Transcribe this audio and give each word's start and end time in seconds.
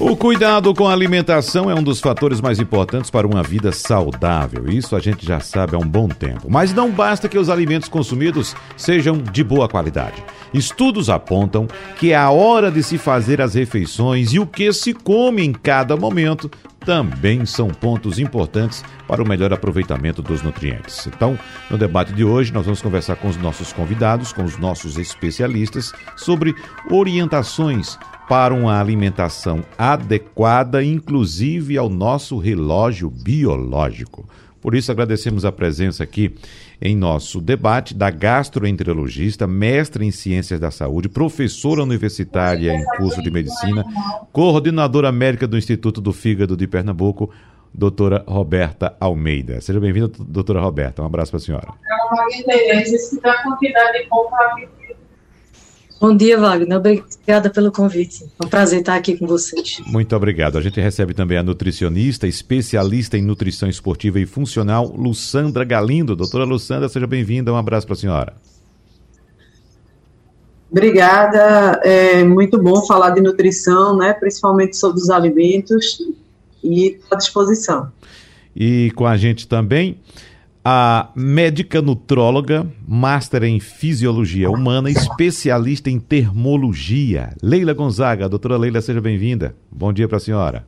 o 0.00 0.16
cuidado 0.16 0.72
com 0.74 0.86
a 0.86 0.92
alimentação 0.92 1.70
é 1.70 1.74
um 1.74 1.82
dos 1.82 2.00
fatores 2.00 2.40
mais 2.40 2.60
importantes 2.60 3.10
para 3.10 3.26
uma 3.26 3.42
vida 3.42 3.72
saudável. 3.72 4.68
Isso 4.68 4.94
a 4.94 5.00
gente 5.00 5.26
já 5.26 5.40
sabe 5.40 5.74
há 5.74 5.78
um 5.78 5.88
bom 5.88 6.08
tempo. 6.08 6.48
Mas 6.48 6.72
não 6.72 6.90
basta 6.90 7.28
que 7.28 7.38
os 7.38 7.50
alimentos 7.50 7.88
consumidos 7.88 8.54
sejam 8.76 9.18
de 9.18 9.42
boa 9.42 9.68
qualidade. 9.68 10.22
Estudos 10.54 11.10
apontam 11.10 11.66
que 11.98 12.12
é 12.12 12.16
a 12.16 12.30
hora 12.30 12.70
de 12.70 12.82
se 12.82 12.96
fazer 12.96 13.40
as 13.40 13.54
refeições 13.54 14.32
e 14.32 14.38
o 14.38 14.46
que 14.46 14.72
se 14.72 14.94
come 14.94 15.44
em 15.44 15.52
cada 15.52 15.96
momento 15.96 16.50
também 16.80 17.44
são 17.44 17.68
pontos 17.68 18.18
importantes 18.18 18.84
para 19.06 19.22
o 19.22 19.28
melhor 19.28 19.52
aproveitamento 19.52 20.22
dos 20.22 20.42
nutrientes. 20.42 21.06
Então, 21.06 21.38
no 21.68 21.76
debate 21.76 22.12
de 22.12 22.24
hoje, 22.24 22.52
nós 22.52 22.64
vamos 22.64 22.80
conversar 22.80 23.16
com 23.16 23.28
os 23.28 23.36
nossos 23.36 23.72
convidados, 23.72 24.32
com 24.32 24.44
os 24.44 24.56
nossos 24.56 24.96
especialistas, 24.96 25.92
sobre 26.16 26.54
orientações 26.90 27.98
para 28.28 28.52
uma 28.52 28.78
alimentação 28.78 29.64
adequada, 29.78 30.84
inclusive 30.84 31.78
ao 31.78 31.88
nosso 31.88 32.36
relógio 32.36 33.08
biológico. 33.08 34.28
Por 34.60 34.74
isso, 34.74 34.92
agradecemos 34.92 35.44
a 35.44 35.52
presença 35.52 36.02
aqui 36.02 36.34
em 36.80 36.94
nosso 36.94 37.40
debate 37.40 37.94
da 37.94 38.10
gastroenterologista, 38.10 39.46
mestre 39.46 40.04
em 40.04 40.10
ciências 40.10 40.60
da 40.60 40.70
saúde, 40.70 41.08
professora 41.08 41.82
universitária 41.82 42.74
em 42.74 42.84
curso 42.96 43.22
de 43.22 43.30
medicina, 43.30 43.84
coordenadora 44.32 45.10
médica 45.10 45.46
do 45.46 45.56
Instituto 45.56 46.00
do 46.00 46.12
Fígado 46.12 46.56
de 46.56 46.66
Pernambuco, 46.66 47.30
doutora 47.72 48.24
Roberta 48.26 48.94
Almeida. 49.00 49.60
Seja 49.60 49.80
bem-vinda, 49.80 50.10
doutora 50.18 50.60
Roberta. 50.60 51.02
Um 51.02 51.06
abraço 51.06 51.30
para 51.30 51.38
a 51.38 51.40
senhora. 51.40 51.68
Bom 56.00 56.16
dia, 56.16 56.38
Wagner. 56.38 56.78
Obrigada 56.78 57.50
pelo 57.50 57.72
convite. 57.72 58.24
É 58.40 58.44
um 58.44 58.48
prazer 58.48 58.80
estar 58.80 58.94
aqui 58.94 59.16
com 59.16 59.26
vocês. 59.26 59.80
Muito 59.86 60.14
obrigado. 60.14 60.56
A 60.56 60.60
gente 60.60 60.80
recebe 60.80 61.12
também 61.12 61.38
a 61.38 61.42
nutricionista, 61.42 62.26
especialista 62.26 63.18
em 63.18 63.22
nutrição 63.22 63.68
esportiva 63.68 64.20
e 64.20 64.26
funcional, 64.26 64.86
Luçandra 64.96 65.64
Galindo. 65.64 66.14
Doutora 66.14 66.44
Luçandra, 66.44 66.88
seja 66.88 67.06
bem-vinda. 67.06 67.52
Um 67.52 67.56
abraço 67.56 67.86
para 67.86 67.94
a 67.94 67.98
senhora. 67.98 68.34
Obrigada. 70.70 71.80
É 71.82 72.22
muito 72.22 72.62
bom 72.62 72.86
falar 72.86 73.10
de 73.10 73.20
nutrição, 73.20 73.96
né? 73.96 74.12
principalmente 74.12 74.76
sobre 74.76 75.00
os 75.00 75.10
alimentos, 75.10 75.98
e 76.62 76.98
à 77.10 77.16
disposição. 77.16 77.90
E 78.54 78.90
com 78.94 79.06
a 79.06 79.16
gente 79.16 79.46
também 79.46 79.98
a 80.70 81.12
médica 81.16 81.80
nutróloga, 81.80 82.70
master 82.86 83.42
em 83.44 83.58
fisiologia 83.58 84.50
humana, 84.50 84.90
especialista 84.90 85.88
em 85.88 85.98
termologia. 85.98 87.34
Leila 87.42 87.72
Gonzaga, 87.72 88.28
doutora 88.28 88.58
Leila, 88.58 88.82
seja 88.82 89.00
bem-vinda. 89.00 89.56
Bom 89.72 89.94
dia 89.94 90.06
para 90.06 90.18
a 90.18 90.20
senhora. 90.20 90.66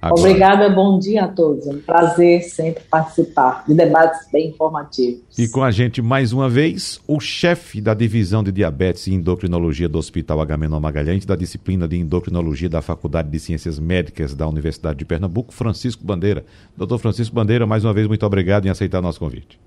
Agora. 0.00 0.20
Obrigada, 0.20 0.70
bom 0.70 0.96
dia 0.96 1.24
a 1.24 1.28
todos. 1.28 1.66
É 1.66 1.70
um 1.70 1.80
prazer 1.80 2.42
sempre 2.42 2.84
participar 2.88 3.64
de 3.66 3.74
debates 3.74 4.28
bem 4.32 4.50
informativos. 4.50 5.36
E 5.36 5.48
com 5.48 5.62
a 5.62 5.72
gente 5.72 6.00
mais 6.00 6.32
uma 6.32 6.48
vez, 6.48 7.00
o 7.06 7.18
chefe 7.18 7.80
da 7.80 7.94
divisão 7.94 8.44
de 8.44 8.52
diabetes 8.52 9.08
e 9.08 9.14
endocrinologia 9.14 9.88
do 9.88 9.98
Hospital 9.98 10.40
Agamenon 10.40 10.78
Magalhães, 10.78 11.26
da 11.26 11.34
disciplina 11.34 11.88
de 11.88 11.96
endocrinologia 11.96 12.68
da 12.68 12.80
Faculdade 12.80 13.28
de 13.28 13.40
Ciências 13.40 13.76
Médicas 13.80 14.34
da 14.34 14.46
Universidade 14.46 14.98
de 14.98 15.04
Pernambuco, 15.04 15.52
Francisco 15.52 16.04
Bandeira. 16.04 16.44
Doutor 16.76 16.98
Francisco 16.98 17.34
Bandeira, 17.34 17.66
mais 17.66 17.84
uma 17.84 17.92
vez, 17.92 18.06
muito 18.06 18.24
obrigado 18.24 18.66
em 18.66 18.70
aceitar 18.70 19.02
nosso 19.02 19.18
convite. 19.18 19.58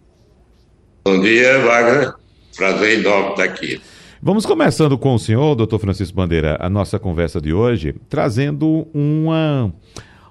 Bom 1.03 1.19
dia, 1.19 1.59
Wagner. 1.59 2.13
Prazer 2.55 2.99
enorme 2.99 3.31
estar 3.31 3.43
aqui. 3.43 3.81
Vamos 4.21 4.45
começando 4.45 4.97
com 4.97 5.15
o 5.15 5.19
senhor, 5.19 5.55
doutor 5.55 5.79
Francisco 5.79 6.15
Bandeira, 6.15 6.55
a 6.61 6.69
nossa 6.69 6.97
conversa 6.99 7.41
de 7.41 7.51
hoje, 7.51 7.95
trazendo 8.07 8.87
uma 8.93 9.73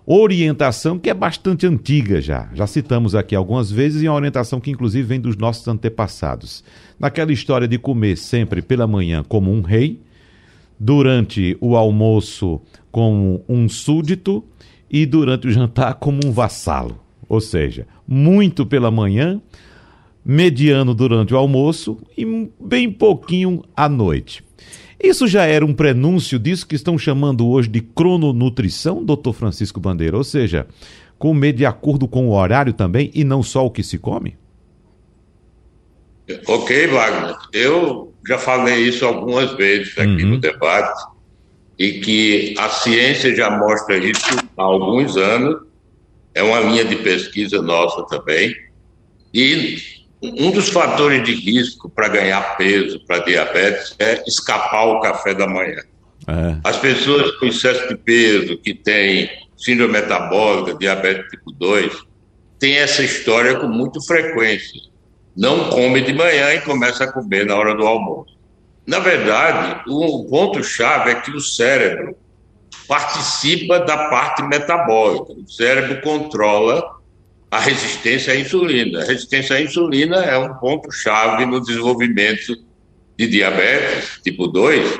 orientação 0.07 0.99
que 0.99 1.11
é 1.11 1.15
bastante 1.15 1.67
antiga 1.67 2.21
já. 2.21 2.49
Já 2.55 2.67
citamos 2.67 3.15
aqui 3.15 3.35
algumas 3.35 3.71
vezes 3.71 4.03
e 4.03 4.07
é 4.07 4.11
uma 4.11 4.17
orientação 4.17 4.61
que 4.61 4.71
inclusive 4.71 5.07
vem 5.07 5.21
dos 5.21 5.37
nossos 5.37 5.67
antepassados. 5.69 6.65
Naquela 6.99 7.33
história 7.33 7.69
de 7.69 7.79
comer 7.79 8.17
sempre 8.17 8.63
pela 8.63 8.87
manhã 8.87 9.23
como 9.27 9.53
um 9.53 9.61
rei, 9.61 10.01
durante 10.79 11.57
o 11.61 11.77
almoço 11.77 12.61
como 12.91 13.45
um 13.47 13.69
súdito 13.69 14.43
e 14.91 15.05
durante 15.05 15.47
o 15.47 15.51
jantar 15.53 15.95
como 15.95 16.21
um 16.25 16.33
vassalo. 16.33 16.99
Ou 17.29 17.41
seja, 17.41 17.87
muito 18.09 18.65
pela 18.67 18.91
manhã, 18.91 19.41
mediano 20.25 20.95
durante 20.95 21.35
o 21.35 21.37
almoço 21.37 21.99
e 22.17 22.25
bem 22.61 22.91
pouquinho 22.91 23.63
à 23.77 23.89
noite. 23.89 24.43
Isso 25.03 25.27
já 25.27 25.45
era 25.45 25.65
um 25.65 25.73
prenúncio 25.73 26.39
disso 26.39 26.67
que 26.67 26.75
estão 26.75 26.99
chamando 26.99 27.49
hoje 27.49 27.69
de 27.69 27.81
crononutrição, 27.81 29.03
doutor 29.03 29.33
Francisco 29.33 29.81
Bandeira? 29.81 30.17
Ou 30.17 30.25
seja, 30.25 30.67
comer 31.19 31.55
de 31.55 31.65
acordo 31.65 32.07
com 32.07 32.29
o 32.29 32.33
horário 32.33 32.75
também 32.75 33.11
e 33.15 33.25
não 33.25 33.43
só 33.43 33.65
o 33.65 33.71
que 33.71 33.83
se 33.83 33.99
come? 33.99 34.37
Ok, 36.47 36.87
Wagner. 36.89 37.35
Eu 37.53 38.13
já 38.27 38.39
falei 38.39 38.77
isso 38.89 39.05
algumas 39.07 39.53
vezes 39.53 39.97
aqui 39.99 40.23
uhum. 40.23 40.31
no 40.31 40.39
debate 40.39 41.03
e 41.79 41.93
que 42.01 42.55
a 42.59 42.69
ciência 42.69 43.35
já 43.35 43.51
mostra 43.51 43.97
isso 43.97 44.37
há 44.57 44.63
alguns 44.63 45.17
anos. 45.17 45.63
É 46.35 46.43
uma 46.43 46.61
linha 46.61 46.85
de 46.85 46.97
pesquisa 46.97 47.63
nossa 47.63 48.05
também. 48.07 48.55
E 49.33 49.79
um 50.23 50.51
dos 50.51 50.69
fatores 50.69 51.25
de 51.25 51.35
risco 51.35 51.89
para 51.89 52.09
ganhar 52.09 52.57
peso, 52.57 53.01
para 53.07 53.21
diabetes, 53.21 53.95
é 53.99 54.23
escapar 54.27 54.85
o 54.85 55.01
café 55.01 55.35
da 55.35 55.47
manhã. 55.47 55.83
É. 56.27 56.57
As 56.63 56.77
pessoas 56.77 57.31
com 57.39 57.47
excesso 57.47 57.89
de 57.89 57.97
peso, 57.97 58.59
que 58.59 58.75
têm 58.75 59.31
síndrome 59.57 59.95
metabólica, 59.95 60.79
diabetes 60.79 61.31
tipo 61.31 61.51
2, 61.53 61.93
têm 62.59 62.77
essa 62.77 63.03
história 63.03 63.57
com 63.57 63.67
muita 63.67 64.01
frequência. 64.03 64.81
Não 65.35 65.71
come 65.71 66.03
de 66.03 66.13
manhã 66.13 66.53
e 66.55 66.61
começa 66.61 67.05
a 67.05 67.13
comer 67.13 67.47
na 67.47 67.57
hora 67.57 67.75
do 67.75 67.87
almoço. 67.87 68.37
Na 68.87 68.99
verdade, 68.99 69.83
o 69.89 70.27
ponto-chave 70.29 71.11
é 71.11 71.15
que 71.15 71.31
o 71.31 71.41
cérebro 71.41 72.17
participa 72.87 73.79
da 73.81 74.09
parte 74.09 74.43
metabólica. 74.43 75.33
O 75.33 75.49
cérebro 75.49 76.01
controla 76.03 77.00
a 77.51 77.59
resistência 77.59 78.33
à 78.33 78.37
insulina. 78.37 79.01
A 79.03 79.05
resistência 79.05 79.57
à 79.57 79.61
insulina 79.61 80.17
é 80.25 80.39
um 80.39 80.55
ponto-chave 80.55 81.45
no 81.47 81.61
desenvolvimento 81.61 82.57
de 83.19 83.27
diabetes 83.27 84.21
tipo 84.23 84.47
2, 84.47 84.99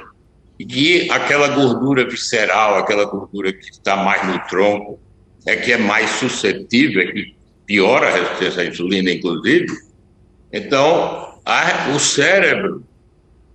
e 0.59 0.65
que 0.67 1.11
aquela 1.11 1.49
gordura 1.49 2.05
visceral, 2.05 2.77
aquela 2.77 3.07
gordura 3.07 3.53
que 3.53 3.71
está 3.71 3.97
mais 3.97 4.27
no 4.27 4.39
tronco, 4.41 5.01
é 5.47 5.57
que 5.57 5.73
é 5.73 5.79
mais 5.79 6.11
suscetível, 6.11 7.03
é 7.03 7.13
que 7.13 7.35
piora 7.65 8.09
a 8.09 8.13
resistência 8.13 8.63
à 8.63 8.67
insulina, 8.67 9.11
inclusive. 9.11 9.69
Então, 10.53 11.39
a, 11.47 11.91
o 11.95 11.99
cérebro, 11.99 12.85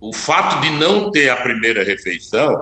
o 0.00 0.12
fato 0.12 0.60
de 0.62 0.70
não 0.70 1.10
ter 1.10 1.28
a 1.28 1.36
primeira 1.36 1.84
refeição, 1.84 2.60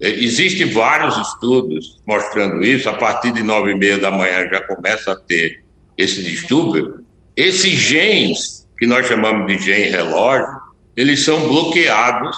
existem 0.00 0.70
vários 0.70 1.16
estudos 1.16 2.00
mostrando 2.06 2.62
isso. 2.62 2.88
A 2.88 2.94
partir 2.94 3.32
de 3.32 3.42
nove 3.42 3.72
e 3.72 3.74
meia 3.74 3.98
da 3.98 4.10
manhã 4.10 4.48
já 4.48 4.60
começa 4.62 5.12
a 5.12 5.16
ter 5.16 5.62
esse 5.96 6.22
distúrbio. 6.22 7.04
Esses 7.34 7.72
genes, 7.72 8.66
que 8.78 8.86
nós 8.86 9.06
chamamos 9.06 9.46
de 9.46 9.58
gene 9.58 9.88
relógio, 9.90 10.48
eles 10.96 11.24
são 11.24 11.48
bloqueados 11.48 12.36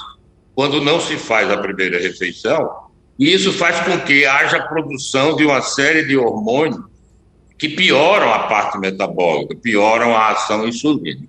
quando 0.55 0.81
não 0.81 1.01
se 1.01 1.17
faz 1.17 1.51
a 1.51 1.57
primeira 1.57 2.01
refeição. 2.01 2.89
E 3.19 3.33
isso 3.33 3.53
faz 3.53 3.81
com 3.81 3.99
que 4.01 4.25
haja 4.25 4.61
produção 4.63 5.35
de 5.35 5.45
uma 5.45 5.61
série 5.61 6.05
de 6.05 6.17
hormônios 6.17 6.83
que 7.59 7.69
pioram 7.69 8.33
a 8.33 8.41
parte 8.41 8.79
metabólica, 8.79 9.57
pioram 9.57 10.17
a 10.17 10.31
ação 10.31 10.67
insulínica. 10.67 11.29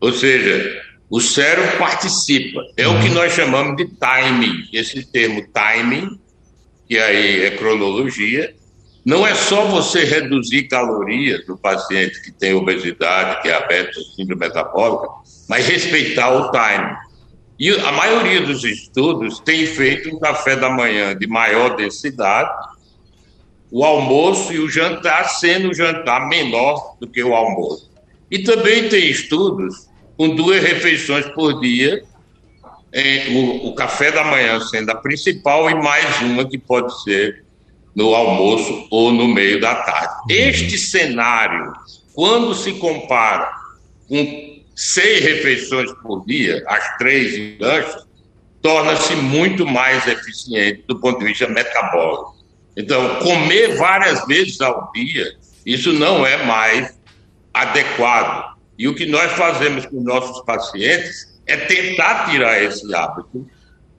Ou 0.00 0.12
seja, 0.12 0.83
o 1.14 1.20
cérebro 1.20 1.78
participa. 1.78 2.60
É 2.76 2.88
o 2.88 3.00
que 3.00 3.08
nós 3.10 3.32
chamamos 3.32 3.76
de 3.76 3.84
timing. 3.84 4.68
Esse 4.72 5.06
termo 5.06 5.46
timing, 5.52 6.18
que 6.88 6.98
aí 6.98 7.44
é 7.44 7.52
cronologia, 7.52 8.52
não 9.04 9.24
é 9.24 9.32
só 9.32 9.64
você 9.64 10.02
reduzir 10.02 10.64
calorias 10.64 11.46
do 11.46 11.56
paciente 11.56 12.20
que 12.20 12.32
tem 12.32 12.52
obesidade, 12.52 13.44
diabetes, 13.44 14.12
síndrome 14.16 14.40
metabólica, 14.40 15.06
mas 15.48 15.68
respeitar 15.68 16.34
o 16.34 16.50
timing. 16.50 16.96
E 17.60 17.70
a 17.70 17.92
maioria 17.92 18.40
dos 18.40 18.64
estudos 18.64 19.38
tem 19.38 19.66
feito 19.66 20.08
um 20.08 20.18
café 20.18 20.56
da 20.56 20.68
manhã 20.68 21.16
de 21.16 21.28
maior 21.28 21.76
densidade, 21.76 22.50
o 23.70 23.84
almoço 23.84 24.52
e 24.52 24.58
o 24.58 24.68
jantar 24.68 25.28
sendo 25.28 25.70
o 25.70 25.74
jantar 25.74 26.28
menor 26.28 26.96
do 27.00 27.06
que 27.06 27.22
o 27.22 27.36
almoço. 27.36 27.88
E 28.28 28.40
também 28.40 28.88
tem 28.88 29.08
estudos 29.08 29.93
com 30.16 30.34
duas 30.34 30.62
refeições 30.62 31.26
por 31.30 31.60
dia, 31.60 32.02
em, 32.92 33.36
o, 33.36 33.68
o 33.68 33.74
café 33.74 34.12
da 34.12 34.24
manhã 34.24 34.60
sendo 34.60 34.90
a 34.90 34.94
principal 34.94 35.68
e 35.68 35.74
mais 35.74 36.20
uma 36.22 36.48
que 36.48 36.56
pode 36.56 37.02
ser 37.02 37.44
no 37.94 38.14
almoço 38.14 38.86
ou 38.90 39.12
no 39.12 39.28
meio 39.28 39.60
da 39.60 39.74
tarde. 39.74 40.14
Uhum. 40.22 40.26
Este 40.30 40.78
cenário, 40.78 41.72
quando 42.12 42.54
se 42.54 42.72
compara 42.74 43.50
com 44.08 44.62
seis 44.74 45.20
refeições 45.20 45.92
por 46.02 46.24
dia, 46.26 46.62
as 46.66 46.96
três 46.98 47.34
em 47.34 47.58
torna-se 48.60 49.14
muito 49.16 49.66
mais 49.66 50.06
eficiente 50.06 50.84
do 50.88 50.98
ponto 50.98 51.18
de 51.18 51.26
vista 51.26 51.46
metabólico. 51.46 52.34
Então, 52.76 53.16
comer 53.16 53.76
várias 53.76 54.26
vezes 54.26 54.60
ao 54.60 54.90
dia, 54.92 55.36
isso 55.66 55.92
não 55.92 56.26
é 56.26 56.44
mais 56.44 56.98
adequado. 57.52 58.53
E 58.78 58.88
o 58.88 58.94
que 58.94 59.06
nós 59.06 59.32
fazemos 59.32 59.86
com 59.86 60.00
nossos 60.02 60.44
pacientes 60.44 61.40
é 61.46 61.56
tentar 61.56 62.30
tirar 62.30 62.62
esse 62.62 62.94
hábito 62.94 63.46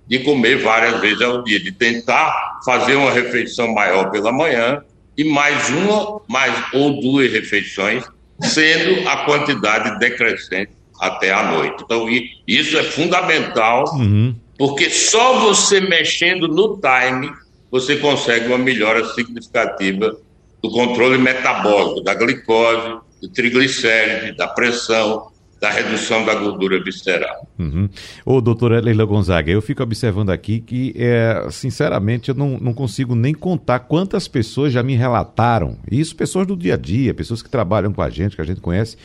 de 0.07 0.19
comer 0.19 0.61
várias 0.61 0.99
vezes 0.99 1.21
ao 1.21 1.43
dia, 1.43 1.59
de 1.59 1.71
tentar 1.71 2.59
fazer 2.63 2.95
uma 2.95 3.11
refeição 3.11 3.73
maior 3.73 4.11
pela 4.11 4.31
manhã 4.31 4.81
e 5.17 5.23
mais 5.23 5.69
uma, 5.69 6.21
mais 6.27 6.53
ou 6.73 7.01
duas 7.01 7.31
refeições, 7.31 8.03
sendo 8.41 9.07
a 9.07 9.25
quantidade 9.25 9.97
decrescente 9.99 10.71
até 10.99 11.31
a 11.31 11.51
noite. 11.51 11.83
Então, 11.83 12.07
isso 12.47 12.77
é 12.77 12.83
fundamental, 12.83 13.85
uhum. 13.95 14.35
porque 14.57 14.89
só 14.89 15.39
você 15.39 15.79
mexendo 15.79 16.47
no 16.47 16.79
time 16.79 17.31
você 17.71 17.95
consegue 17.97 18.47
uma 18.47 18.57
melhora 18.57 19.05
significativa 19.13 20.15
do 20.61 20.69
controle 20.69 21.17
metabólico, 21.17 22.01
da 22.01 22.13
glicose, 22.13 22.99
do 23.21 23.29
triglicérides, 23.29 24.35
da 24.37 24.47
pressão, 24.47 25.31
da 25.59 25.69
redução 25.69 26.25
da 26.25 26.35
gordura 26.35 26.83
visceral. 26.83 27.47
Uhum. 27.57 27.89
Ô, 28.25 28.41
doutora 28.41 28.79
Leila 28.79 29.05
Gonzaga, 29.05 29.51
eu 29.51 29.61
fico 29.61 29.81
observando 29.81 30.29
aqui 30.29 30.59
que, 30.59 30.93
é, 30.97 31.47
sinceramente, 31.49 32.29
eu 32.29 32.35
não, 32.35 32.57
não 32.59 32.73
consigo 32.73 33.15
nem 33.15 33.33
contar 33.33 33.79
quantas 33.79 34.27
pessoas 34.27 34.73
já 34.73 34.83
me 34.83 34.95
relataram, 34.95 35.77
isso 35.89 36.15
pessoas 36.15 36.45
do 36.45 36.55
dia 36.55 36.75
a 36.75 36.77
dia, 36.77 37.13
pessoas 37.13 37.41
que 37.41 37.49
trabalham 37.49 37.93
com 37.93 38.01
a 38.01 38.09
gente, 38.09 38.35
que 38.35 38.41
a 38.41 38.45
gente 38.45 38.61
conhece, 38.61 38.97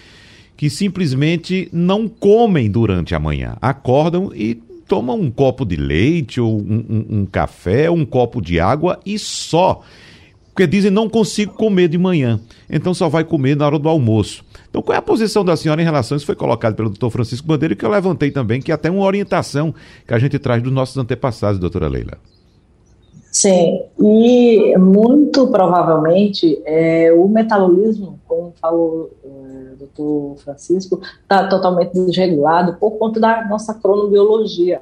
que 0.56 0.68
simplesmente 0.68 1.68
não 1.72 2.08
comem 2.08 2.70
durante 2.70 3.14
a 3.14 3.18
manhã, 3.18 3.56
acordam 3.62 4.30
e 4.34 4.54
tomam 4.90 5.18
um 5.18 5.30
copo 5.30 5.64
de 5.64 5.76
leite 5.76 6.40
ou 6.40 6.60
um, 6.60 6.84
um, 6.90 7.20
um 7.20 7.26
café, 7.26 7.88
um 7.88 8.04
copo 8.04 8.42
de 8.42 8.58
água 8.58 8.98
e 9.06 9.18
só. 9.18 9.82
Porque 10.52 10.66
dizem 10.66 10.90
não 10.90 11.08
consigo 11.08 11.54
comer 11.54 11.88
de 11.88 11.96
manhã, 11.96 12.40
então 12.68 12.92
só 12.92 13.08
vai 13.08 13.24
comer 13.24 13.56
na 13.56 13.66
hora 13.66 13.78
do 13.78 13.88
almoço. 13.88 14.44
Então, 14.68 14.82
qual 14.82 14.94
é 14.94 14.98
a 14.98 15.02
posição 15.02 15.44
da 15.44 15.56
senhora 15.56 15.80
em 15.80 15.84
relação 15.84 16.16
isso? 16.16 16.26
Foi 16.26 16.36
colocado 16.36 16.74
pelo 16.74 16.88
doutor 16.88 17.10
Francisco 17.10 17.46
Bandeira, 17.46 17.74
que 17.74 17.84
eu 17.84 17.90
levantei 17.90 18.30
também, 18.30 18.60
que 18.60 18.70
é 18.70 18.74
até 18.74 18.90
uma 18.90 19.04
orientação 19.04 19.74
que 20.06 20.14
a 20.14 20.18
gente 20.18 20.38
traz 20.38 20.62
dos 20.62 20.72
nossos 20.72 20.96
antepassados, 20.96 21.58
doutora 21.58 21.88
Leila. 21.88 22.18
Sim, 23.32 23.84
e 23.98 24.76
muito 24.76 25.46
provavelmente 25.48 26.60
é, 26.64 27.12
o 27.12 27.28
metabolismo, 27.28 28.18
como 28.26 28.52
falou 28.60 29.10
o 29.22 29.72
é, 29.72 29.76
doutor 29.76 30.36
Francisco, 30.38 31.00
está 31.22 31.46
totalmente 31.48 31.92
desregulado 31.92 32.74
por 32.74 32.92
conta 32.92 33.20
da 33.20 33.46
nossa 33.46 33.72
cronobiologia. 33.74 34.80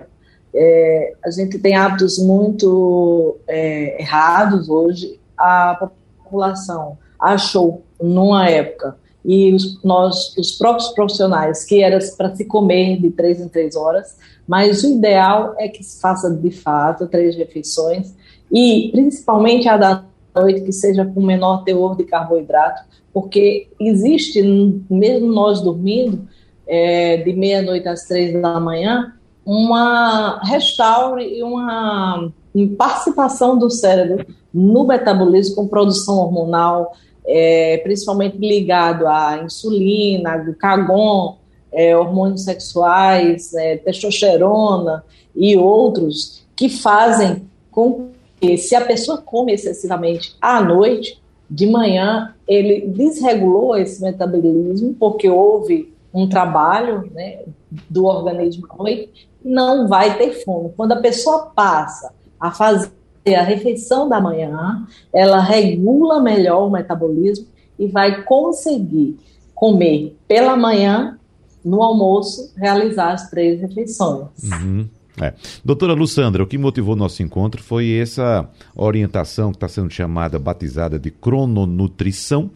É, 0.55 1.13
a 1.23 1.31
gente 1.31 1.59
tem 1.59 1.77
hábitos 1.77 2.19
muito 2.19 3.37
é, 3.47 4.01
errados 4.01 4.71
hoje. 4.71 5.18
A 5.39 5.91
população 6.25 6.99
achou, 7.19 7.83
numa 8.01 8.49
época, 8.49 8.97
e 9.25 9.53
os, 9.53 9.83
nós, 9.83 10.37
os 10.37 10.53
próprios 10.53 10.89
profissionais, 10.89 11.65
que 11.65 11.83
era 11.83 11.99
para 12.17 12.35
se 12.35 12.45
comer 12.45 13.01
de 13.01 13.11
três 13.11 13.41
em 13.41 13.49
três 13.49 13.77
horas, 13.77 14.17
mas 14.47 14.83
o 14.83 14.89
ideal 14.89 15.55
é 15.59 15.69
que 15.69 15.83
se 15.83 16.01
faça 16.01 16.31
de 16.31 16.51
fato 16.51 17.07
três 17.07 17.37
refeições 17.37 18.15
e 18.51 18.89
principalmente 18.93 19.69
a 19.69 19.77
da 19.77 20.05
noite 20.35 20.63
que 20.63 20.73
seja 20.73 21.05
com 21.05 21.21
menor 21.21 21.65
teor 21.65 21.97
de 21.97 22.05
carboidrato, 22.05 22.83
porque 23.13 23.69
existe, 23.79 24.43
mesmo 24.89 25.33
nós 25.33 25.61
dormindo, 25.61 26.27
é, 26.67 27.19
de 27.19 27.33
meia-noite 27.33 27.89
às 27.89 28.05
três 28.05 28.41
da 28.41 28.61
manhã, 28.61 29.15
uma 29.45 30.41
restaure 30.45 31.39
e 31.39 31.43
uma 31.43 32.31
participação 32.77 33.59
do 33.59 33.71
cérebro 33.71 34.27
no 34.53 34.87
metabolismo 34.87 35.57
com 35.57 35.69
produção 35.69 36.19
hormonal, 36.19 36.93
é, 37.27 37.79
principalmente 37.79 38.39
ligado 38.39 39.07
à 39.07 39.43
insulina, 39.45 40.39
glucagon, 40.39 41.37
é, 41.71 41.97
hormônios 41.97 42.45
sexuais, 42.45 43.53
é, 43.55 43.77
testosterona 43.77 45.05
e 45.37 45.57
outros, 45.57 46.43
que 46.57 46.69
fazem 46.69 47.47
com 47.71 48.09
que, 48.41 48.57
se 48.57 48.75
a 48.75 48.81
pessoa 48.81 49.19
come 49.19 49.53
excessivamente 49.53 50.35
à 50.41 50.61
noite, 50.63 51.21
de 51.51 51.67
manhã, 51.67 52.35
ele 52.47 52.87
desregulou 52.89 53.77
esse 53.77 54.03
metabolismo, 54.03 54.95
porque 54.95 55.31
houve 55.31 55.93
um 56.13 56.29
trabalho 56.29 57.11
né, 57.15 57.41
do 57.89 58.05
organismo 58.05 58.67
à 58.71 58.77
noite, 58.77 59.29
não 59.43 59.89
vai 59.89 60.19
ter 60.19 60.45
fome. 60.45 60.73
Quando 60.77 60.93
a 60.93 61.01
pessoa 61.01 61.51
passa 61.55 62.13
a 62.41 62.51
fazer 62.51 62.91
a 63.37 63.43
refeição 63.43 64.09
da 64.09 64.21
manhã, 64.21 64.87
ela 65.13 65.41
regula 65.41 66.21
melhor 66.21 66.67
o 66.67 66.71
metabolismo 66.71 67.47
e 67.79 67.87
vai 67.87 68.23
conseguir 68.23 69.19
comer 69.55 70.17
pela 70.27 70.57
manhã, 70.57 71.19
no 71.65 71.83
almoço, 71.83 72.53
realizar 72.57 73.13
as 73.13 73.29
três 73.29 73.61
refeições. 73.61 74.29
Uhum. 74.45 74.89
É. 75.21 75.35
Doutora 75.65 75.95
Lussandra, 75.95 76.43
o 76.43 76.47
que 76.47 76.57
motivou 76.57 76.95
nosso 76.95 77.23
encontro 77.23 77.63
foi 77.63 77.93
essa 77.93 78.49
orientação 78.77 79.51
que 79.51 79.57
está 79.57 79.69
sendo 79.69 79.91
chamada, 79.91 80.39
batizada 80.39 80.99
de 80.99 81.11
crononutrição, 81.11 82.51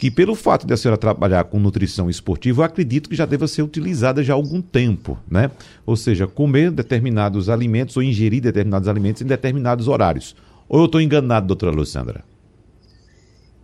que 0.00 0.10
pelo 0.10 0.34
fato 0.34 0.66
de 0.66 0.72
a 0.72 0.78
senhora 0.78 0.96
trabalhar 0.96 1.44
com 1.44 1.60
nutrição 1.60 2.08
esportiva, 2.08 2.62
eu 2.62 2.64
acredito 2.64 3.10
que 3.10 3.14
já 3.14 3.26
deva 3.26 3.46
ser 3.46 3.60
utilizada 3.60 4.24
já 4.24 4.32
há 4.32 4.34
algum 4.34 4.62
tempo, 4.62 5.18
né? 5.30 5.50
Ou 5.84 5.94
seja, 5.94 6.26
comer 6.26 6.70
determinados 6.70 7.50
alimentos 7.50 7.98
ou 7.98 8.02
ingerir 8.02 8.40
determinados 8.40 8.88
alimentos 8.88 9.20
em 9.20 9.26
determinados 9.26 9.88
horários. 9.88 10.34
Ou 10.66 10.80
eu 10.80 10.86
estou 10.86 11.02
enganado, 11.02 11.48
doutora 11.48 11.70
Lussandra? 11.70 12.24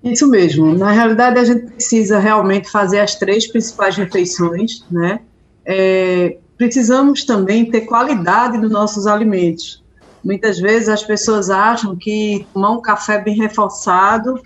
Isso 0.05 0.29
mesmo. 0.29 0.77
Na 0.77 0.93
realidade, 0.93 1.39
a 1.39 1.45
gente 1.45 1.73
precisa 1.73 2.19
realmente 2.19 2.71
fazer 2.71 2.99
as 2.99 3.15
três 3.15 3.47
principais 3.47 3.97
refeições, 3.97 4.85
né? 4.91 5.21
É, 5.65 6.37
precisamos 6.59 7.25
também 7.25 7.65
ter 7.71 7.87
qualidade 7.87 8.59
nos 8.59 8.71
nossos 8.71 9.07
alimentos. 9.07 9.83
Muitas 10.23 10.59
vezes 10.59 10.91
as 10.91 11.03
pessoas 11.03 11.49
acham 11.49 11.97
que 11.97 12.47
tomar 12.53 12.73
um 12.73 12.83
café 12.83 13.23
bem 13.23 13.37
reforçado 13.37 14.39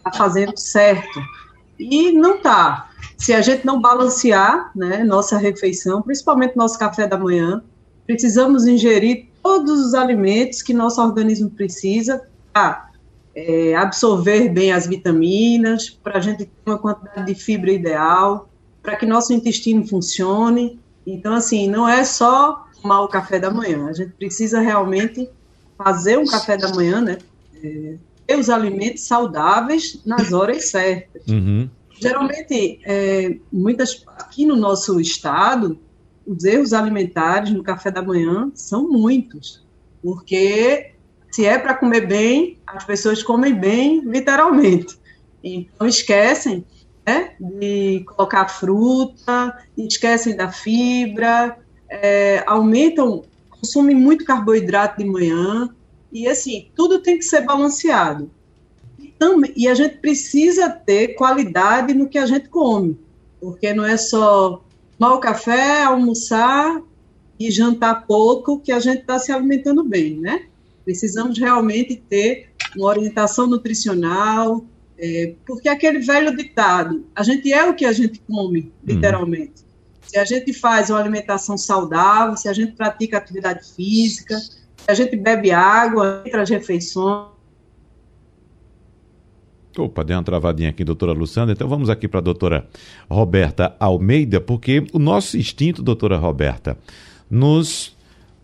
está 0.00 0.12
fazendo 0.12 0.56
certo. 0.56 1.20
E 1.78 2.12
não 2.12 2.36
está. 2.36 2.90
Se 3.16 3.32
a 3.32 3.40
gente 3.40 3.64
não 3.66 3.80
balancear 3.80 4.70
né, 4.74 5.04
nossa 5.04 5.36
refeição, 5.36 6.02
principalmente 6.02 6.56
nosso 6.56 6.78
café 6.78 7.06
da 7.06 7.18
manhã, 7.18 7.62
precisamos 8.06 8.66
ingerir 8.66 9.28
todos 9.42 9.86
os 9.86 9.94
alimentos 9.94 10.62
que 10.62 10.74
nosso 10.74 11.00
organismo 11.00 11.50
precisa 11.50 12.22
para 12.52 12.90
é, 13.34 13.74
absorver 13.74 14.48
bem 14.48 14.72
as 14.72 14.86
vitaminas, 14.86 15.90
para 15.90 16.18
a 16.18 16.20
gente 16.20 16.44
ter 16.44 16.70
uma 16.70 16.78
quantidade 16.78 17.26
de 17.26 17.34
fibra 17.34 17.70
ideal, 17.70 18.48
para 18.82 18.96
que 18.96 19.06
nosso 19.06 19.32
intestino 19.32 19.86
funcione. 19.86 20.80
Então, 21.06 21.34
assim, 21.34 21.68
não 21.68 21.88
é 21.88 22.04
só 22.04 22.66
tomar 22.82 23.02
o 23.02 23.08
café 23.08 23.38
da 23.38 23.50
manhã, 23.50 23.86
a 23.86 23.92
gente 23.92 24.12
precisa 24.12 24.60
realmente 24.60 25.28
fazer 25.76 26.18
um 26.18 26.26
café 26.26 26.56
da 26.56 26.68
manhã, 26.74 27.00
né? 27.00 27.18
É, 27.62 27.94
os 28.36 28.50
alimentos 28.50 29.02
saudáveis 29.02 30.00
nas 30.04 30.32
horas 30.32 30.70
certas. 30.70 31.26
Uhum. 31.26 31.68
Geralmente, 32.00 32.80
é, 32.84 33.36
muitas 33.52 34.04
aqui 34.16 34.46
no 34.46 34.56
nosso 34.56 35.00
estado, 35.00 35.78
os 36.26 36.44
erros 36.44 36.72
alimentares 36.72 37.50
no 37.50 37.62
café 37.62 37.90
da 37.90 38.02
manhã 38.02 38.50
são 38.54 38.88
muitos, 38.88 39.62
porque 40.02 40.92
se 41.30 41.44
é 41.44 41.58
para 41.58 41.74
comer 41.74 42.06
bem, 42.06 42.58
as 42.66 42.84
pessoas 42.84 43.22
comem 43.22 43.54
bem, 43.54 44.00
literalmente. 44.04 44.98
Então 45.42 45.86
esquecem 45.86 46.64
né, 47.06 47.34
de 47.38 48.04
colocar 48.04 48.48
fruta, 48.48 49.56
esquecem 49.76 50.36
da 50.36 50.50
fibra, 50.50 51.56
é, 51.88 52.42
aumentam, 52.46 53.24
consumem 53.48 53.96
muito 53.96 54.24
carboidrato 54.24 55.02
de 55.02 55.08
manhã, 55.08 55.68
e 56.12 56.26
assim, 56.26 56.68
tudo 56.74 57.00
tem 57.00 57.18
que 57.18 57.24
ser 57.24 57.42
balanceado. 57.42 58.30
E, 58.98 59.08
também, 59.08 59.52
e 59.56 59.68
a 59.68 59.74
gente 59.74 59.98
precisa 59.98 60.68
ter 60.68 61.14
qualidade 61.14 61.94
no 61.94 62.08
que 62.08 62.18
a 62.18 62.26
gente 62.26 62.48
come, 62.48 62.98
porque 63.40 63.72
não 63.72 63.84
é 63.84 63.96
só 63.96 64.62
tomar 64.98 65.14
o 65.14 65.20
café, 65.20 65.82
almoçar 65.82 66.82
e 67.38 67.50
jantar 67.50 68.06
pouco 68.06 68.60
que 68.60 68.72
a 68.72 68.80
gente 68.80 69.00
está 69.00 69.18
se 69.18 69.32
alimentando 69.32 69.82
bem, 69.82 70.18
né? 70.18 70.46
Precisamos 70.84 71.38
realmente 71.38 71.96
ter 71.96 72.50
uma 72.76 72.88
orientação 72.88 73.46
nutricional, 73.46 74.64
é, 74.98 75.34
porque 75.46 75.68
aquele 75.68 76.00
velho 76.00 76.36
ditado, 76.36 77.06
a 77.14 77.22
gente 77.22 77.50
é 77.50 77.64
o 77.64 77.74
que 77.74 77.86
a 77.86 77.92
gente 77.92 78.20
come, 78.28 78.70
literalmente. 78.84 79.62
Hum. 79.62 79.70
se 80.02 80.18
a 80.18 80.24
gente 80.24 80.52
faz 80.52 80.90
uma 80.90 80.98
alimentação 80.98 81.56
saudável, 81.56 82.36
se 82.36 82.48
a 82.48 82.52
gente 82.52 82.72
pratica 82.72 83.16
atividade 83.16 83.64
física, 83.74 84.38
a 84.90 84.94
gente 84.94 85.16
bebe 85.16 85.50
água 85.50 86.22
entre 86.26 86.40
as 86.40 86.50
refeições. 86.50 87.30
Opa, 89.78 90.02
deu 90.02 90.16
uma 90.16 90.22
travadinha 90.22 90.68
aqui, 90.68 90.84
doutora 90.84 91.12
Luciana. 91.12 91.52
Então 91.52 91.68
vamos 91.68 91.88
aqui 91.88 92.08
para 92.08 92.18
a 92.18 92.22
doutora 92.22 92.66
Roberta 93.08 93.74
Almeida, 93.78 94.40
porque 94.40 94.84
o 94.92 94.98
nosso 94.98 95.38
instinto, 95.38 95.82
doutora 95.82 96.16
Roberta, 96.16 96.76
nos, 97.30 97.96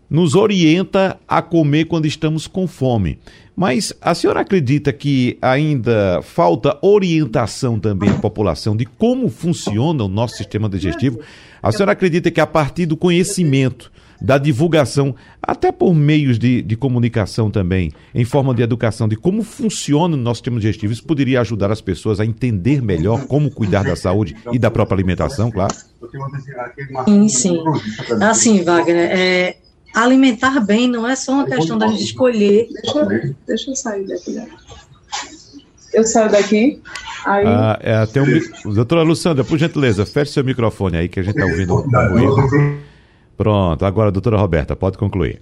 nos 0.09 0.35
orienta 0.35 1.19
a 1.27 1.41
comer 1.41 1.85
quando 1.85 2.05
estamos 2.05 2.47
com 2.47 2.65
fome. 2.65 3.19
Mas 3.55 3.91
a 3.99 4.15
senhora 4.15 4.41
acredita 4.41 4.93
que 4.93 5.37
ainda 5.41 6.21
falta 6.21 6.77
orientação 6.81 7.79
também 7.79 8.09
à 8.09 8.19
população 8.19 8.77
de 8.77 8.85
como 8.85 9.29
funciona 9.29 10.03
o 10.03 10.07
nosso 10.07 10.37
sistema 10.37 10.69
digestivo? 10.69 11.19
A 11.61 11.71
senhora 11.71 11.91
acredita 11.91 12.31
que 12.31 12.39
a 12.39 12.47
partir 12.47 12.85
do 12.85 12.95
conhecimento, 12.95 13.91
da 14.21 14.37
divulgação, 14.37 15.15
até 15.41 15.71
por 15.71 15.93
meios 15.93 16.39
de, 16.39 16.61
de 16.61 16.75
comunicação 16.75 17.49
também, 17.49 17.91
em 18.13 18.25
forma 18.25 18.53
de 18.53 18.61
educação, 18.61 19.07
de 19.07 19.15
como 19.15 19.43
funciona 19.43 20.15
o 20.15 20.17
nosso 20.17 20.39
sistema 20.39 20.59
digestivo, 20.59 20.93
isso 20.93 21.03
poderia 21.03 21.41
ajudar 21.41 21.71
as 21.71 21.81
pessoas 21.81 22.19
a 22.19 22.25
entender 22.25 22.81
melhor 22.81 23.25
como 23.27 23.51
cuidar 23.51 23.83
da 23.83 23.95
saúde 23.95 24.35
e 24.51 24.59
da 24.59 24.71
própria 24.71 24.95
alimentação, 24.95 25.51
claro? 25.51 25.73
Sim, 27.05 27.29
sim. 27.29 27.63
Assim, 28.21 28.63
Wagner, 28.63 29.09
é, 29.11 29.57
alimentar 29.93 30.59
bem 30.59 30.87
não 30.87 31.07
é 31.07 31.15
só 31.15 31.33
uma 31.33 31.45
questão 31.45 31.77
da 31.77 31.87
gente 31.87 32.03
escolher. 32.03 32.67
Deixa, 32.83 33.35
deixa 33.47 33.71
eu 33.71 33.75
sair 33.75 34.07
daqui. 34.07 34.37
Eu 35.93 36.03
saio 36.03 36.31
daqui. 36.31 36.81
Aí... 37.25 37.45
Ah, 37.45 37.79
é, 37.81 38.05
tem 38.05 38.21
um, 38.21 38.73
doutora 38.73 39.01
Luciana, 39.01 39.43
por 39.43 39.57
gentileza, 39.57 40.05
feche 40.05 40.31
seu 40.31 40.43
microfone 40.43 40.97
aí 40.97 41.09
que 41.09 41.19
a 41.19 41.23
gente 41.23 41.35
está 41.35 41.49
ouvindo 41.49 41.73
um 41.75 42.09
ruído. 42.09 42.87
Pronto, 43.37 43.85
agora, 43.85 44.11
doutora 44.11 44.37
Roberta, 44.37 44.75
pode 44.75 44.97
concluir. 44.97 45.39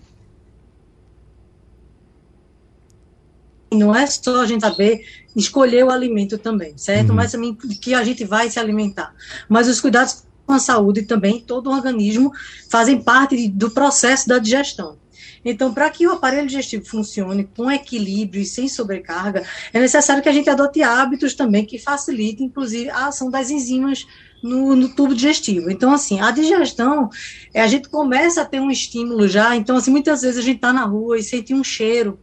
Não 3.72 3.96
é 3.96 4.06
só 4.06 4.42
a 4.42 4.46
gente 4.46 4.62
saber 4.62 5.06
escolher 5.36 5.84
o 5.86 5.90
alimento 5.90 6.38
também, 6.38 6.78
certo? 6.78 7.10
Uhum. 7.10 7.16
Mas 7.16 7.32
também 7.32 7.56
que 7.56 7.94
a 7.94 8.04
gente 8.04 8.24
vai 8.26 8.50
se 8.50 8.60
alimentar. 8.60 9.14
Mas 9.50 9.68
os 9.68 9.80
cuidados 9.80 10.26
com 10.46 10.54
a 10.54 10.60
saúde 10.60 11.04
também, 11.04 11.40
todo 11.40 11.70
o 11.70 11.74
organismo, 11.74 12.32
fazem 12.70 13.02
parte 13.02 13.48
do 13.48 13.72
processo 13.72 14.28
da 14.28 14.38
digestão. 14.38 14.98
Então, 15.44 15.74
para 15.74 15.90
que 15.90 16.08
o 16.08 16.12
aparelho 16.12 16.48
digestivo 16.48 16.86
funcione 16.86 17.48
com 17.56 17.72
equilíbrio 17.72 18.42
e 18.42 18.46
sem 18.46 18.68
sobrecarga, 18.68 19.44
é 19.72 19.80
necessário 19.80 20.22
que 20.22 20.30
a 20.30 20.32
gente 20.32 20.50
adote 20.50 20.82
hábitos 20.82 21.36
também 21.36 21.66
que 21.66 21.78
facilitem, 21.78 22.48
inclusive, 22.48 22.90
a 22.90 23.08
ação 23.08 23.30
das 23.30 23.52
enzimas 23.52 24.08
no, 24.42 24.76
no, 24.76 24.90
tubo 24.90 25.14
digestivo. 25.14 25.70
Então, 25.72 25.92
assim, 25.92 26.20
a 26.20 26.32
digestão, 26.32 27.10
é, 27.54 27.62
a 27.62 27.68
gente 27.68 27.90
começa 27.90 28.42
a 28.42 28.46
ter 28.46 28.60
um 28.60 28.70
estímulo 28.70 29.28
já. 29.28 29.56
Então, 29.56 29.78
assim, 29.78 29.92
muitas 29.92 30.22
vezes 30.22 30.38
a 30.38 30.42
gente 30.42 30.58
está 30.58 30.72
na 30.72 30.86
rua 30.86 31.18
e 31.18 31.24
sente 31.24 31.54
um 31.54 31.64
cheiro. 31.64 32.20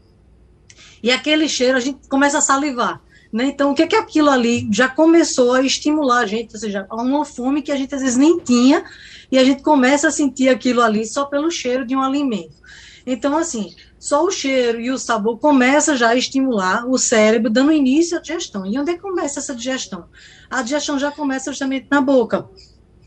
E 1.02 1.10
aquele 1.10 1.48
cheiro 1.48 1.76
a 1.76 1.80
gente 1.80 2.08
começa 2.08 2.38
a 2.38 2.40
salivar. 2.40 3.00
Né? 3.32 3.46
Então, 3.46 3.72
o 3.72 3.74
que 3.74 3.82
é 3.82 3.86
que 3.86 3.96
aquilo 3.96 4.28
ali 4.28 4.68
já 4.70 4.88
começou 4.88 5.54
a 5.54 5.62
estimular 5.62 6.20
a 6.20 6.26
gente, 6.26 6.54
ou 6.54 6.60
seja, 6.60 6.86
uma 6.90 7.24
fome 7.24 7.62
que 7.62 7.72
a 7.72 7.76
gente 7.76 7.94
às 7.94 8.02
vezes 8.02 8.16
nem 8.16 8.38
tinha, 8.38 8.84
e 9.30 9.38
a 9.38 9.44
gente 9.44 9.62
começa 9.62 10.08
a 10.08 10.10
sentir 10.10 10.50
aquilo 10.50 10.82
ali 10.82 11.06
só 11.06 11.24
pelo 11.24 11.50
cheiro 11.50 11.86
de 11.86 11.96
um 11.96 12.02
alimento. 12.02 12.54
Então, 13.06 13.36
assim, 13.36 13.74
só 14.02 14.24
o 14.24 14.32
cheiro 14.32 14.80
e 14.80 14.90
o 14.90 14.98
sabor 14.98 15.38
começa 15.38 15.96
já 15.96 16.08
a 16.08 16.16
estimular 16.16 16.90
o 16.90 16.98
cérebro, 16.98 17.48
dando 17.48 17.70
início 17.70 18.18
à 18.18 18.20
digestão. 18.20 18.66
E 18.66 18.76
onde 18.76 18.90
é 18.90 18.94
que 18.94 19.00
começa 19.00 19.38
essa 19.38 19.54
digestão? 19.54 20.06
A 20.50 20.60
digestão 20.60 20.98
já 20.98 21.12
começa 21.12 21.52
justamente 21.52 21.86
na 21.88 22.00
boca. 22.00 22.48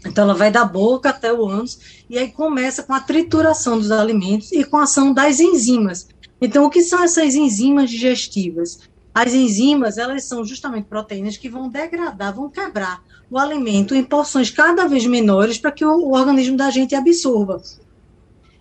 Então, 0.05 0.23
ela 0.23 0.33
vai 0.33 0.49
da 0.49 0.63
boca 0.63 1.09
até 1.09 1.33
o 1.33 1.45
ânus, 1.45 2.05
e 2.09 2.17
aí 2.17 2.31
começa 2.31 2.81
com 2.81 2.93
a 2.93 3.01
trituração 3.01 3.77
dos 3.77 3.91
alimentos 3.91 4.53
e 4.53 4.63
com 4.63 4.77
a 4.77 4.83
ação 4.83 5.13
das 5.13 5.41
enzimas. 5.41 6.07
Então, 6.39 6.63
o 6.63 6.69
que 6.69 6.81
são 6.81 7.03
essas 7.03 7.35
enzimas 7.35 7.89
digestivas? 7.89 8.79
As 9.13 9.33
enzimas, 9.33 9.97
elas 9.97 10.23
são 10.23 10.45
justamente 10.45 10.85
proteínas 10.85 11.35
que 11.35 11.49
vão 11.49 11.67
degradar, 11.67 12.33
vão 12.33 12.49
quebrar 12.49 13.03
o 13.29 13.37
alimento 13.37 13.93
em 13.93 14.03
porções 14.03 14.49
cada 14.49 14.87
vez 14.87 15.05
menores 15.05 15.57
para 15.57 15.73
que 15.73 15.83
o, 15.83 15.91
o 15.91 16.13
organismo 16.13 16.55
da 16.55 16.69
gente 16.69 16.95
absorva. 16.95 17.61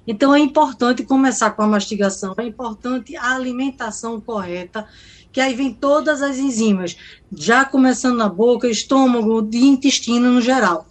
Então 0.07 0.35
é 0.35 0.39
importante 0.39 1.03
começar 1.03 1.51
com 1.53 1.63
a 1.63 1.67
mastigação, 1.67 2.35
é 2.37 2.45
importante 2.45 3.17
a 3.17 3.35
alimentação 3.35 4.21
correta, 4.21 4.87
que 5.33 5.41
aí 5.41 5.55
vem 5.55 5.73
todas 5.73 6.23
as 6.23 6.39
enzimas, 6.39 6.97
já 7.33 7.65
começando 7.65 8.17
na 8.17 8.29
boca, 8.29 8.69
estômago 8.69 9.49
e 9.53 9.65
intestino 9.65 10.31
no 10.31 10.41
geral. 10.41 10.87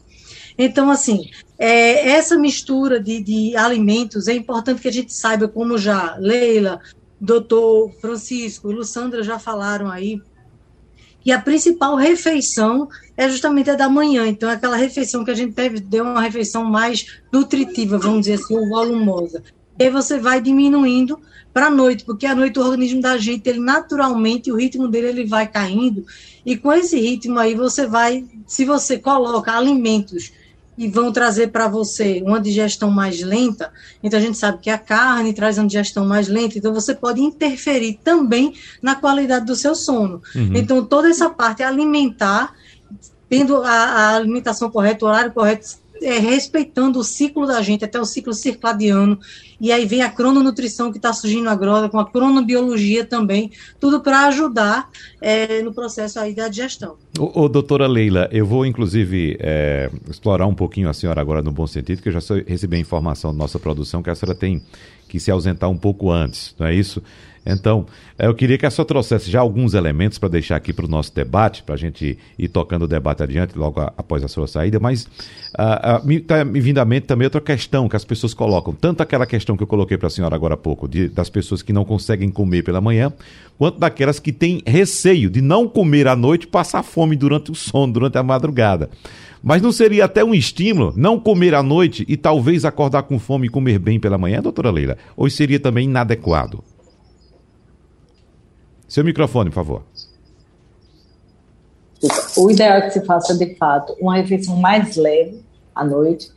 Então, 0.57 0.91
assim, 0.91 1.29
é, 1.57 2.09
essa 2.09 2.37
mistura 2.37 2.99
de, 2.99 3.21
de 3.21 3.55
alimentos 3.55 4.27
é 4.27 4.33
importante 4.33 4.81
que 4.81 4.87
a 4.87 4.91
gente 4.91 5.13
saiba, 5.13 5.47
como 5.47 5.77
já 5.77 6.15
Leila, 6.17 6.79
doutor 7.19 7.91
Francisco 8.01 8.69
e 8.69 8.75
Lussandra 8.75 9.23
já 9.23 9.39
falaram 9.39 9.89
aí, 9.89 10.21
e 11.25 11.31
a 11.31 11.39
principal 11.39 11.95
refeição 11.95 12.87
é 13.15 13.29
justamente 13.29 13.69
a 13.69 13.75
da 13.75 13.87
manhã. 13.87 14.27
Então, 14.27 14.49
aquela 14.49 14.75
refeição 14.75 15.23
que 15.23 15.31
a 15.31 15.35
gente 15.35 15.53
deve 15.53 15.79
ter 15.79 16.01
uma 16.01 16.21
refeição 16.21 16.63
mais 16.65 17.21
nutritiva, 17.31 17.97
vamos 17.97 18.21
dizer 18.21 18.33
assim, 18.33 18.55
ou 18.55 18.67
volumosa. 18.67 19.43
E 19.79 19.83
aí 19.85 19.89
você 19.89 20.19
vai 20.19 20.41
diminuindo 20.41 21.19
para 21.53 21.67
a 21.67 21.71
noite, 21.71 22.03
porque 22.03 22.25
à 22.25 22.35
noite 22.35 22.59
o 22.59 22.63
organismo 22.63 23.01
da 23.01 23.17
gente, 23.17 23.47
ele 23.47 23.59
naturalmente, 23.59 24.51
o 24.51 24.55
ritmo 24.55 24.87
dele 24.87 25.07
ele 25.07 25.25
vai 25.25 25.47
caindo, 25.47 26.05
e 26.45 26.57
com 26.57 26.73
esse 26.73 26.99
ritmo 26.99 27.37
aí 27.39 27.53
você 27.53 27.85
vai, 27.85 28.25
se 28.47 28.65
você 28.65 28.97
coloca 28.97 29.55
alimentos 29.55 30.31
e 30.77 30.87
vão 30.87 31.11
trazer 31.11 31.47
para 31.47 31.67
você 31.67 32.21
uma 32.25 32.39
digestão 32.39 32.89
mais 32.89 33.21
lenta. 33.21 33.71
Então 34.01 34.19
a 34.19 34.21
gente 34.21 34.37
sabe 34.37 34.59
que 34.59 34.69
a 34.69 34.77
carne 34.77 35.33
traz 35.33 35.57
uma 35.57 35.67
digestão 35.67 36.05
mais 36.05 36.27
lenta, 36.27 36.57
então 36.57 36.73
você 36.73 36.93
pode 36.95 37.21
interferir 37.21 37.99
também 38.03 38.53
na 38.81 38.95
qualidade 38.95 39.45
do 39.45 39.55
seu 39.55 39.75
sono. 39.75 40.21
Uhum. 40.35 40.51
Então 40.55 40.83
toda 40.83 41.09
essa 41.09 41.29
parte 41.29 41.61
alimentar, 41.63 42.53
tendo 43.29 43.57
a, 43.63 43.69
a 43.69 44.15
alimentação 44.15 44.69
correta, 44.69 45.05
o 45.05 45.07
horário 45.07 45.31
correto, 45.31 45.83
é, 46.01 46.17
respeitando 46.17 46.99
o 46.99 47.03
ciclo 47.03 47.45
da 47.45 47.61
gente, 47.61 47.85
até 47.85 47.99
o 47.99 48.05
ciclo 48.05 48.33
circadiano, 48.33 49.19
e 49.63 49.71
aí 49.71 49.85
vem 49.85 50.01
a 50.01 50.09
crononutrição 50.09 50.91
que 50.91 50.97
está 50.97 51.13
surgindo 51.13 51.49
agora, 51.49 51.87
com 51.87 51.97
a 51.97 52.05
cronobiologia 52.05 53.05
também, 53.05 53.49
tudo 53.79 54.01
para 54.01 54.27
ajudar 54.27 54.89
é, 55.21 55.61
no 55.61 55.73
processo 55.73 56.19
aí 56.19 56.35
da 56.35 56.49
digestão. 56.49 56.97
Ô, 57.17 57.43
ô, 57.43 57.47
doutora 57.47 57.87
Leila, 57.87 58.27
eu 58.29 58.45
vou 58.45 58.65
inclusive 58.65 59.37
é, 59.39 59.89
explorar 60.09 60.47
um 60.47 60.53
pouquinho 60.53 60.89
a 60.89 60.93
senhora 60.93 61.21
agora 61.21 61.41
no 61.41 61.49
bom 61.49 61.65
sentido, 61.65 62.01
que 62.01 62.09
eu 62.09 62.13
já 62.13 62.19
recebi 62.45 62.75
a 62.75 62.79
informação 62.79 63.31
da 63.31 63.37
nossa 63.37 63.57
produção 63.57 64.03
que 64.03 64.09
a 64.09 64.15
senhora 64.15 64.37
tem 64.37 64.61
que 65.07 65.17
se 65.17 65.31
ausentar 65.31 65.69
um 65.69 65.77
pouco 65.77 66.11
antes, 66.11 66.53
não 66.59 66.67
é 66.67 66.75
isso? 66.75 67.01
Então, 67.45 67.85
eh, 68.17 68.27
eu 68.27 68.33
queria 68.33 68.57
que 68.57 68.65
a 68.65 68.71
senhora 68.71 68.87
trouxesse 68.87 69.29
já 69.29 69.41
alguns 69.41 69.73
elementos 69.73 70.17
para 70.17 70.29
deixar 70.29 70.55
aqui 70.55 70.71
para 70.71 70.85
o 70.85 70.87
nosso 70.87 71.13
debate, 71.13 71.63
para 71.63 71.75
a 71.75 71.77
gente 71.77 72.17
ir 72.37 72.47
tocando 72.47 72.83
o 72.83 72.87
debate 72.87 73.23
adiante 73.23 73.57
logo 73.57 73.79
a, 73.81 73.93
após 73.97 74.23
a 74.23 74.27
sua 74.27 74.47
saída, 74.47 74.79
mas 74.79 75.03
uh, 75.03 76.01
uh, 76.01 76.07
me, 76.07 76.19
tá, 76.19 76.43
me 76.45 76.59
vindo 76.59 76.79
à 76.79 76.85
mente 76.85 77.05
também 77.05 77.25
outra 77.25 77.41
questão 77.41 77.89
que 77.89 77.95
as 77.95 78.05
pessoas 78.05 78.33
colocam, 78.33 78.73
tanto 78.73 79.01
aquela 79.01 79.25
questão 79.25 79.52
que 79.57 79.63
eu 79.63 79.67
coloquei 79.67 79.97
para 79.97 80.07
a 80.07 80.09
senhora 80.09 80.35
agora 80.35 80.53
há 80.53 80.57
pouco, 80.57 80.87
de, 80.87 81.07
das 81.07 81.29
pessoas 81.29 81.61
que 81.61 81.73
não 81.73 81.85
conseguem 81.85 82.29
comer 82.29 82.63
pela 82.63 82.81
manhã, 82.81 83.11
quanto 83.57 83.79
daquelas 83.79 84.19
que 84.19 84.31
têm 84.31 84.61
receio 84.65 85.29
de 85.29 85.41
não 85.41 85.67
comer 85.67 86.07
à 86.07 86.15
noite 86.15 86.43
e 86.43 86.47
passar 86.47 86.83
fome 86.83 87.15
durante 87.15 87.51
o 87.51 87.55
sono, 87.55 87.93
durante 87.93 88.17
a 88.17 88.23
madrugada. 88.23 88.89
Mas 89.41 89.61
não 89.61 89.71
seria 89.71 90.05
até 90.05 90.23
um 90.23 90.33
estímulo 90.33 90.93
não 90.95 91.19
comer 91.19 91.53
à 91.53 91.61
noite 91.61 92.05
e 92.07 92.15
talvez 92.15 92.63
acordar 92.63 93.03
com 93.03 93.19
fome 93.19 93.47
e 93.47 93.49
comer 93.49 93.77
bem 93.77 93.99
pela 93.99 94.17
manhã, 94.17 94.41
doutora 94.41 94.71
Leila? 94.71 94.97
Ou 95.17 95.29
seria 95.29 95.59
também 95.59 95.85
inadequado? 95.85 96.63
Seu 98.87 99.03
microfone, 99.03 99.49
por 99.49 99.55
favor. 99.55 99.83
O 102.37 102.51
ideal 102.51 102.77
é 102.77 102.81
que 102.81 102.91
se 102.91 103.05
faça, 103.05 103.37
de 103.37 103.55
fato, 103.55 103.95
uma 103.99 104.15
refeição 104.15 104.57
mais 104.57 104.95
leve 104.95 105.41
à 105.73 105.83
noite 105.83 106.31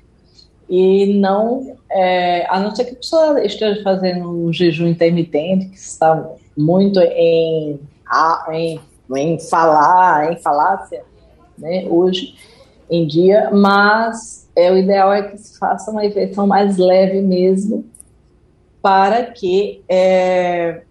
e 0.69 1.15
não, 1.19 1.77
é, 1.91 2.47
a 2.49 2.59
não 2.59 2.75
ser 2.75 2.85
que 2.85 2.93
a 2.93 2.97
pessoa 2.97 3.45
esteja 3.45 3.83
fazendo 3.83 4.29
um 4.29 4.53
jejum 4.53 4.87
intermitente, 4.87 5.69
que 5.69 5.77
está 5.77 6.29
muito 6.57 7.01
em, 7.01 7.79
em, 8.53 8.81
em 9.17 9.41
falar, 9.41 10.33
em 10.33 10.37
falácia, 10.37 11.03
né, 11.57 11.87
hoje 11.89 12.35
em 12.91 13.07
dia, 13.07 13.51
mas 13.53 14.49
é, 14.55 14.71
o 14.73 14.77
ideal 14.77 15.13
é 15.13 15.23
que 15.23 15.39
se 15.39 15.59
faça 15.59 15.91
uma 15.91 16.03
refeição 16.03 16.47
mais 16.47 16.77
leve 16.77 17.21
mesmo, 17.21 17.85
para 18.83 19.25
que 19.25 19.83
é, 19.89 20.83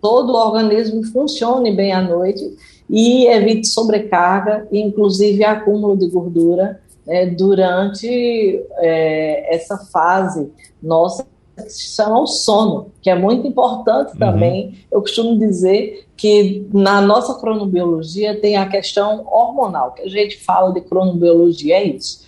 todo 0.00 0.32
o 0.32 0.36
organismo 0.36 1.02
funcione 1.04 1.74
bem 1.74 1.92
à 1.92 2.02
noite 2.02 2.56
e 2.90 3.26
evite 3.26 3.68
sobrecarga 3.68 4.68
inclusive, 4.70 5.42
acúmulo 5.42 5.96
de 5.96 6.08
gordura 6.08 6.81
né, 7.06 7.26
durante 7.26 8.64
é, 8.76 9.54
essa 9.54 9.78
fase 9.78 10.52
nossa 10.82 11.26
que 11.56 11.68
se 11.68 11.94
chama 11.94 12.20
o 12.20 12.26
sono, 12.26 12.92
que 13.00 13.10
é 13.10 13.14
muito 13.14 13.46
importante 13.46 14.12
uhum. 14.12 14.18
também. 14.18 14.86
Eu 14.90 15.00
costumo 15.00 15.38
dizer 15.38 16.06
que 16.16 16.66
na 16.72 17.00
nossa 17.00 17.34
cronobiologia 17.34 18.40
tem 18.40 18.56
a 18.56 18.68
questão 18.68 19.26
hormonal, 19.26 19.92
que 19.92 20.02
a 20.02 20.08
gente 20.08 20.38
fala 20.38 20.72
de 20.72 20.80
cronobiologia, 20.80 21.76
é 21.76 21.84
isso. 21.84 22.22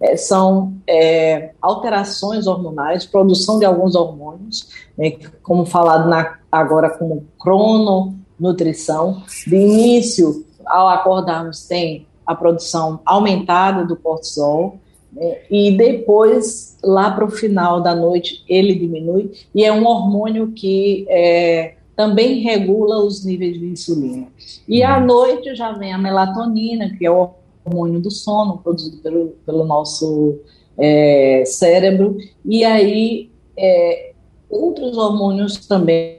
é, 0.00 0.16
são 0.16 0.74
é, 0.86 1.50
alterações 1.60 2.46
hormonais, 2.46 3.06
produção 3.06 3.58
de 3.58 3.64
alguns 3.64 3.94
hormônios, 3.94 4.68
né, 4.96 5.12
como 5.42 5.64
falado 5.66 6.08
na, 6.08 6.38
agora 6.50 6.90
como 6.90 7.26
crononutrição. 7.38 9.22
De 9.46 9.56
início, 9.56 10.44
ao 10.64 10.88
acordarmos, 10.88 11.66
tem 11.66 12.06
a 12.26 12.34
produção 12.34 13.00
aumentada 13.04 13.84
do 13.84 13.96
cortisol, 13.96 14.78
né, 15.12 15.38
e 15.50 15.72
depois, 15.76 16.76
lá 16.82 17.10
para 17.10 17.24
o 17.24 17.30
final 17.30 17.80
da 17.80 17.94
noite, 17.94 18.44
ele 18.48 18.74
diminui, 18.74 19.30
e 19.54 19.64
é 19.64 19.72
um 19.72 19.86
hormônio 19.86 20.52
que 20.52 21.06
é, 21.08 21.74
também 21.96 22.40
regula 22.40 23.04
os 23.04 23.24
níveis 23.24 23.58
de 23.58 23.66
insulina. 23.66 24.26
E 24.66 24.82
à 24.82 24.98
noite 24.98 25.54
já 25.54 25.72
vem 25.72 25.92
a 25.92 25.98
melatonina, 25.98 26.90
que 26.96 27.06
é 27.06 27.10
o 27.10 27.30
hormônio 27.64 28.00
do 28.00 28.10
sono, 28.10 28.58
produzido 28.58 28.98
pelo, 28.98 29.34
pelo 29.46 29.64
nosso 29.64 30.40
é, 30.76 31.44
cérebro, 31.46 32.18
e 32.44 32.64
aí 32.64 33.30
é, 33.56 34.12
outros 34.50 34.96
hormônios 34.96 35.66
também. 35.66 36.18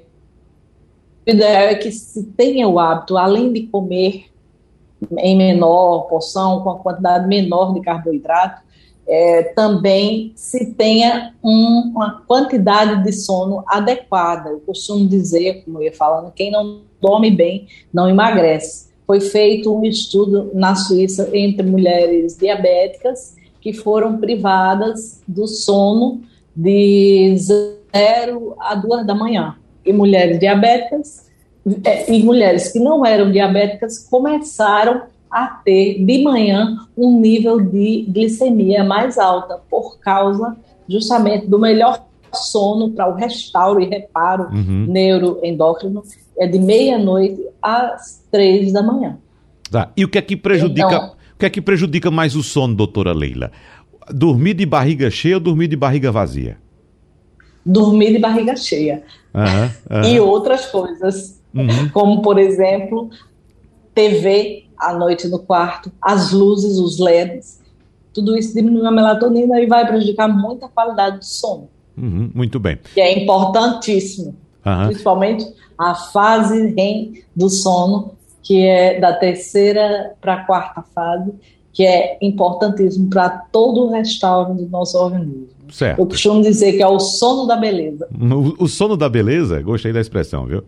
O 1.27 1.31
ideal 1.31 1.63
é 1.63 1.75
que 1.75 1.91
se 1.91 2.23
tenha 2.23 2.67
o 2.67 2.79
hábito, 2.79 3.17
além 3.17 3.51
de 3.51 3.63
comer 3.63 4.25
em 5.17 5.37
menor 5.37 6.07
porção, 6.07 6.61
com 6.61 6.69
a 6.69 6.79
quantidade 6.79 7.27
menor 7.27 7.73
de 7.73 7.81
carboidrato, 7.81 8.61
é, 9.07 9.43
também 9.43 10.31
se 10.35 10.73
tenha 10.73 11.33
um, 11.43 11.91
uma 11.93 12.21
quantidade 12.27 13.03
de 13.03 13.11
sono 13.13 13.63
adequada. 13.67 14.49
Eu 14.49 14.59
costumo 14.61 15.07
dizer, 15.07 15.63
como 15.63 15.79
eu 15.79 15.83
ia 15.83 15.93
falando, 15.93 16.31
quem 16.31 16.51
não 16.51 16.81
dorme 16.99 17.29
bem 17.29 17.67
não 17.93 18.09
emagrece. 18.09 18.89
Foi 19.05 19.21
feito 19.21 19.75
um 19.75 19.85
estudo 19.85 20.49
na 20.53 20.75
Suíça 20.75 21.29
entre 21.33 21.65
mulheres 21.67 22.35
diabéticas 22.35 23.35
que 23.61 23.73
foram 23.73 24.17
privadas 24.17 25.21
do 25.27 25.47
sono 25.47 26.21
de 26.55 27.35
0 27.37 28.55
a 28.59 28.73
2 28.73 29.05
da 29.05 29.13
manhã. 29.13 29.55
E 29.85 29.93
mulheres 29.93 30.39
diabéticas 30.39 31.25
e 32.07 32.23
mulheres 32.23 32.71
que 32.71 32.79
não 32.79 33.05
eram 33.05 33.31
diabéticas 33.31 34.07
começaram 34.07 35.03
a 35.31 35.47
ter 35.47 36.03
de 36.05 36.23
manhã 36.23 36.77
um 36.95 37.19
nível 37.19 37.59
de 37.59 38.05
glicemia 38.07 38.83
mais 38.83 39.17
alta 39.17 39.59
por 39.69 39.99
causa 39.99 40.55
justamente 40.87 41.47
do 41.47 41.57
melhor 41.57 42.05
sono 42.33 42.91
para 42.91 43.09
o 43.09 43.15
restauro 43.15 43.81
e 43.81 43.85
reparo 43.85 44.49
uhum. 44.51 44.85
neuroendócrino 44.87 46.03
é 46.37 46.47
de 46.47 46.59
meia-noite 46.59 47.41
às 47.61 48.23
três 48.29 48.71
da 48.73 48.83
manhã. 48.83 49.17
Tá. 49.71 49.91
E 49.95 50.03
o 50.03 50.09
que 50.09 50.17
é 50.17 50.21
que 50.21 50.35
prejudica, 50.35 50.87
então, 50.87 51.15
o 51.33 51.39
que 51.39 51.45
é 51.45 51.49
que 51.49 51.61
prejudica 51.61 52.11
mais 52.11 52.35
o 52.35 52.43
sono, 52.43 52.75
doutora 52.75 53.13
Leila? 53.13 53.51
Dormir 54.09 54.53
de 54.53 54.65
barriga 54.65 55.09
cheia 55.09 55.35
ou 55.35 55.39
dormir 55.39 55.67
de 55.67 55.75
barriga 55.75 56.11
vazia? 56.11 56.57
Dormir 57.65 58.11
de 58.11 58.19
barriga 58.19 58.55
cheia. 58.55 59.03
Uhum, 59.33 59.97
uhum. 59.97 60.03
E 60.03 60.19
outras 60.19 60.65
coisas, 60.67 61.34
uhum. 61.55 61.89
como 61.89 62.21
por 62.21 62.37
exemplo, 62.37 63.09
TV 63.93 64.65
à 64.77 64.93
noite 64.93 65.27
no 65.27 65.39
quarto, 65.39 65.91
as 66.01 66.31
luzes, 66.31 66.77
os 66.77 66.99
LEDs, 66.99 67.61
tudo 68.13 68.37
isso 68.37 68.53
diminui 68.53 68.85
a 68.85 68.91
melatonina 68.91 69.59
e 69.59 69.65
vai 69.65 69.85
prejudicar 69.85 70.27
muito 70.27 70.65
a 70.65 70.69
qualidade 70.69 71.19
do 71.19 71.25
sono. 71.25 71.69
Uhum, 71.97 72.29
muito 72.33 72.59
bem. 72.59 72.77
Que 72.93 73.01
é 73.01 73.23
importantíssimo, 73.23 74.35
uhum. 74.65 74.87
principalmente 74.87 75.45
a 75.77 75.95
fase 75.95 76.73
REM 76.73 77.23
do 77.35 77.49
sono, 77.49 78.13
que 78.41 78.65
é 78.65 78.99
da 78.99 79.13
terceira 79.13 80.13
para 80.21 80.35
a 80.35 80.45
quarta 80.45 80.83
fase, 80.93 81.33
que 81.73 81.85
é 81.85 82.17
importantíssimo 82.21 83.09
para 83.09 83.29
todo 83.29 83.85
o 83.85 83.91
restauro 83.91 84.53
do 84.53 84.67
nosso 84.69 84.97
organismo. 84.97 85.47
Certo. 85.69 85.99
Eu 85.99 86.05
costumo 86.05 86.41
dizer 86.41 86.73
que 86.73 86.83
é 86.83 86.87
o 86.87 86.99
sono 86.99 87.45
da 87.45 87.57
beleza. 87.57 88.07
O, 88.13 88.63
o 88.63 88.67
sono 88.67 88.95
da 88.95 89.09
beleza? 89.09 89.61
Gostei 89.61 89.91
da 89.91 89.99
expressão, 89.99 90.45
viu? 90.45 90.63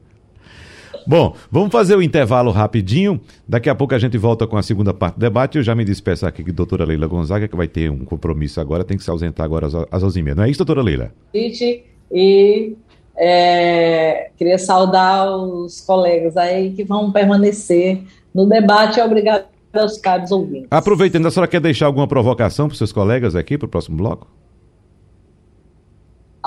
Bom, 1.07 1.33
vamos 1.49 1.71
fazer 1.71 1.95
o 1.95 2.01
intervalo 2.01 2.51
rapidinho. 2.51 3.22
Daqui 3.48 3.70
a 3.70 3.75
pouco 3.75 3.96
a 3.96 3.98
gente 3.98 4.17
volta 4.17 4.46
com 4.46 4.57
a 4.57 4.61
segunda 4.61 4.93
parte 4.93 5.15
do 5.15 5.22
debate. 5.22 5.57
Eu 5.57 5.63
já 5.63 5.74
me 5.74 5.85
despeço 5.85 6.25
aqui 6.25 6.43
com 6.43 6.50
a 6.50 6.53
doutora 6.53 6.83
Leila 6.83 7.07
Gonzaga, 7.07 7.48
que 7.48 7.55
vai 7.55 7.67
ter 7.67 7.89
um 7.89 8.03
compromisso 8.03 8.59
agora, 8.59 8.83
tem 8.83 8.98
que 8.98 9.03
se 9.05 9.09
ausentar 9.09 9.46
agora 9.46 9.67
às 9.89 10.03
11 10.03 10.22
Não 10.22 10.43
é 10.43 10.50
isso, 10.50 10.57
doutora 10.57 10.81
Leila? 10.81 11.13
E 12.11 12.75
é, 13.15 14.31
queria 14.37 14.57
saudar 14.57 15.33
os 15.33 15.79
colegas 15.79 16.35
aí 16.35 16.72
que 16.72 16.83
vão 16.83 17.09
permanecer 17.09 18.01
no 18.35 18.46
debate. 18.46 19.00
Obrigado 19.00 19.46
aos 19.74 19.98
caros 19.98 20.29
ouvintes. 20.31 20.67
Aproveitando, 20.70 21.25
a 21.25 21.31
senhora 21.31 21.50
quer 21.50 21.61
deixar 21.61 21.85
alguma 21.85 22.07
provocação 22.07 22.67
para 22.67 22.74
os 22.74 22.77
seus 22.77 22.91
colegas 22.91 23.33
aqui 23.33 23.57
para 23.57 23.65
o 23.65 23.70
próximo 23.70 23.96
bloco? 23.96 24.27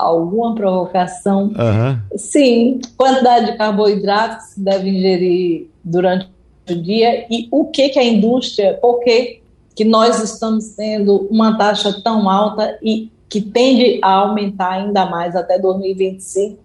Alguma 0.01 0.55
provocação. 0.55 1.45
Uhum. 1.47 2.17
Sim, 2.17 2.79
quantidade 2.97 3.51
de 3.51 3.57
carboidratos 3.57 4.47
que 4.47 4.53
se 4.53 4.59
deve 4.61 4.89
ingerir 4.89 5.67
durante 5.83 6.29
o 6.69 6.75
dia 6.75 7.25
e 7.29 7.47
o 7.51 7.65
que, 7.65 7.89
que 7.89 7.99
a 7.99 8.03
indústria, 8.03 8.77
por 8.81 8.99
que, 8.99 9.41
que 9.75 9.85
nós 9.85 10.21
estamos 10.21 10.69
tendo 10.75 11.27
uma 11.29 11.57
taxa 11.57 12.01
tão 12.03 12.29
alta 12.29 12.77
e 12.81 13.11
que 13.29 13.41
tende 13.41 13.99
a 14.03 14.11
aumentar 14.11 14.71
ainda 14.71 15.05
mais 15.05 15.35
até 15.35 15.57
2025 15.57 16.59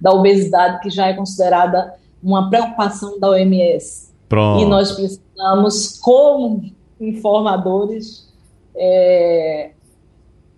da 0.00 0.12
obesidade, 0.12 0.80
que 0.80 0.90
já 0.90 1.08
é 1.08 1.14
considerada 1.14 1.92
uma 2.22 2.48
preocupação 2.48 3.18
da 3.18 3.30
OMS. 3.30 4.12
Pronto. 4.28 4.62
E 4.62 4.66
nós 4.66 4.92
precisamos, 4.92 5.98
como 5.98 6.62
informadores, 7.00 8.28
é, 8.76 9.70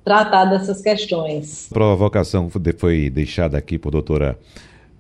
tratar 0.05 0.47
dessas 0.47 0.81
questões. 0.81 1.69
A 1.71 1.75
provocação 1.75 2.51
foi 2.77 3.11
deixada 3.11 3.59
aqui 3.59 3.79
por 3.79 3.91
doutora 3.91 4.39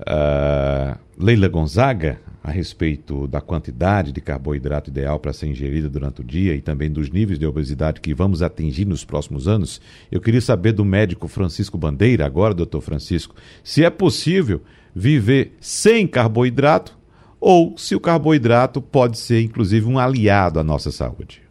uh, 0.00 0.98
Leila 1.18 1.48
Gonzaga 1.48 2.18
a 2.42 2.50
respeito 2.50 3.26
da 3.26 3.40
quantidade 3.40 4.12
de 4.12 4.20
carboidrato 4.20 4.88
ideal 4.88 5.18
para 5.18 5.32
ser 5.32 5.48
ingerida 5.48 5.90
durante 5.90 6.22
o 6.22 6.24
dia 6.24 6.54
e 6.54 6.60
também 6.60 6.90
dos 6.90 7.10
níveis 7.10 7.38
de 7.38 7.46
obesidade 7.46 8.00
que 8.00 8.14
vamos 8.14 8.42
atingir 8.42 8.86
nos 8.86 9.04
próximos 9.04 9.46
anos. 9.46 9.80
Eu 10.10 10.20
queria 10.20 10.40
saber 10.40 10.72
do 10.72 10.84
médico 10.84 11.28
Francisco 11.28 11.76
Bandeira, 11.76 12.24
agora, 12.24 12.54
doutor 12.54 12.80
Francisco, 12.80 13.34
se 13.62 13.84
é 13.84 13.90
possível 13.90 14.62
viver 14.94 15.52
sem 15.60 16.06
carboidrato 16.06 16.98
ou 17.38 17.76
se 17.76 17.94
o 17.94 18.00
carboidrato 18.00 18.80
pode 18.80 19.18
ser, 19.18 19.42
inclusive, 19.42 19.86
um 19.86 19.98
aliado 19.98 20.58
à 20.58 20.64
nossa 20.64 20.90
saúde. 20.90 21.42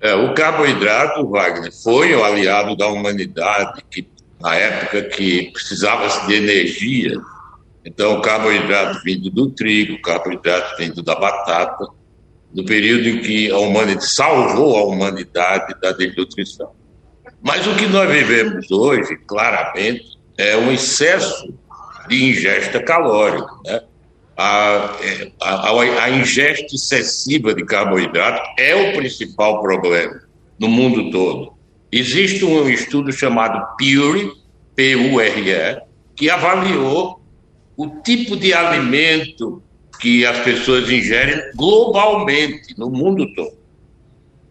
É, 0.00 0.14
o 0.14 0.32
carboidrato, 0.32 1.28
Wagner, 1.28 1.72
foi 1.82 2.14
o 2.14 2.24
aliado 2.24 2.76
da 2.76 2.86
humanidade 2.86 3.82
que, 3.90 4.06
na 4.40 4.54
época 4.54 5.02
que 5.02 5.50
precisava 5.52 6.26
de 6.26 6.34
energia. 6.34 7.20
Então, 7.84 8.14
o 8.14 8.22
carboidrato 8.22 9.00
vindo 9.02 9.30
do 9.30 9.50
trigo, 9.50 9.94
o 9.94 10.02
carboidrato 10.02 10.76
vindo 10.76 11.02
da 11.02 11.16
batata, 11.16 11.86
no 12.54 12.64
período 12.64 13.08
em 13.08 13.20
que 13.20 13.50
a 13.50 13.58
humanidade 13.58 14.08
salvou 14.08 14.76
a 14.76 14.84
humanidade 14.84 15.74
da 15.80 15.92
desnutrição. 15.92 16.70
Mas 17.42 17.66
o 17.66 17.74
que 17.76 17.86
nós 17.86 18.10
vivemos 18.10 18.70
hoje, 18.70 19.16
claramente, 19.26 20.18
é 20.36 20.56
um 20.56 20.72
excesso 20.72 21.52
de 22.08 22.30
ingesta 22.30 22.82
calórica. 22.82 23.48
Né? 23.64 23.82
A, 24.38 24.96
a, 25.40 26.04
a, 26.04 26.10
ingesta 26.10 26.72
excessiva 26.72 27.52
de 27.52 27.64
carboidrato 27.64 28.40
é 28.56 28.72
o 28.72 28.96
principal 28.96 29.60
problema 29.60 30.22
no 30.56 30.68
mundo 30.68 31.10
todo. 31.10 31.54
Existe 31.90 32.44
um 32.44 32.68
estudo 32.68 33.10
chamado 33.10 33.76
PURE, 33.76 34.30
P-U-R-E, 34.76 35.82
que 36.14 36.30
avaliou 36.30 37.20
o 37.76 37.88
tipo 38.02 38.36
de 38.36 38.54
alimento 38.54 39.60
que 40.00 40.24
as 40.24 40.38
pessoas 40.44 40.88
ingerem 40.88 41.50
globalmente, 41.56 42.78
no 42.78 42.88
mundo 42.88 43.26
todo. 43.34 43.58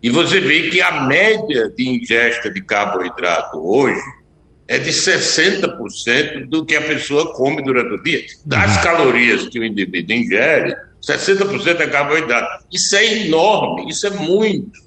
E 0.03 0.09
você 0.09 0.41
vê 0.41 0.69
que 0.69 0.81
a 0.81 1.05
média 1.05 1.69
de 1.69 1.87
ingesta 1.87 2.49
de 2.49 2.61
carboidrato 2.61 3.57
hoje 3.57 4.01
é 4.67 4.77
de 4.77 4.89
60% 4.89 6.47
do 6.47 6.65
que 6.65 6.75
a 6.75 6.81
pessoa 6.81 7.33
come 7.33 7.63
durante 7.63 7.93
o 7.93 8.03
dia. 8.03 8.25
Das 8.45 8.75
uhum. 8.75 8.83
calorias 8.83 9.47
que 9.47 9.59
o 9.59 9.63
indivíduo 9.63 10.15
ingere, 10.15 10.75
60% 11.01 11.79
é 11.79 11.87
carboidrato. 11.87 12.65
Isso 12.71 12.95
é 12.95 13.25
enorme, 13.25 13.89
isso 13.89 14.05
é 14.07 14.09
muito. 14.09 14.79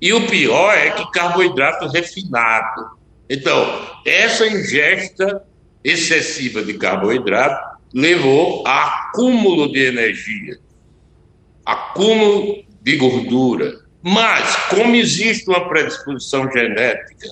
E 0.00 0.12
o 0.12 0.26
pior 0.26 0.76
é 0.76 0.90
que 0.90 1.10
carboidrato 1.10 1.86
refinado. 1.88 2.98
Então, 3.30 3.88
essa 4.04 4.46
ingesta 4.46 5.42
excessiva 5.82 6.62
de 6.62 6.74
carboidrato 6.74 7.78
levou 7.94 8.66
a 8.66 9.08
acúmulo 9.08 9.72
de 9.72 9.80
energia, 9.80 10.58
acúmulo 11.64 12.62
de 12.82 12.96
gordura. 12.96 13.80
Mas, 14.02 14.54
como 14.68 14.94
existe 14.94 15.48
uma 15.48 15.66
predisposição 15.66 16.50
genética 16.52 17.28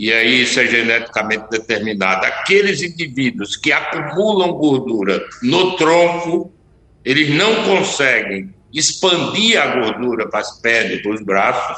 e 0.00 0.10
aí 0.10 0.44
isso 0.44 0.58
é 0.58 0.66
geneticamente 0.66 1.50
determinado. 1.50 2.24
Aqueles 2.24 2.80
indivíduos 2.80 3.54
que 3.54 3.70
acumulam 3.70 4.54
gordura 4.54 5.22
no 5.42 5.76
tronco, 5.76 6.50
eles 7.04 7.28
não 7.34 7.64
conseguem 7.64 8.48
expandir 8.72 9.60
a 9.60 9.66
gordura 9.66 10.26
para 10.26 10.40
as 10.40 10.58
pernas, 10.62 11.02
para 11.02 11.12
os 11.12 11.20
braços, 11.22 11.76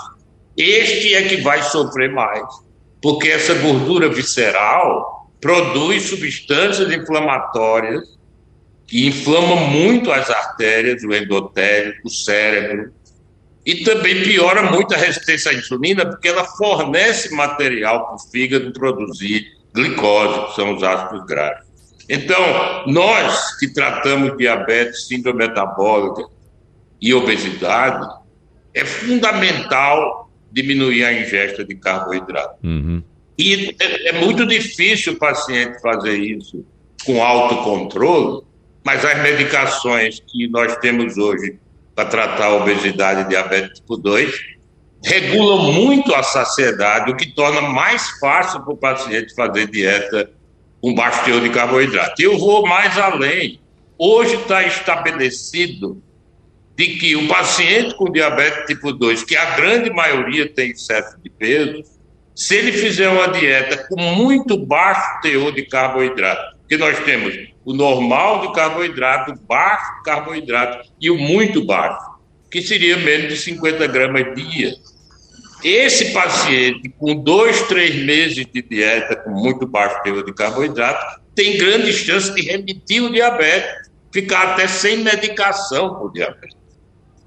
este 0.56 1.14
é 1.14 1.22
que 1.24 1.38
vai 1.38 1.64
sofrer 1.64 2.12
mais, 2.12 2.46
porque 3.02 3.28
essa 3.28 3.54
gordura 3.54 4.08
visceral 4.08 5.28
produz 5.40 6.04
substâncias 6.04 6.92
inflamatórias 6.92 8.04
que 8.86 9.04
inflamam 9.04 9.66
muito 9.66 10.12
as 10.12 10.30
artérias, 10.30 11.02
o 11.02 11.12
endotélio, 11.12 11.92
o 12.04 12.08
cérebro, 12.08 12.92
e 13.64 13.84
também 13.84 14.22
piora 14.22 14.70
muito 14.70 14.92
a 14.94 14.96
resistência 14.96 15.52
à 15.52 15.54
insulina, 15.54 16.04
porque 16.04 16.28
ela 16.28 16.44
fornece 16.44 17.32
material 17.34 18.06
para 18.06 18.16
o 18.16 18.18
fígado 18.18 18.72
produzir 18.72 19.46
glicose, 19.72 20.46
que 20.46 20.54
são 20.56 20.74
os 20.74 20.82
ácidos 20.82 21.24
graxos. 21.26 21.66
Então, 22.08 22.84
nós 22.86 23.56
que 23.58 23.72
tratamos 23.72 24.36
diabetes, 24.36 25.06
síndrome 25.06 25.46
metabólica 25.46 26.24
e 27.00 27.14
obesidade, 27.14 28.06
é 28.74 28.84
fundamental 28.84 30.30
diminuir 30.50 31.04
a 31.04 31.12
ingesta 31.12 31.64
de 31.64 31.74
carboidrato. 31.76 32.56
Uhum. 32.64 33.02
E 33.38 33.74
é, 33.80 34.08
é, 34.10 34.20
muito 34.20 34.46
difícil 34.46 35.14
o 35.14 35.16
paciente 35.16 35.80
fazer 35.80 36.18
isso 36.18 36.64
com 37.04 37.22
autocontrole, 37.22 38.42
mas 38.84 39.04
as 39.04 39.22
medicações 39.22 40.20
que 40.20 40.48
nós 40.48 40.76
temos 40.76 41.16
hoje 41.16 41.58
para 41.94 42.08
tratar 42.08 42.46
a 42.46 42.54
obesidade 42.54 43.22
e 43.22 43.28
diabetes 43.28 43.80
tipo 43.80 43.96
2 43.96 44.52
regulam 45.04 45.72
muito 45.72 46.14
a 46.14 46.22
saciedade, 46.22 47.10
o 47.10 47.16
que 47.16 47.34
torna 47.34 47.60
mais 47.60 48.08
fácil 48.20 48.60
para 48.60 48.72
o 48.72 48.76
paciente 48.76 49.34
fazer 49.34 49.66
dieta 49.66 50.30
com 50.80 50.94
baixo 50.94 51.24
teor 51.24 51.40
de 51.40 51.50
carboidrato. 51.50 52.22
Eu 52.22 52.38
vou 52.38 52.66
mais 52.66 52.96
além. 52.98 53.60
Hoje 53.98 54.36
está 54.36 54.62
estabelecido 54.62 56.02
de 56.76 56.86
que 56.96 57.16
o 57.16 57.28
paciente 57.28 57.94
com 57.96 58.10
diabetes 58.10 58.66
tipo 58.66 58.92
2, 58.92 59.24
que 59.24 59.36
a 59.36 59.56
grande 59.56 59.90
maioria 59.90 60.48
tem 60.48 60.70
excesso 60.70 61.16
de 61.22 61.30
peso, 61.30 61.82
se 62.34 62.56
ele 62.56 62.72
fizer 62.72 63.08
uma 63.08 63.28
dieta 63.28 63.86
com 63.88 64.00
muito 64.00 64.56
baixo 64.56 65.20
teor 65.20 65.52
de 65.52 65.66
carboidrato, 65.66 66.56
que 66.68 66.76
nós 66.76 66.98
temos 67.00 67.34
o 67.64 67.72
normal 67.72 68.46
de 68.46 68.52
carboidrato, 68.52 69.32
o 69.32 69.46
baixo 69.46 70.02
carboidrato 70.04 70.88
e 71.00 71.10
o 71.10 71.16
muito 71.16 71.64
baixo, 71.64 72.04
que 72.50 72.60
seria 72.60 72.96
menos 72.96 73.28
de 73.28 73.36
50 73.36 73.86
gramas 73.86 74.34
dia. 74.34 74.74
Esse 75.62 76.12
paciente, 76.12 76.88
com 76.98 77.14
dois, 77.14 77.62
três 77.62 77.94
meses 78.04 78.44
de 78.46 78.62
dieta 78.62 79.14
com 79.14 79.30
muito 79.30 79.66
baixo 79.66 80.02
teor 80.02 80.24
de 80.24 80.34
carboidrato, 80.34 81.20
tem 81.34 81.56
grande 81.56 81.92
chance 81.92 82.34
de 82.34 82.42
remitir 82.42 83.02
o 83.02 83.12
diabetes, 83.12 83.90
ficar 84.12 84.52
até 84.52 84.66
sem 84.66 84.98
medicação 84.98 85.94
por 85.94 86.12
diabetes. 86.12 86.56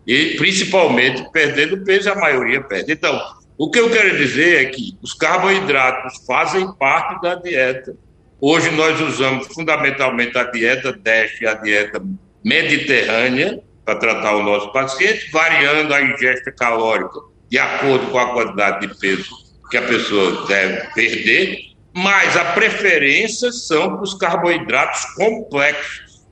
E 0.06 0.36
principalmente 0.36 1.26
perdendo 1.32 1.84
peso, 1.84 2.12
a 2.12 2.16
maioria 2.16 2.62
perde. 2.62 2.92
Então, 2.92 3.20
o 3.58 3.72
que 3.72 3.80
eu 3.80 3.90
quero 3.90 4.18
dizer 4.18 4.66
é 4.66 4.70
que 4.70 4.98
os 5.02 5.14
carboidratos 5.14 6.26
fazem 6.28 6.72
parte 6.74 7.22
da 7.22 7.36
dieta. 7.36 7.96
Hoje 8.40 8.70
nós 8.72 9.00
usamos 9.02 9.48
fundamentalmente 9.48 10.38
a 10.38 10.44
dieta 10.44 10.92
DESH 10.92 11.42
e 11.42 11.48
a 11.48 11.54
dieta 11.54 12.02
mediterrânea 12.44 13.60
para 13.84 13.96
tratar 13.96 14.36
o 14.36 14.44
nosso 14.44 14.72
paciente, 14.72 15.30
variando 15.32 15.94
a 15.94 16.02
ingesta 16.02 16.52
calórica 16.52 17.20
de 17.50 17.60
acordo 17.60 18.08
com 18.08 18.20
a 18.20 18.34
quantidade 18.34 18.88
de 18.88 19.00
peso 19.00 19.30
que 19.70 19.78
a 19.78 19.82
pessoa 19.82 20.46
deve 20.48 20.94
perder, 20.94 21.60
mas 21.94 22.36
a 22.36 22.46
preferência 22.46 23.52
são 23.52 24.02
os 24.02 24.14
carboidratos 24.14 25.06
complexos, 25.16 26.26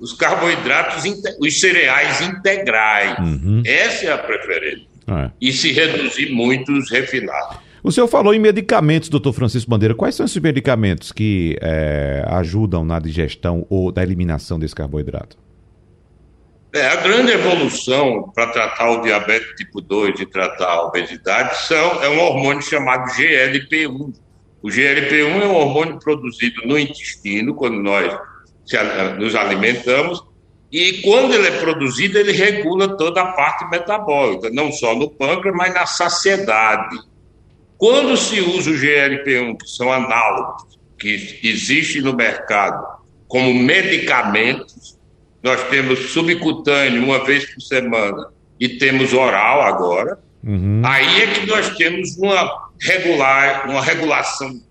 os 0.00 0.12
carboidratos, 0.12 1.04
os 1.38 1.60
cereais 1.60 2.20
integrais. 2.20 3.18
Uhum. 3.18 3.62
Essa 3.64 4.06
é 4.06 4.12
a 4.12 4.18
preferência. 4.18 4.86
É. 5.06 5.30
E 5.40 5.52
se 5.52 5.72
reduzir 5.72 6.32
muito 6.32 6.72
os 6.72 6.90
refinados. 6.90 7.58
O 7.82 7.90
senhor 7.90 8.06
falou 8.06 8.32
em 8.32 8.38
medicamentos, 8.38 9.08
doutor 9.08 9.32
Francisco 9.32 9.68
Bandeira. 9.68 9.94
Quais 9.94 10.14
são 10.14 10.24
esses 10.24 10.40
medicamentos 10.40 11.10
que 11.10 11.58
é, 11.60 12.24
ajudam 12.28 12.84
na 12.84 13.00
digestão 13.00 13.66
ou 13.68 13.90
da 13.90 14.02
eliminação 14.04 14.56
desse 14.56 14.74
carboidrato? 14.74 15.36
É, 16.72 16.86
a 16.86 16.96
grande 16.96 17.32
evolução 17.32 18.30
para 18.34 18.46
tratar 18.46 18.88
o 18.90 19.02
diabetes 19.02 19.48
tipo 19.56 19.80
2 19.80 20.20
e 20.20 20.26
tratar 20.26 20.68
a 20.68 20.86
obesidade 20.86 21.58
são, 21.66 22.02
é 22.02 22.08
um 22.08 22.20
hormônio 22.20 22.62
chamado 22.62 23.10
GLP-1. 23.10 24.14
O 24.62 24.68
GLP-1 24.68 25.42
é 25.42 25.46
um 25.46 25.56
hormônio 25.56 25.98
produzido 25.98 26.62
no 26.64 26.78
intestino, 26.78 27.52
quando 27.52 27.82
nós 27.82 28.16
nos 29.18 29.34
alimentamos, 29.34 30.22
e 30.70 31.02
quando 31.02 31.34
ele 31.34 31.48
é 31.48 31.60
produzido, 31.60 32.16
ele 32.16 32.32
regula 32.32 32.96
toda 32.96 33.20
a 33.20 33.32
parte 33.32 33.68
metabólica, 33.68 34.48
não 34.50 34.70
só 34.72 34.94
no 34.94 35.10
pâncreas, 35.10 35.54
mas 35.54 35.74
na 35.74 35.84
saciedade. 35.84 36.96
Quando 37.82 38.16
se 38.16 38.40
usa 38.40 38.70
o 38.70 38.74
GLP-1, 38.74 39.56
que 39.60 39.68
são 39.68 39.92
análogos, 39.92 40.78
que 40.96 41.40
existem 41.42 42.00
no 42.00 42.14
mercado 42.14 42.86
como 43.26 43.52
medicamentos, 43.52 44.96
nós 45.42 45.60
temos 45.64 46.12
subcutâneo 46.12 47.02
uma 47.02 47.24
vez 47.24 47.44
por 47.52 47.60
semana 47.60 48.28
e 48.60 48.68
temos 48.68 49.12
oral 49.12 49.62
agora, 49.62 50.16
uhum. 50.44 50.80
aí 50.84 51.22
é 51.22 51.26
que 51.34 51.44
nós 51.44 51.70
temos 51.70 52.16
uma, 52.18 52.70
regular, 52.80 53.68
uma 53.68 53.82
regulação 53.82 54.62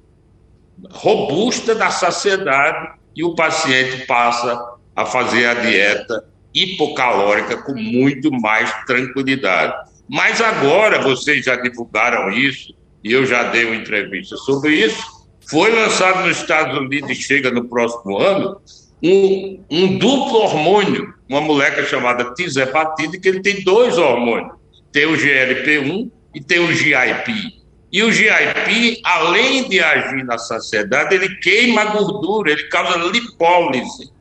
robusta 0.90 1.76
da 1.76 1.90
saciedade 1.90 2.94
e 3.14 3.26
o 3.26 3.36
paciente 3.36 4.06
passa 4.06 4.58
a 4.96 5.06
fazer 5.06 5.48
a 5.48 5.56
dieta 5.56 6.30
hipocalórica 6.54 7.58
com 7.58 7.74
muito 7.74 8.32
mais 8.32 8.72
tranquilidade. 8.86 9.74
Mas 10.10 10.40
agora, 10.40 11.02
vocês 11.02 11.44
já 11.44 11.58
divulgaram 11.58 12.32
isso, 12.32 12.74
e 13.04 13.12
eu 13.12 13.26
já 13.26 13.44
dei 13.44 13.66
uma 13.66 13.76
entrevista 13.76 14.36
sobre 14.38 14.76
isso, 14.76 15.04
foi 15.50 15.72
lançado 15.72 16.28
nos 16.28 16.38
Estados 16.38 16.78
Unidos 16.78 17.10
e 17.10 17.16
chega 17.16 17.52
no 17.52 17.68
próximo 17.68 18.18
ano 18.18 18.62
um, 19.04 19.64
um 19.70 19.98
duplo 19.98 20.40
hormônio, 20.40 21.14
uma 21.28 21.42
moleca 21.42 21.84
chamada 21.86 22.34
tirzepatide, 22.34 23.20
que 23.20 23.28
ele 23.28 23.42
tem 23.42 23.64
dois 23.64 23.98
hormônios, 23.98 24.54
tem 24.92 25.06
o 25.06 25.18
GLP-1 25.18 26.12
e 26.36 26.42
tem 26.42 26.60
o 26.60 26.72
GIP. 26.72 27.62
E 27.92 28.04
o 28.04 28.12
GIP, 28.12 29.02
além 29.04 29.68
de 29.68 29.80
agir 29.82 30.24
na 30.24 30.38
saciedade, 30.38 31.16
ele 31.16 31.36
queima 31.40 31.82
a 31.82 31.86
gordura, 31.86 32.52
ele 32.52 32.64
causa 32.70 32.98
lipólise 32.98 34.12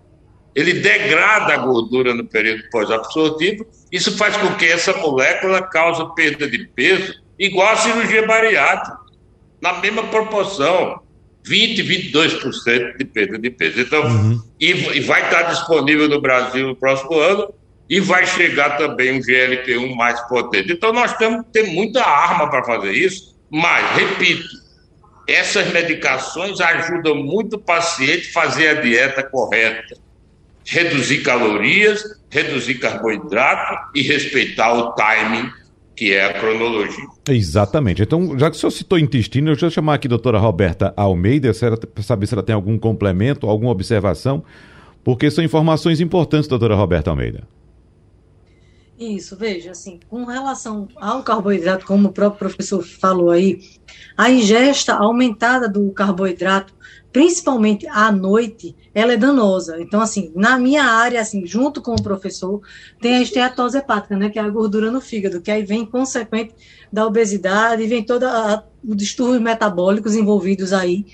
ele 0.54 0.74
degrada 0.74 1.54
a 1.54 1.58
gordura 1.58 2.14
no 2.14 2.26
período 2.26 2.68
pós-absortivo. 2.70 3.66
Isso 3.90 4.16
faz 4.16 4.36
com 4.36 4.54
que 4.56 4.66
essa 4.66 4.92
molécula 4.96 5.62
cause 5.62 6.04
perda 6.14 6.48
de 6.48 6.66
peso, 6.66 7.14
igual 7.40 7.72
a 7.72 7.76
cirurgia 7.76 8.26
bariátrica, 8.26 8.98
na 9.60 9.72
mesma 9.74 10.04
proporção, 10.04 11.00
20, 11.44 11.82
22% 11.82 12.98
de 12.98 13.04
perda 13.06 13.38
de 13.38 13.50
peso. 13.50 13.80
Então, 13.80 14.04
uhum. 14.04 14.42
e, 14.60 14.70
e, 14.70 15.00
vai 15.00 15.24
estar 15.24 15.42
disponível 15.44 16.08
no 16.08 16.20
Brasil 16.20 16.68
no 16.68 16.76
próximo 16.76 17.18
ano 17.18 17.52
e 17.88 17.98
vai 17.98 18.26
chegar 18.26 18.76
também 18.76 19.18
um 19.18 19.20
GLP-1 19.20 19.94
mais 19.96 20.20
potente. 20.28 20.72
Então, 20.72 20.92
nós 20.92 21.16
temos 21.16 21.46
que 21.46 21.52
ter 21.52 21.66
muita 21.68 22.04
arma 22.04 22.48
para 22.50 22.62
fazer 22.62 22.92
isso, 22.92 23.34
mas, 23.50 23.96
repito, 23.96 24.46
essas 25.26 25.72
medicações 25.72 26.60
ajudam 26.60 27.14
muito 27.16 27.56
o 27.56 27.60
paciente 27.60 28.28
a 28.28 28.32
fazer 28.32 28.68
a 28.68 28.74
dieta 28.74 29.22
correta 29.22 29.96
reduzir 30.70 31.22
calorias, 31.22 32.04
reduzir 32.30 32.76
carboidrato 32.76 33.90
e 33.94 34.02
respeitar 34.02 34.72
o 34.72 34.92
timing, 34.92 35.50
que 36.00 36.14
é 36.14 36.24
a 36.24 36.32
cronologia. 36.32 37.04
Exatamente. 37.28 38.00
Então, 38.00 38.38
já 38.38 38.50
que 38.50 38.56
o 38.56 38.58
senhor 38.58 38.70
citou 38.70 38.98
intestino, 38.98 39.50
eu 39.50 39.54
vou 39.54 39.70
chamar 39.70 39.96
aqui 39.96 40.06
a 40.06 40.08
doutora 40.08 40.38
Roberta 40.38 40.94
Almeida 40.96 41.52
para 41.92 42.02
saber 42.02 42.26
se 42.26 42.32
ela 42.32 42.42
tem 42.42 42.54
algum 42.54 42.78
complemento, 42.78 43.46
alguma 43.46 43.70
observação, 43.70 44.42
porque 45.04 45.30
são 45.30 45.44
informações 45.44 46.00
importantes, 46.00 46.48
doutora 46.48 46.74
Roberta 46.74 47.10
Almeida. 47.10 47.46
Isso, 49.00 49.34
veja, 49.34 49.70
assim, 49.70 49.98
com 50.10 50.24
relação 50.24 50.86
ao 50.96 51.22
carboidrato, 51.22 51.86
como 51.86 52.08
o 52.08 52.12
próprio 52.12 52.50
professor 52.50 52.84
falou 52.84 53.30
aí, 53.30 53.58
a 54.14 54.30
ingesta 54.30 54.94
aumentada 54.94 55.66
do 55.66 55.90
carboidrato 55.90 56.74
principalmente 57.12 57.86
à 57.88 58.12
noite, 58.12 58.76
ela 58.94 59.12
é 59.12 59.16
danosa. 59.16 59.80
Então, 59.80 60.00
assim, 60.00 60.32
na 60.34 60.58
minha 60.58 60.84
área, 60.84 61.20
assim, 61.20 61.46
junto 61.46 61.82
com 61.82 61.92
o 61.92 62.02
professor, 62.02 62.60
tem 63.00 63.16
a 63.16 63.22
esteatose 63.22 63.78
hepática, 63.78 64.16
né, 64.16 64.30
que 64.30 64.38
é 64.38 64.42
a 64.42 64.48
gordura 64.48 64.90
no 64.90 65.00
fígado, 65.00 65.40
que 65.40 65.50
aí 65.50 65.64
vem 65.64 65.84
consequente 65.84 66.54
da 66.92 67.06
obesidade, 67.06 67.82
e 67.82 67.86
vem 67.86 68.04
todos 68.04 68.28
os 68.84 68.96
distúrbios 68.96 69.42
metabólicos 69.42 70.14
envolvidos 70.14 70.72
aí, 70.72 71.04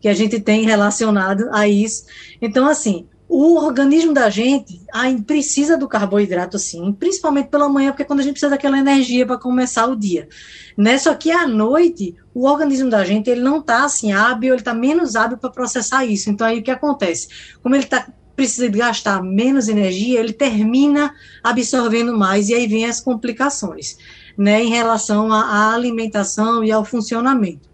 que 0.00 0.08
a 0.08 0.14
gente 0.14 0.40
tem 0.40 0.62
relacionado 0.64 1.48
a 1.52 1.66
isso. 1.66 2.04
Então, 2.40 2.68
assim, 2.68 3.06
o 3.28 3.56
organismo 3.56 4.12
da 4.12 4.30
gente 4.30 4.80
precisa 5.26 5.76
do 5.76 5.88
carboidrato, 5.88 6.58
sim, 6.58 6.92
principalmente 6.92 7.48
pela 7.48 7.68
manhã, 7.68 7.90
porque 7.90 8.02
é 8.02 8.06
quando 8.06 8.20
a 8.20 8.22
gente 8.22 8.34
precisa 8.34 8.50
daquela 8.50 8.78
energia 8.78 9.26
para 9.26 9.36
começar 9.36 9.86
o 9.86 9.96
dia. 9.96 10.28
Né? 10.76 10.96
Só 10.96 11.14
que 11.14 11.30
à 11.30 11.46
noite, 11.46 12.14
o 12.32 12.46
organismo 12.46 12.88
da 12.88 13.04
gente 13.04 13.28
ele 13.28 13.40
não 13.40 13.58
está 13.58 13.84
assim 13.84 14.12
hábil, 14.12 14.50
ele 14.50 14.60
está 14.60 14.72
menos 14.72 15.16
hábil 15.16 15.38
para 15.38 15.50
processar 15.50 16.04
isso. 16.04 16.30
Então 16.30 16.46
aí 16.46 16.60
o 16.60 16.62
que 16.62 16.70
acontece? 16.70 17.28
Como 17.62 17.74
ele 17.74 17.86
tá, 17.86 18.08
precisa 18.36 18.68
gastar 18.68 19.22
menos 19.22 19.66
energia, 19.68 20.20
ele 20.20 20.32
termina 20.32 21.12
absorvendo 21.42 22.16
mais 22.16 22.48
e 22.48 22.54
aí 22.54 22.66
vem 22.66 22.84
as 22.86 23.00
complicações. 23.00 23.96
né, 24.36 24.62
em 24.62 24.68
relação 24.68 25.32
à 25.32 25.72
alimentação 25.74 26.62
e 26.62 26.70
ao 26.70 26.84
funcionamento. 26.84 27.65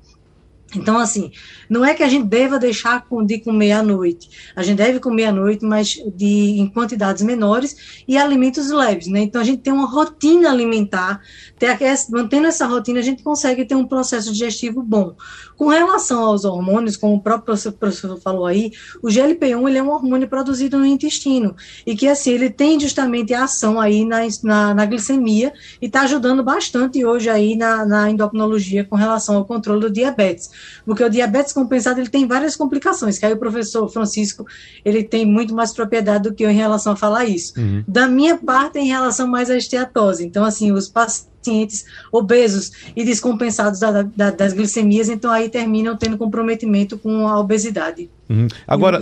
Então, 0.74 0.98
assim, 0.98 1.30
não 1.68 1.85
é 1.85 1.94
que 1.94 2.02
a 2.02 2.08
gente 2.08 2.26
deva 2.26 2.58
deixar 2.58 3.04
de 3.26 3.38
comer 3.38 3.72
à 3.72 3.82
noite. 3.82 4.52
A 4.56 4.62
gente 4.62 4.78
deve 4.78 5.00
comer 5.00 5.26
à 5.26 5.32
noite, 5.32 5.64
mas 5.64 6.02
de, 6.14 6.61
em 6.61 6.66
quantidades 6.66 7.22
menores 7.22 8.04
e 8.08 8.16
alimentos 8.16 8.70
leves, 8.70 9.06
né? 9.06 9.20
Então, 9.20 9.40
a 9.40 9.44
gente 9.44 9.62
tem 9.62 9.72
uma 9.72 9.87
rotina 9.87 10.50
alimentar. 10.50 11.20
Ter, 11.58 11.78
mantendo 12.11 12.46
essa 12.46 12.66
rotina, 12.66 13.00
a 13.00 13.02
gente 13.02 13.22
consegue 13.22 13.64
ter 13.64 13.74
um 13.74 13.87
processo 13.87 14.32
digestivo 14.32 14.82
bom. 14.82 15.14
Com 15.56 15.68
relação 15.68 16.24
aos 16.24 16.44
hormônios, 16.44 16.96
como 16.96 17.16
o 17.16 17.20
próprio 17.20 17.72
professor, 17.72 18.20
falou 18.20 18.46
aí, 18.46 18.72
o 19.02 19.08
GLP-1 19.08 19.68
ele 19.68 19.78
é 19.78 19.82
um 19.82 19.90
hormônio 19.90 20.28
produzido 20.28 20.78
no 20.78 20.87
intestino 20.87 21.54
e 21.87 21.94
que, 21.94 22.08
assim, 22.08 22.32
ele 22.32 22.50
tem 22.50 22.80
justamente 22.80 23.35
a 23.35 23.44
ação 23.44 23.78
aí 23.78 24.04
na, 24.04 24.20
na, 24.42 24.74
na 24.74 24.87
glicemia 24.87 25.52
e 25.80 25.87
está 25.87 26.02
ajudando 26.02 26.42
bastante 26.42 27.04
hoje 27.04 27.28
aí 27.28 27.56
na, 27.56 27.85
na 27.85 28.11
endocrinologia 28.11 28.85
com 28.85 28.96
relação 28.96 29.37
ao 29.37 29.44
controle 29.44 29.82
do 29.82 29.90
diabetes 29.90 30.62
porque 30.85 31.03
o 31.03 31.11
diabetes 31.11 31.53
compensado 31.53 32.01
ele 32.01 32.09
tem 32.09 32.27
várias 32.27 32.57
complicações, 32.57 33.18
que 33.18 33.27
aí 33.27 33.33
o 33.33 33.38
professor 33.38 33.88
Francisco 33.88 34.46
ele 34.85 35.03
tem 35.03 35.25
muito 35.25 35.55
mais 35.55 35.72
propriedade 35.72 36.25
do 36.25 36.35
que 36.35 36.44
eu 36.44 36.51
em 36.51 36.57
relação 36.57 36.92
a 36.92 36.96
falar 36.96 37.25
isso. 37.25 37.59
Uhum. 37.59 37.85
Da 37.87 38.07
minha 38.09 38.37
parte, 38.37 38.79
em 38.79 38.87
relação 38.87 39.27
mais 39.27 39.51
à 39.51 39.57
esteatose. 39.57 40.25
Então, 40.25 40.44
assim, 40.44 40.72
os 40.72 40.88
pacientes 40.88 41.85
obesos 42.11 42.70
e 42.94 43.05
descompensados 43.05 43.81
da, 43.81 44.03
da, 44.03 44.31
das 44.31 44.53
glicemias, 44.53 45.09
então 45.09 45.31
aí 45.31 45.48
terminam 45.48 45.96
tendo 45.96 46.16
comprometimento 46.16 46.96
com 46.98 47.27
a 47.27 47.38
obesidade. 47.38 48.09
Uhum. 48.29 48.46
Agora, 48.66 49.01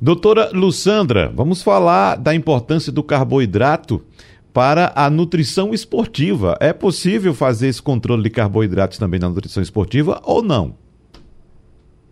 doutora 0.00 0.50
Lussandra, 0.52 1.32
vamos 1.34 1.62
falar 1.62 2.16
da 2.16 2.34
importância 2.34 2.92
do 2.92 3.02
carboidrato 3.02 4.02
para 4.52 4.92
a 4.94 5.08
nutrição 5.08 5.72
esportiva. 5.72 6.56
É 6.60 6.72
possível 6.72 7.34
fazer 7.34 7.68
esse 7.68 7.80
controle 7.80 8.22
de 8.22 8.30
carboidratos 8.30 8.98
também 8.98 9.18
na 9.18 9.28
nutrição 9.28 9.62
esportiva 9.62 10.20
ou 10.24 10.42
não? 10.42 10.74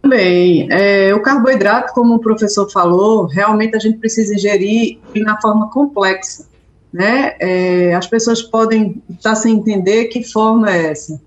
Bem, 0.06 0.66
é, 0.70 1.14
o 1.14 1.20
carboidrato, 1.20 1.92
como 1.92 2.14
o 2.14 2.20
professor 2.20 2.70
falou, 2.70 3.26
realmente 3.26 3.76
a 3.76 3.78
gente 3.78 3.98
precisa 3.98 4.34
ingerir 4.34 4.98
na 5.16 5.40
forma 5.40 5.70
complexa. 5.70 6.48
Né? 6.92 7.36
É, 7.38 7.94
as 7.94 8.06
pessoas 8.06 8.42
podem 8.42 9.02
estar 9.10 9.36
sem 9.36 9.54
entender 9.56 10.06
que 10.06 10.24
forma 10.24 10.70
é 10.70 10.86
essa. 10.86 11.20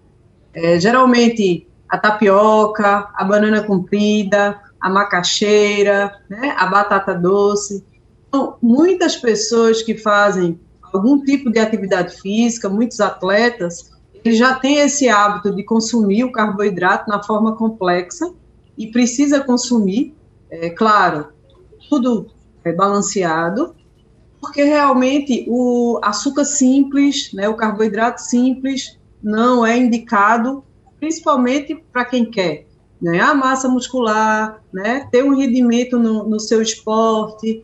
É, 0.53 0.79
geralmente, 0.79 1.67
a 1.87 1.97
tapioca, 1.97 3.09
a 3.13 3.23
banana 3.23 3.63
comprida, 3.63 4.59
a 4.81 4.89
macaxeira, 4.89 6.19
né? 6.27 6.55
a 6.57 6.65
batata 6.65 7.13
doce. 7.13 7.85
Então, 8.27 8.57
muitas 8.61 9.15
pessoas 9.15 9.83
que 9.83 9.95
fazem 9.95 10.59
algum 10.91 11.23
tipo 11.23 11.51
de 11.51 11.59
atividade 11.59 12.19
física, 12.19 12.67
muitos 12.67 12.99
atletas, 12.99 13.91
eles 14.25 14.37
já 14.37 14.55
têm 14.55 14.79
esse 14.79 15.07
hábito 15.07 15.55
de 15.55 15.63
consumir 15.63 16.23
o 16.23 16.31
carboidrato 16.31 17.09
na 17.09 17.21
forma 17.21 17.55
complexa 17.55 18.33
e 18.77 18.87
precisa 18.87 19.41
consumir, 19.41 20.15
é 20.49 20.69
claro, 20.69 21.27
tudo 21.89 22.27
é 22.63 22.71
balanceado, 22.71 23.75
porque 24.39 24.63
realmente 24.63 25.45
o 25.47 25.99
açúcar 26.03 26.45
simples, 26.45 27.31
né, 27.33 27.47
o 27.47 27.55
carboidrato 27.55 28.21
simples, 28.21 28.99
não 29.21 29.65
é 29.65 29.77
indicado, 29.77 30.63
principalmente 30.99 31.75
para 31.91 32.05
quem 32.05 32.25
quer 32.25 32.65
ganhar 33.01 33.33
massa 33.35 33.67
muscular, 33.67 34.61
né, 34.71 35.07
ter 35.11 35.23
um 35.23 35.35
rendimento 35.35 35.99
no, 35.99 36.27
no 36.27 36.39
seu 36.39 36.61
esporte, 36.61 37.63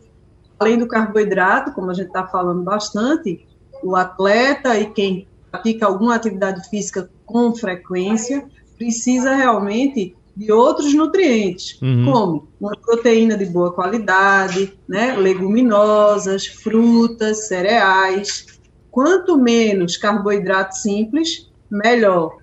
além 0.58 0.78
do 0.78 0.86
carboidrato, 0.86 1.72
como 1.72 1.90
a 1.90 1.94
gente 1.94 2.08
está 2.08 2.26
falando 2.26 2.62
bastante, 2.62 3.46
o 3.82 3.96
atleta 3.96 4.78
e 4.78 4.90
quem 4.90 5.26
pratica 5.50 5.86
alguma 5.86 6.14
atividade 6.14 6.68
física 6.68 7.10
com 7.24 7.54
frequência 7.54 8.46
precisa 8.76 9.34
realmente 9.34 10.14
de 10.36 10.52
outros 10.52 10.94
nutrientes, 10.94 11.78
uhum. 11.82 12.04
como 12.04 12.48
uma 12.60 12.72
proteína 12.76 13.36
de 13.36 13.46
boa 13.46 13.72
qualidade, 13.72 14.72
né, 14.88 15.16
leguminosas, 15.16 16.46
frutas, 16.46 17.48
cereais. 17.48 18.46
Quanto 18.90 19.38
menos 19.38 19.96
carboidrato 19.96 20.76
simples, 20.76 21.50
melhor. 21.70 22.38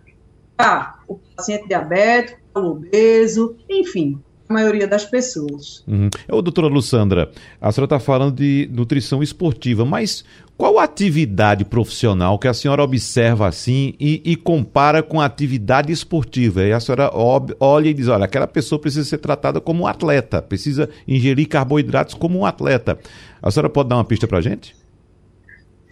Tá, 0.55 0.99
o 1.07 1.19
paciente 1.35 1.67
diabético, 1.67 2.39
o 2.55 2.71
obeso, 2.71 3.55
enfim, 3.69 4.19
a 4.49 4.53
maioria 4.53 4.87
das 4.87 5.05
pessoas. 5.05 5.83
Uhum. 5.87 6.09
Ô, 6.29 6.41
doutora 6.41 6.67
Lussandra, 6.67 7.31
a 7.59 7.71
senhora 7.71 7.85
está 7.85 7.99
falando 7.99 8.35
de 8.35 8.69
nutrição 8.71 9.21
esportiva, 9.21 9.85
mas 9.85 10.23
qual 10.57 10.79
atividade 10.79 11.63
profissional 11.63 12.39
que 12.39 12.47
a 12.47 12.53
senhora 12.53 12.81
observa 12.81 13.47
assim 13.47 13.93
e, 13.99 14.21
e 14.25 14.35
compara 14.35 15.03
com 15.03 15.21
a 15.21 15.25
atividade 15.25 15.91
esportiva? 15.91 16.63
E 16.63 16.73
a 16.73 16.79
senhora 16.79 17.11
olha 17.13 17.87
e 17.87 17.93
diz: 17.93 18.07
olha, 18.07 18.25
aquela 18.25 18.47
pessoa 18.47 18.81
precisa 18.81 19.07
ser 19.07 19.19
tratada 19.19 19.61
como 19.61 19.83
um 19.83 19.87
atleta, 19.87 20.41
precisa 20.41 20.89
ingerir 21.07 21.47
carboidratos 21.47 22.15
como 22.15 22.39
um 22.39 22.45
atleta. 22.45 22.97
A 23.41 23.51
senhora 23.51 23.69
pode 23.69 23.89
dar 23.89 23.97
uma 23.97 24.05
pista 24.05 24.27
para 24.27 24.39
a 24.39 24.41
gente? 24.41 24.75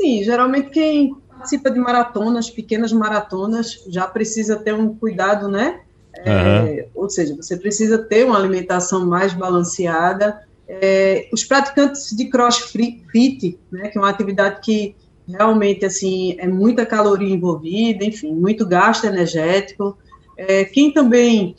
Sim, 0.01 0.23
geralmente 0.23 0.71
quem 0.71 1.15
participa 1.29 1.69
de 1.69 1.79
maratonas, 1.79 2.49
pequenas 2.49 2.91
maratonas, 2.91 3.83
já 3.87 4.07
precisa 4.07 4.55
ter 4.55 4.73
um 4.73 4.95
cuidado, 4.95 5.47
né? 5.47 5.81
É, 6.17 6.87
ou 6.95 7.09
seja, 7.09 7.35
você 7.35 7.55
precisa 7.57 7.99
ter 7.99 8.25
uma 8.25 8.37
alimentação 8.37 9.05
mais 9.05 9.33
balanceada. 9.33 10.41
É, 10.67 11.27
os 11.31 11.43
praticantes 11.43 12.15
de 12.15 12.25
crossfit, 12.25 13.59
né, 13.71 13.89
que 13.89 13.97
é 13.97 14.01
uma 14.01 14.09
atividade 14.09 14.61
que 14.61 14.95
realmente 15.27 15.85
assim 15.85 16.35
é 16.39 16.47
muita 16.47 16.85
caloria 16.85 17.33
envolvida, 17.33 18.03
enfim, 18.03 18.33
muito 18.33 18.65
gasto 18.65 19.05
energético. 19.05 19.97
É, 20.37 20.65
quem 20.65 20.91
também 20.91 21.55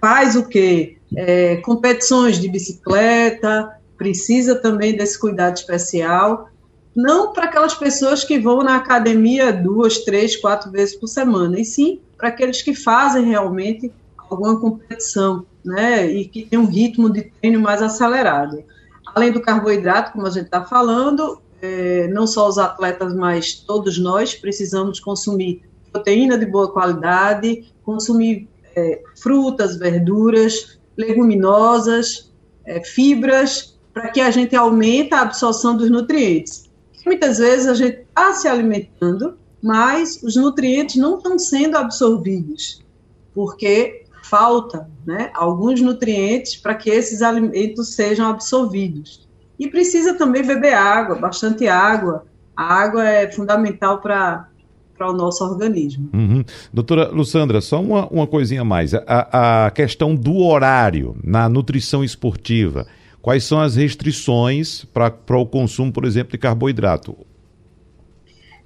faz 0.00 0.34
o 0.36 0.48
que? 0.48 0.98
É, 1.14 1.56
competições 1.58 2.38
de 2.38 2.48
bicicleta, 2.48 3.70
precisa 3.96 4.56
também 4.56 4.96
desse 4.96 5.18
cuidado 5.18 5.56
especial. 5.56 6.48
Não 6.94 7.32
para 7.32 7.44
aquelas 7.44 7.74
pessoas 7.74 8.24
que 8.24 8.38
vão 8.38 8.62
na 8.62 8.76
academia 8.76 9.52
duas, 9.52 9.98
três, 9.98 10.36
quatro 10.36 10.70
vezes 10.70 10.94
por 10.96 11.06
semana, 11.06 11.58
e 11.60 11.64
sim 11.64 12.00
para 12.16 12.28
aqueles 12.28 12.62
que 12.62 12.74
fazem 12.74 13.24
realmente 13.24 13.92
alguma 14.16 14.58
competição, 14.60 15.44
né, 15.64 16.06
e 16.06 16.26
que 16.26 16.44
tem 16.44 16.58
um 16.58 16.66
ritmo 16.66 17.10
de 17.10 17.22
treino 17.22 17.60
mais 17.60 17.82
acelerado. 17.82 18.62
Além 19.14 19.32
do 19.32 19.40
carboidrato, 19.40 20.12
como 20.12 20.26
a 20.26 20.30
gente 20.30 20.46
está 20.46 20.64
falando, 20.64 21.40
é, 21.60 22.08
não 22.08 22.26
só 22.26 22.48
os 22.48 22.58
atletas, 22.58 23.14
mas 23.14 23.54
todos 23.54 23.98
nós 23.98 24.34
precisamos 24.34 24.98
consumir 24.98 25.62
proteína 25.92 26.38
de 26.38 26.46
boa 26.46 26.72
qualidade, 26.72 27.72
consumir 27.84 28.48
é, 28.74 29.02
frutas, 29.20 29.76
verduras, 29.76 30.78
leguminosas, 30.96 32.32
é, 32.64 32.82
fibras, 32.82 33.78
para 33.92 34.08
que 34.08 34.20
a 34.20 34.30
gente 34.30 34.56
aumente 34.56 35.12
a 35.12 35.20
absorção 35.20 35.76
dos 35.76 35.90
nutrientes. 35.90 36.70
Muitas 37.04 37.38
vezes 37.38 37.66
a 37.66 37.74
gente 37.74 37.98
está 37.98 38.32
se 38.32 38.48
alimentando 38.48 39.36
mas 39.62 40.20
os 40.24 40.34
nutrientes 40.34 40.96
não 40.96 41.16
estão 41.16 41.38
sendo 41.38 41.78
absorvidos, 41.78 42.82
porque 43.32 44.04
falta 44.32 44.88
né, 45.06 45.30
alguns 45.34 45.82
nutrientes 45.82 46.56
para 46.56 46.74
que 46.74 46.88
esses 46.88 47.20
alimentos 47.20 47.94
sejam 47.94 48.30
absorvidos. 48.30 49.28
E 49.58 49.68
precisa 49.68 50.14
também 50.14 50.42
beber 50.42 50.72
água, 50.72 51.16
bastante 51.16 51.68
água. 51.68 52.24
A 52.56 52.64
água 52.64 53.06
é 53.06 53.30
fundamental 53.30 54.00
para 54.00 54.48
para 54.96 55.10
o 55.10 55.12
nosso 55.14 55.42
organismo. 55.42 56.10
Uhum. 56.12 56.44
Doutora 56.72 57.08
Lussandra, 57.08 57.60
só 57.60 57.80
uma, 57.80 58.06
uma 58.06 58.26
coisinha 58.26 58.60
a 58.60 58.64
mais. 58.64 58.94
A, 58.94 59.66
a 59.66 59.70
questão 59.70 60.14
do 60.14 60.36
horário 60.36 61.16
na 61.24 61.48
nutrição 61.48 62.04
esportiva. 62.04 62.86
Quais 63.20 63.42
são 63.42 63.60
as 63.60 63.74
restrições 63.74 64.84
para 64.84 65.36
o 65.36 65.46
consumo, 65.46 65.92
por 65.92 66.04
exemplo, 66.04 66.32
de 66.32 66.38
carboidrato? 66.38 67.16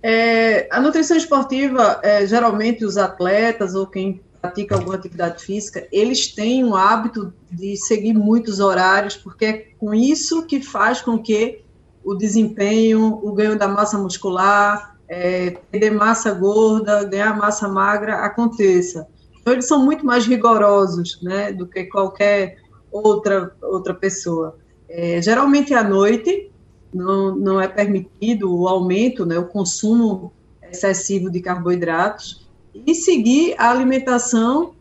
É, 0.03 0.69
a 0.71 0.79
nutrição 0.79 1.17
esportiva, 1.17 2.01
é, 2.03 2.27
geralmente 2.27 2.85
os 2.85 2.99
atletas 2.99 3.75
ou 3.75 3.87
quem 3.87 4.21
pratica 4.47 4.77
alguma 4.77 4.95
atividade 4.95 5.43
física, 5.43 5.87
eles 5.91 6.29
têm 6.29 6.65
o 6.65 6.77
hábito 6.77 7.33
de 7.51 7.77
seguir 7.77 8.15
muitos 8.15 8.61
horários, 8.61 9.17
porque 9.17 9.45
é 9.45 9.53
com 9.79 9.93
isso 9.93 10.47
que 10.47 10.61
faz 10.61 11.01
com 11.01 11.19
que 11.19 11.63
o 12.05 12.15
desempenho, 12.15 13.21
o 13.23 13.33
ganho 13.33 13.59
da 13.59 13.67
massa 13.67 13.99
muscular, 13.99 14.97
é, 15.09 15.59
perder 15.71 15.91
massa 15.91 16.33
gorda, 16.33 17.05
ganhar 17.05 17.37
massa 17.37 17.69
magra 17.69 18.25
aconteça. 18.25 19.09
Então, 19.41 19.53
eles 19.53 19.67
são 19.67 19.85
muito 19.85 20.07
mais 20.07 20.27
rigorosos 20.27 21.21
né, 21.23 21.53
do 21.53 21.67
que 21.67 21.85
qualquer 21.85 22.59
outra, 22.91 23.53
outra 23.63 23.95
pessoa. 23.95 24.57
É, 24.89 25.21
geralmente 25.21 25.75
à 25.75 25.83
noite, 25.83 26.51
não, 26.95 27.35
não 27.35 27.61
é 27.61 27.67
permitido 27.67 28.55
o 28.55 28.69
aumento, 28.69 29.27
né, 29.27 29.39
o 29.39 29.47
consumo 29.47 30.33
excessivo 30.71 31.31
de 31.31 31.41
carboidratos 31.41 32.46
e 32.87 32.95
seguir 32.95 33.55
a 33.59 33.71
alimentação 33.71 34.75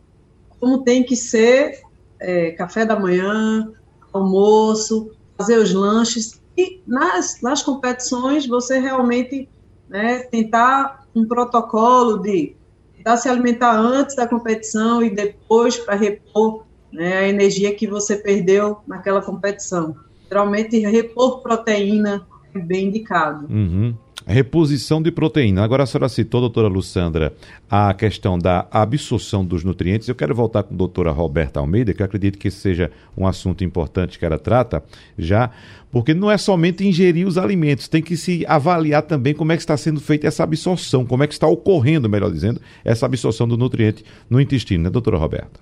como 0.59 0.83
tem 0.83 1.03
que 1.03 1.15
ser 1.15 1.81
é, 2.19 2.51
café 2.51 2.85
da 2.85 2.99
manhã, 2.99 3.71
almoço, 4.11 5.11
fazer 5.37 5.57
os 5.57 5.73
lanches 5.73 6.41
e 6.57 6.81
nas, 6.87 7.41
nas 7.41 7.61
competições 7.61 8.47
você 8.47 8.79
realmente 8.79 9.49
né, 9.89 10.19
tentar 10.19 11.05
um 11.13 11.27
protocolo 11.27 12.17
de 12.17 12.55
tentar 12.95 13.17
se 13.17 13.29
alimentar 13.29 13.77
antes 13.77 14.15
da 14.15 14.27
competição 14.27 15.03
e 15.03 15.09
depois 15.09 15.77
para 15.77 15.95
repor 15.95 16.63
né, 16.91 17.17
a 17.17 17.27
energia 17.27 17.75
que 17.75 17.85
você 17.85 18.15
perdeu 18.15 18.77
naquela 18.87 19.21
competição. 19.21 19.95
Geralmente, 20.27 20.79
repor 20.79 21.41
proteína 21.41 22.25
é 22.53 22.59
bem 22.59 22.87
indicado. 22.87 23.45
Uhum. 23.47 23.95
Reposição 24.27 25.01
de 25.01 25.11
proteína. 25.11 25.63
Agora 25.63 25.83
a 25.83 25.85
senhora 25.85 26.09
citou, 26.09 26.41
doutora 26.41 26.67
Lussandra, 26.67 27.35
a 27.69 27.93
questão 27.93 28.39
da 28.39 28.67
absorção 28.71 29.45
dos 29.45 29.63
nutrientes. 29.63 30.07
Eu 30.07 30.15
quero 30.15 30.33
voltar 30.33 30.63
com 30.63 30.73
a 30.73 30.77
doutora 30.77 31.11
Roberta 31.11 31.59
Almeida, 31.59 31.93
que 31.93 32.01
eu 32.01 32.05
acredito 32.05 32.39
que 32.39 32.49
seja 32.49 32.91
um 33.15 33.27
assunto 33.27 33.63
importante 33.63 34.17
que 34.17 34.25
ela 34.25 34.39
trata 34.39 34.83
já, 35.15 35.51
porque 35.91 36.13
não 36.13 36.31
é 36.31 36.39
somente 36.39 36.85
ingerir 36.85 37.27
os 37.27 37.37
alimentos, 37.37 37.87
tem 37.87 38.01
que 38.01 38.17
se 38.17 38.43
avaliar 38.47 39.03
também 39.03 39.33
como 39.33 39.51
é 39.51 39.55
que 39.55 39.61
está 39.61 39.77
sendo 39.77 40.01
feita 40.01 40.27
essa 40.27 40.43
absorção, 40.43 41.05
como 41.05 41.23
é 41.23 41.27
que 41.27 41.33
está 41.33 41.47
ocorrendo, 41.47 42.09
melhor 42.09 42.31
dizendo, 42.31 42.59
essa 42.83 43.05
absorção 43.05 43.47
do 43.47 43.55
nutriente 43.55 44.03
no 44.27 44.41
intestino, 44.41 44.83
né, 44.83 44.89
doutora 44.89 45.17
Roberta? 45.17 45.59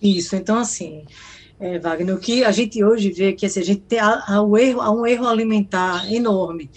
Isso, 0.00 0.34
então 0.34 0.58
assim, 0.58 1.04
é, 1.62 1.78
Wagner, 1.78 2.16
o 2.16 2.18
que 2.18 2.42
a 2.42 2.50
gente 2.50 2.82
hoje 2.82 3.12
vê 3.12 3.28
é 3.28 3.32
que 3.32 3.46
assim, 3.46 3.60
a 3.60 3.64
gente 3.64 3.82
tem 3.82 4.00
um 4.42 4.56
erro, 4.56 4.80
há 4.80 4.90
um 4.90 5.06
erro 5.06 5.28
alimentar 5.28 6.12
enorme. 6.12 6.68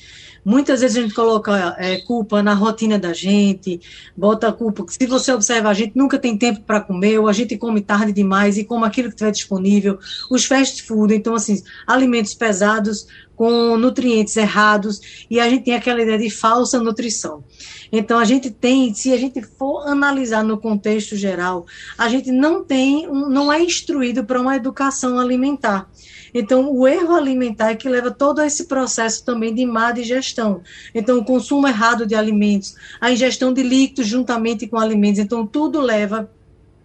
Muitas 0.45 0.81
vezes 0.81 0.95
a 0.95 1.01
gente 1.01 1.15
coloca 1.15 1.75
é, 1.79 1.97
culpa 2.01 2.43
na 2.43 2.53
rotina 2.53 2.99
da 2.99 3.11
gente, 3.13 3.81
bota 4.15 4.49
a 4.49 4.53
culpa. 4.53 4.85
Se 4.87 5.07
você 5.07 5.33
observa, 5.33 5.69
a 5.69 5.73
gente 5.73 5.93
nunca 5.95 6.19
tem 6.19 6.37
tempo 6.37 6.61
para 6.61 6.81
comer, 6.81 7.17
ou 7.17 7.27
a 7.27 7.33
gente 7.33 7.57
come 7.57 7.81
tarde 7.81 8.11
demais 8.11 8.55
e 8.55 8.63
come 8.63 8.85
aquilo 8.85 9.09
que 9.09 9.15
estiver 9.15 9.31
disponível. 9.31 9.97
Os 10.29 10.45
fast 10.45 10.83
food, 10.83 11.15
então, 11.15 11.33
assim, 11.33 11.63
alimentos 11.87 12.35
pesados 12.35 13.07
com 13.35 13.75
nutrientes 13.75 14.37
errados, 14.37 15.25
e 15.29 15.39
a 15.39 15.49
gente 15.49 15.65
tem 15.65 15.73
aquela 15.73 16.01
ideia 16.01 16.19
de 16.19 16.29
falsa 16.29 16.79
nutrição. 16.79 17.43
Então, 17.91 18.19
a 18.19 18.23
gente 18.23 18.51
tem, 18.51 18.93
se 18.93 19.11
a 19.11 19.17
gente 19.17 19.41
for 19.41 19.87
analisar 19.87 20.43
no 20.43 20.59
contexto 20.59 21.15
geral, 21.15 21.65
a 21.97 22.07
gente 22.07 22.31
não 22.31 22.63
tem, 22.63 23.07
não 23.07 23.51
é 23.51 23.61
instruído 23.61 24.23
para 24.23 24.39
uma 24.39 24.55
educação 24.55 25.19
alimentar. 25.19 25.89
Então, 26.37 26.69
o 26.69 26.85
erro 26.85 27.15
alimentar 27.15 27.71
é 27.71 27.75
que 27.75 27.87
leva 27.87 28.11
todo 28.11 28.41
esse 28.41 28.65
processo 28.65 29.23
também 29.23 29.55
de 29.55 29.65
má 29.65 29.93
digestão. 29.93 30.61
Então, 30.93 31.17
o 31.17 31.23
consumo 31.23 31.65
errado 31.65 32.05
de 32.05 32.13
alimentos, 32.13 32.75
a 32.99 33.09
ingestão 33.09 33.53
de 33.53 33.63
líquidos 33.63 34.05
juntamente 34.05 34.67
com 34.67 34.77
alimentos. 34.77 35.19
Então, 35.19 35.47
tudo 35.47 35.79
leva 35.79 36.29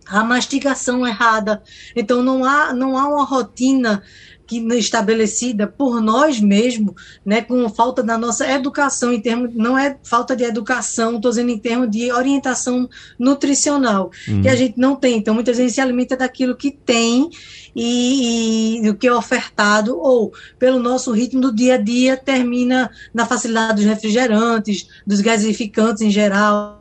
à 0.06 0.22
mastigação 0.22 1.04
errada. 1.04 1.64
Então, 1.96 2.22
não 2.22 2.44
há, 2.44 2.72
não 2.72 2.96
há 2.96 3.08
uma 3.08 3.24
rotina 3.24 4.04
que 4.50 4.58
estabelecida 4.74 5.68
por 5.68 6.00
nós 6.00 6.40
mesmos, 6.40 6.94
né, 7.24 7.40
com 7.40 7.68
falta 7.68 8.02
da 8.02 8.18
nossa 8.18 8.50
educação 8.50 9.12
em 9.12 9.20
termos, 9.20 9.54
não 9.54 9.78
é 9.78 9.96
falta 10.02 10.34
de 10.34 10.42
educação, 10.42 11.14
estou 11.14 11.30
dizendo 11.30 11.50
em 11.50 11.58
termos 11.58 11.88
de 11.88 12.10
orientação 12.10 12.88
nutricional, 13.16 14.10
uhum. 14.26 14.42
que 14.42 14.48
a 14.48 14.56
gente 14.56 14.76
não 14.76 14.96
tem. 14.96 15.18
Então, 15.18 15.34
muitas 15.34 15.56
vezes 15.56 15.74
se 15.74 15.80
alimenta 15.80 16.16
daquilo 16.16 16.56
que 16.56 16.72
tem 16.72 17.30
e, 17.74 18.78
e, 18.78 18.82
do 18.82 18.94
que 18.94 19.06
é 19.06 19.14
ofertado, 19.14 19.98
ou 19.98 20.32
pelo 20.58 20.78
nosso 20.78 21.12
ritmo 21.12 21.40
do 21.40 21.54
dia 21.54 21.74
a 21.74 21.78
dia, 21.78 22.16
termina 22.16 22.90
na 23.12 23.26
facilidade 23.26 23.76
dos 23.76 23.84
refrigerantes, 23.84 24.88
dos 25.06 25.20
gasificantes 25.20 26.02
em 26.02 26.10
geral, 26.10 26.80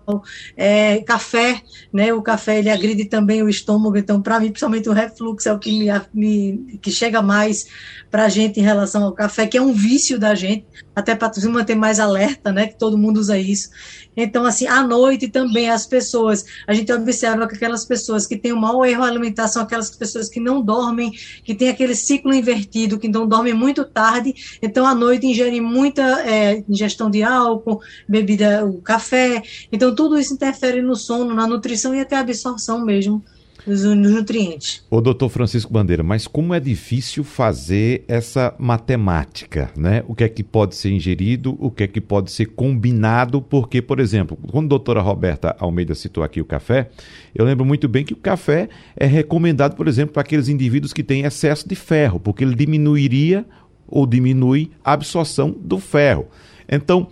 é, 0.55 0.99
café, 0.99 1.61
né? 1.93 2.13
O 2.13 2.21
café 2.21 2.59
ele 2.59 2.69
agride 2.69 3.05
também 3.05 3.43
o 3.43 3.49
estômago, 3.49 3.97
então, 3.97 4.21
para 4.21 4.39
mim, 4.39 4.47
principalmente 4.47 4.89
o 4.89 4.93
refluxo 4.93 5.49
é 5.49 5.53
o 5.53 5.59
que 5.59 5.71
me, 5.71 5.89
me 6.13 6.77
que 6.81 6.91
chega 6.91 7.21
mais 7.21 7.67
para 8.09 8.25
a 8.25 8.29
gente 8.29 8.59
em 8.59 8.63
relação 8.63 9.03
ao 9.03 9.13
café, 9.13 9.45
que 9.45 9.57
é 9.57 9.61
um 9.61 9.73
vício 9.73 10.19
da 10.19 10.33
gente, 10.33 10.65
até 10.99 11.15
para 11.15 11.33
se 11.33 11.47
manter 11.47 11.75
mais 11.75 11.99
alerta, 11.99 12.51
né? 12.51 12.67
Que 12.67 12.77
todo 12.77 12.97
mundo 12.97 13.17
usa 13.17 13.37
isso. 13.37 13.69
Então, 14.15 14.45
assim, 14.45 14.67
à 14.67 14.81
noite 14.85 15.29
também 15.29 15.69
as 15.69 15.85
pessoas, 15.85 16.45
a 16.67 16.73
gente 16.73 16.91
observa 16.91 17.47
que 17.47 17.55
aquelas 17.55 17.85
pessoas 17.85 18.27
que 18.27 18.37
têm 18.37 18.53
um 18.53 18.59
mau 18.59 18.85
erro 18.85 19.03
alimentar 19.03 19.47
são 19.47 19.63
aquelas 19.63 19.89
pessoas 19.91 20.29
que 20.29 20.39
não 20.39 20.61
dormem, 20.61 21.11
que 21.43 21.55
têm 21.55 21.69
aquele 21.69 21.95
ciclo 21.95 22.33
invertido, 22.33 22.99
que 22.99 23.07
não 23.07 23.27
dormem 23.27 23.53
muito 23.53 23.85
tarde, 23.85 24.33
então 24.61 24.85
à 24.85 24.93
noite 24.93 25.25
ingerem 25.25 25.61
muita 25.61 26.01
é, 26.27 26.63
ingestão 26.67 27.09
de 27.09 27.23
álcool, 27.23 27.81
bebida, 28.07 28.65
o 28.65 28.81
café, 28.81 29.41
então 29.71 29.95
tudo 29.95 30.19
isso 30.19 30.33
interfere 30.33 30.81
no 30.81 30.95
sono, 30.95 31.33
na 31.33 31.47
nutrição 31.47 31.95
e 31.95 32.01
até 32.01 32.17
a 32.17 32.19
absorção 32.19 32.83
mesmo 32.83 33.23
dos 33.69 33.83
nutrientes. 33.83 34.83
O 34.89 34.99
doutor 34.99 35.29
Francisco 35.29 35.71
Bandeira, 35.71 36.03
mas 36.03 36.27
como 36.27 36.53
é 36.53 36.59
difícil 36.59 37.23
fazer 37.23 38.03
essa 38.07 38.53
matemática, 38.57 39.71
né? 39.77 40.03
O 40.07 40.15
que 40.15 40.23
é 40.23 40.29
que 40.29 40.43
pode 40.43 40.75
ser 40.75 40.91
ingerido, 40.91 41.55
o 41.59 41.69
que 41.69 41.83
é 41.83 41.87
que 41.87 42.01
pode 42.01 42.31
ser 42.31 42.47
combinado, 42.47 43.41
porque, 43.41 43.81
por 43.81 43.99
exemplo, 43.99 44.37
quando 44.51 44.65
a 44.65 44.69
doutora 44.69 45.01
Roberta 45.01 45.55
Almeida 45.59 45.95
citou 45.95 46.23
aqui 46.23 46.41
o 46.41 46.45
café, 46.45 46.89
eu 47.33 47.45
lembro 47.45 47.65
muito 47.65 47.87
bem 47.87 48.03
que 48.03 48.13
o 48.13 48.17
café 48.17 48.67
é 48.95 49.05
recomendado, 49.05 49.75
por 49.75 49.87
exemplo, 49.87 50.13
para 50.13 50.21
aqueles 50.21 50.49
indivíduos 50.49 50.91
que 50.91 51.03
têm 51.03 51.23
excesso 51.23 51.67
de 51.67 51.75
ferro, 51.75 52.19
porque 52.19 52.43
ele 52.43 52.55
diminuiria 52.55 53.45
ou 53.87 54.05
diminui 54.05 54.71
a 54.83 54.93
absorção 54.93 55.51
do 55.51 55.79
ferro. 55.79 56.27
Então, 56.71 57.07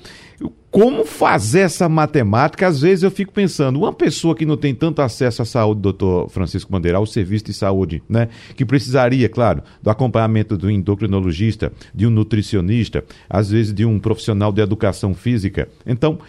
como 0.70 1.06
fazer 1.06 1.62
essa 1.62 1.88
matemática? 1.88 2.68
Às 2.68 2.82
vezes 2.82 3.04
eu 3.04 3.12
fico 3.12 3.32
pensando, 3.32 3.80
uma 3.80 3.94
pessoa 3.94 4.36
que 4.36 4.46
não 4.46 4.58
tem 4.58 4.76
tanto 4.76 5.02
acesso 5.02 5.42
à 5.42 5.46
saúde, 5.46 5.82
doutor 5.82 6.30
Francisco 6.30 6.72
Bandeira, 6.72 6.98
ao 6.98 7.06
serviço 7.06 7.46
de 7.46 7.54
saúde, 7.54 8.04
né? 8.08 8.28
Que 8.56 8.66
precisaria, 8.66 9.30
claro, 9.30 9.64
do 9.82 9.90
acompanhamento 9.90 10.58
do 10.58 10.70
endocrinologista, 10.70 11.72
de 11.96 12.06
um 12.06 12.10
nutricionista, 12.10 13.04
às 13.30 13.50
vezes 13.50 13.74
de 13.74 13.86
um 13.86 13.98
profissional 13.98 14.52
de 14.52 14.62
educação 14.62 15.14
física. 15.14 15.70
Então, 15.86 16.20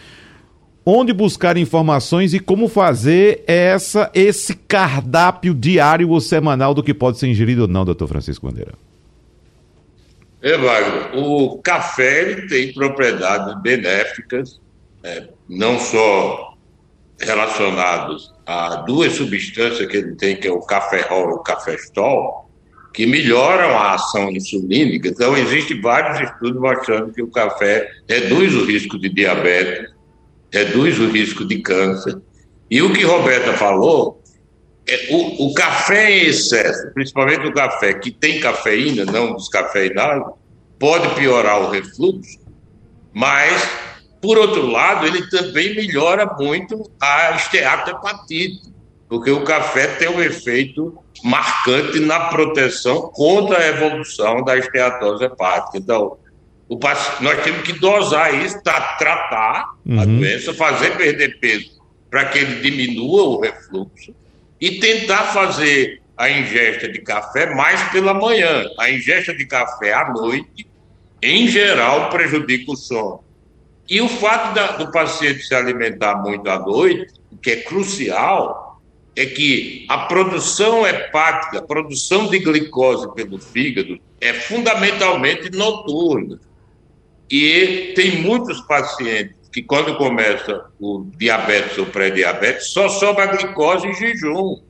onde 0.87 1.13
buscar 1.13 1.57
informações 1.57 2.33
e 2.33 2.39
como 2.39 2.69
fazer 2.69 3.43
essa, 3.47 4.11
esse 4.15 4.55
cardápio 4.55 5.53
diário 5.53 6.09
ou 6.11 6.21
semanal 6.21 6.73
do 6.73 6.83
que 6.83 6.95
pode 6.95 7.19
ser 7.19 7.27
ingerido 7.27 7.63
ou 7.63 7.69
não, 7.69 7.85
doutor 7.85 8.07
Francisco 8.07 8.47
Bandeira? 8.47 8.73
É, 10.41 10.57
Wagner, 10.57 11.17
o 11.17 11.59
café 11.59 12.31
ele 12.31 12.49
tem 12.49 12.73
propriedades 12.73 13.61
benéficas, 13.61 14.61
né, 15.03 15.29
não 15.49 15.79
só 15.79 16.55
relacionadas 17.21 18.33
a 18.47 18.77
duas 18.77 19.15
substâncias 19.15 19.89
que 19.89 19.97
ele 19.97 20.15
tem, 20.15 20.37
que 20.37 20.47
é 20.47 20.53
o 20.53 20.61
café-rol 20.61 21.31
e 21.31 21.33
o 21.35 21.39
café-stol, 21.39 22.49
que 22.95 23.07
melhoram 23.07 23.77
a 23.77 23.95
ação 23.95 24.31
insulínica. 24.31 25.09
Então, 25.09 25.37
existem 25.37 25.81
vários 25.81 26.21
estudos 26.21 26.61
mostrando 26.61 27.13
que 27.13 27.23
o 27.23 27.31
café 27.31 27.91
reduz 28.09 28.55
o 28.55 28.65
risco 28.65 28.99
de 28.99 29.09
diabetes, 29.09 29.93
reduz 30.53 30.99
o 31.01 31.09
risco 31.09 31.45
de 31.45 31.59
câncer. 31.61 32.17
E 32.71 32.81
o 32.81 32.93
que 32.93 33.05
Roberta 33.05 33.53
falou 33.55 34.18
é, 34.18 34.18
o, 35.11 35.47
o, 35.47 35.55
café 35.55 36.11
em 36.11 36.27
excesso, 36.27 36.93
principalmente 36.95 37.47
o 37.47 37.53
café 37.53 37.95
que 37.95 38.11
tem 38.11 38.41
cafeína, 38.41 39.05
não 39.05 39.37
descafeinado, 39.37 40.33
pode 40.79 41.15
piorar 41.15 41.61
o 41.61 41.71
refluxo, 41.71 42.39
mas, 43.13 43.69
por 44.21 44.39
outro 44.39 44.67
lado, 44.67 45.07
ele 45.07 45.29
também 45.29 45.75
melhora 45.75 46.27
muito 46.39 46.91
a 47.01 47.33
esteatohepatite, 47.37 48.73
porque 49.09 49.31
o 49.31 49.45
café 49.45 49.89
tem 49.89 50.09
um 50.09 50.23
efeito 50.23 50.99
marcante 51.23 51.99
na 52.01 52.29
proteção 52.29 53.11
contra 53.13 53.59
a 53.59 53.69
evolução 53.69 54.45
da 54.45 54.57
esteatose 54.57 55.25
hepática. 55.25 55.79
Então, 55.79 56.17
o, 56.69 56.79
nós 57.21 57.43
temos 57.43 57.63
que 57.63 57.73
dosar 57.73 58.35
isso, 58.45 58.63
tratar 58.63 59.75
uhum. 59.85 60.01
a 60.01 60.05
doença, 60.05 60.55
fazer 60.55 60.97
perder 60.97 61.41
peso 61.41 61.79
para 62.11 62.27
que 62.27 62.39
ele 62.39 62.61
diminua 62.61 63.23
o 63.25 63.41
refluxo 63.41 64.15
e 64.61 64.79
tentar 64.81 65.33
fazer 65.33 66.01
a 66.17 66.29
ingesta 66.29 66.89
de 66.89 67.01
café 67.01 67.55
mais 67.55 67.81
pela 67.91 68.13
manhã. 68.13 68.65
A 68.79 68.91
ingesta 68.91 69.33
de 69.35 69.47
café 69.47 69.93
à 69.93 70.11
noite, 70.13 70.67
em 71.23 71.47
geral, 71.47 72.11
prejudica 72.11 72.73
o 72.73 72.77
sono. 72.77 73.23
E 73.89 74.01
o 74.01 74.09
fato 74.09 74.55
da, 74.55 74.73
do 74.73 74.91
paciente 74.91 75.43
se 75.43 75.55
alimentar 75.55 76.17
muito 76.17 76.49
à 76.51 76.59
noite, 76.59 77.15
o 77.33 77.37
que 77.37 77.51
é 77.53 77.57
crucial, 77.63 78.83
é 79.17 79.27
que 79.27 79.87
a 79.89 79.99
produção 80.07 80.87
hepática, 80.87 81.59
a 81.59 81.63
produção 81.63 82.29
de 82.29 82.39
glicose 82.39 83.13
pelo 83.15 83.39
fígado, 83.39 83.99
é 84.21 84.33
fundamentalmente 84.33 85.51
noturna. 85.51 86.39
E 87.31 87.93
tem 87.95 88.23
muitos 88.23 88.61
pacientes 88.63 89.38
que 89.53 89.63
quando 89.63 89.97
começa 89.97 90.67
o 90.79 91.07
diabetes 91.17 91.79
ou 91.79 91.87
pré-diabetes, 91.87 92.71
só 92.73 92.89
sobra 92.89 93.25
a 93.25 93.27
glicose 93.27 93.87
em 93.87 93.95
jejum. 93.95 94.61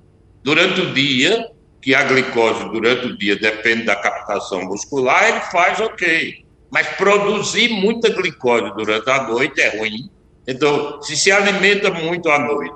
Durante 0.43 0.81
o 0.81 0.93
dia, 0.93 1.51
que 1.81 1.95
a 1.95 2.05
glicose 2.05 2.65
durante 2.71 3.07
o 3.07 3.19
dia 3.19 3.37
depende 3.37 3.85
da 3.85 3.97
captação 3.97 4.65
muscular, 4.65 5.29
ele 5.29 5.41
faz 5.41 5.81
ok. 5.81 6.45
Mas 6.71 6.87
produzir 6.97 7.71
muita 7.71 8.11
glicose 8.11 8.73
durante 8.75 9.09
a 9.11 9.25
noite 9.25 9.61
é 9.61 9.79
ruim. 9.79 10.11
Então, 10.47 11.03
se 11.03 11.17
se 11.17 11.31
alimenta 11.31 11.91
muito 11.91 12.31
à 12.31 12.39
noite, 12.39 12.75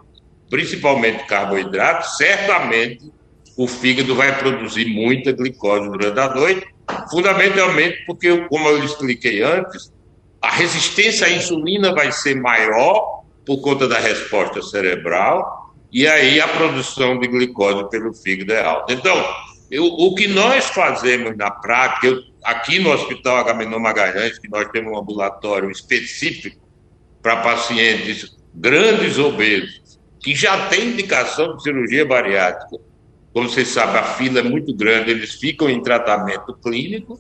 principalmente 0.51 1.27
carboidrato, 1.27 2.09
certamente 2.17 3.11
o 3.57 3.67
fígado 3.67 4.15
vai 4.15 4.39
produzir 4.39 4.87
muita 4.87 5.33
glicose 5.33 5.89
durante 5.89 6.19
a 6.19 6.35
noite, 6.35 6.67
fundamentalmente 7.11 8.05
porque, 8.07 8.37
como 8.49 8.69
eu 8.69 8.85
expliquei 8.85 9.43
antes, 9.43 9.93
a 10.43 10.51
resistência 10.51 11.29
à 11.29 11.31
insulina 11.31 11.95
vai 11.95 12.11
ser 12.11 12.35
maior 12.35 13.23
por 13.47 13.61
conta 13.61 13.87
da 13.87 13.99
resposta 13.99 14.61
cerebral, 14.61 15.73
e 15.93 16.07
aí 16.07 16.41
a 16.41 16.49
produção 16.49 17.19
de 17.19 17.29
glicose 17.29 17.89
pelo 17.91 18.13
fígado 18.13 18.53
é 18.53 18.65
alta. 18.65 18.93
Então, 18.93 19.17
eu, 19.71 19.85
o 19.85 20.15
que 20.15 20.27
nós 20.29 20.67
fazemos 20.67 21.37
na 21.37 21.51
prática, 21.51 22.09
eu, 22.09 22.19
aqui 22.45 22.79
no 22.79 22.91
Hospital 22.91 23.37
Agamenon 23.37 23.79
Magalhães, 23.79 24.39
que 24.39 24.49
nós 24.49 24.69
temos 24.71 24.93
um 24.93 24.99
ambulatório 24.99 25.71
específico 25.71 26.61
para 27.23 27.37
pacientes 27.37 28.37
grandes 28.55 29.19
obesos, 29.19 29.99
que 30.21 30.35
já 30.35 30.67
tem 30.67 30.89
indicação 30.89 31.57
de 31.57 31.63
cirurgia 31.63 32.05
bariátrica. 32.05 32.83
Como 33.33 33.49
vocês 33.49 33.69
sabem, 33.69 33.97
a 33.97 34.03
fila 34.03 34.41
é 34.41 34.43
muito 34.43 34.75
grande, 34.75 35.11
eles 35.11 35.35
ficam 35.35 35.71
em 35.71 35.83
tratamento 35.83 36.53
clínico. 36.63 37.19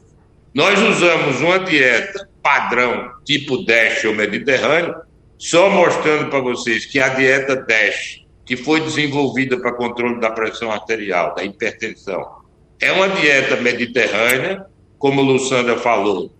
Nós 0.54 0.78
usamos 0.80 1.40
uma 1.40 1.60
dieta 1.60 2.28
padrão, 2.42 3.10
tipo 3.24 3.64
DASH 3.64 4.04
ou 4.04 4.14
Mediterrâneo, 4.14 4.94
só 5.38 5.70
mostrando 5.70 6.28
para 6.28 6.40
vocês 6.40 6.84
que 6.84 7.00
a 7.00 7.08
dieta 7.08 7.56
DASH, 7.56 8.22
que 8.44 8.56
foi 8.56 8.80
desenvolvida 8.80 9.56
para 9.56 9.72
controle 9.72 10.20
da 10.20 10.30
pressão 10.30 10.70
arterial, 10.70 11.34
da 11.34 11.42
hipertensão, 11.42 12.42
é 12.80 12.92
uma 12.92 13.08
dieta 13.08 13.56
mediterrânea, 13.56 14.66
como 14.98 15.22
o 15.22 15.24
Luçanda 15.24 15.76
falou, 15.76 16.30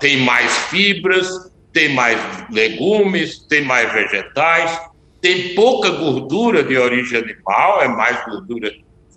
tem 0.00 0.18
mais 0.18 0.56
fibras, 0.68 1.28
tem 1.72 1.94
mais 1.94 2.18
legumes, 2.50 3.38
tem 3.46 3.62
mais 3.62 3.92
vegetais, 3.92 4.80
tem 5.20 5.54
pouca 5.54 5.90
gordura 5.90 6.64
de 6.64 6.76
origem 6.76 7.18
animal, 7.18 7.82
é 7.82 7.88
mais 7.88 8.24
gordura 8.24 8.72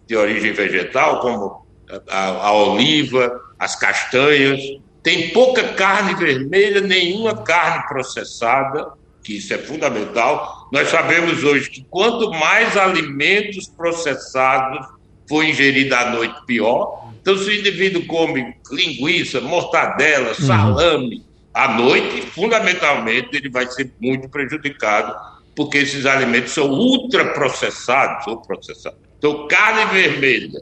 de 0.06 0.16
origem 0.16 0.52
vegetal, 0.52 1.22
como 1.22 1.66
a, 2.10 2.48
a 2.48 2.54
oliva, 2.54 3.42
as 3.60 3.76
castanhas. 3.76 4.62
Tem 5.04 5.30
pouca 5.30 5.74
carne 5.74 6.14
vermelha, 6.16 6.80
nenhuma 6.82 7.36
carne 7.36 7.88
processada, 7.88 8.92
que 9.24 9.38
isso 9.38 9.54
é 9.54 9.58
fundamental. 9.58 10.70
Nós 10.72 10.90
sabemos 10.90 11.44
hoje 11.44 11.70
que 11.70 11.86
quanto 11.90 12.32
mais 12.32 12.78
alimentos 12.78 13.68
processados 13.68 14.86
for 15.28 15.44
ingerido 15.44 15.96
à 15.96 16.12
noite, 16.12 16.36
pior. 16.46 17.10
Então, 17.22 17.38
se 17.38 17.50
o 17.50 17.54
indivíduo 17.54 18.06
come 18.06 18.56
linguiça, 18.72 19.40
mortadela, 19.40 20.30
uhum. 20.30 20.46
salame, 20.46 21.16
uhum. 21.16 21.24
à 21.54 21.68
noite, 21.70 22.22
fundamentalmente, 22.28 23.30
ele 23.32 23.50
vai 23.50 23.66
ser 23.68 23.92
muito 24.00 24.28
prejudicado, 24.28 25.16
porque 25.56 25.78
esses 25.78 26.06
alimentos 26.06 26.52
são 26.52 26.70
ultraprocessados 26.70 28.28
ou 28.28 28.38
processados. 28.38 29.00
Então, 29.18 29.48
carne 29.48 29.86
vermelha 29.94 30.62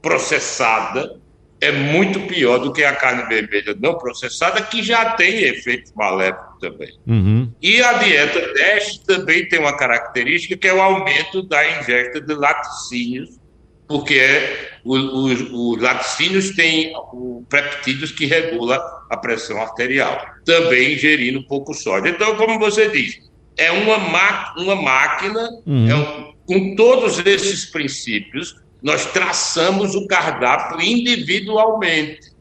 processada 0.00 1.18
é 1.60 1.72
muito 1.72 2.20
pior 2.20 2.58
do 2.58 2.72
que 2.72 2.84
a 2.84 2.94
carne 2.94 3.24
vermelha 3.24 3.76
não 3.80 3.98
processada, 3.98 4.62
que 4.62 4.80
já 4.82 5.12
tem 5.12 5.42
efeitos 5.42 5.92
maléficos 5.92 6.60
também. 6.60 6.96
Uhum. 7.06 7.52
E 7.60 7.82
a 7.82 7.94
dieta 7.94 8.40
DASH 8.54 8.98
também 8.98 9.48
tem 9.48 9.58
uma 9.58 9.76
característica 9.76 10.56
que 10.56 10.68
é 10.68 10.74
o 10.74 10.80
aumento 10.80 11.42
da 11.42 11.80
ingesta 11.80 12.20
de 12.20 12.34
laticínios 12.34 13.38
porque 13.88 14.14
é, 14.14 14.70
os, 14.84 15.40
os 15.50 15.80
laticínios 15.80 16.50
têm 16.50 16.92
o 16.94 17.42
peptídeos 17.48 18.12
que 18.12 18.26
regula 18.26 18.78
a 19.08 19.16
pressão 19.16 19.60
arterial, 19.62 20.22
também 20.44 20.92
ingerindo 20.92 21.42
pouco 21.46 21.72
sódio. 21.72 22.10
Então, 22.10 22.36
como 22.36 22.58
você 22.58 22.90
diz, 22.90 23.18
é 23.56 23.72
uma, 23.72 23.96
uma 24.58 24.76
máquina, 24.76 25.48
uhum. 25.66 25.90
é 25.90 25.94
um, 25.94 26.32
com 26.46 26.76
todos 26.76 27.18
esses 27.26 27.64
princípios, 27.64 28.56
nós 28.82 29.06
traçamos 29.06 29.94
o 29.94 30.06
cardápio 30.06 30.80
individualmente, 30.80 32.32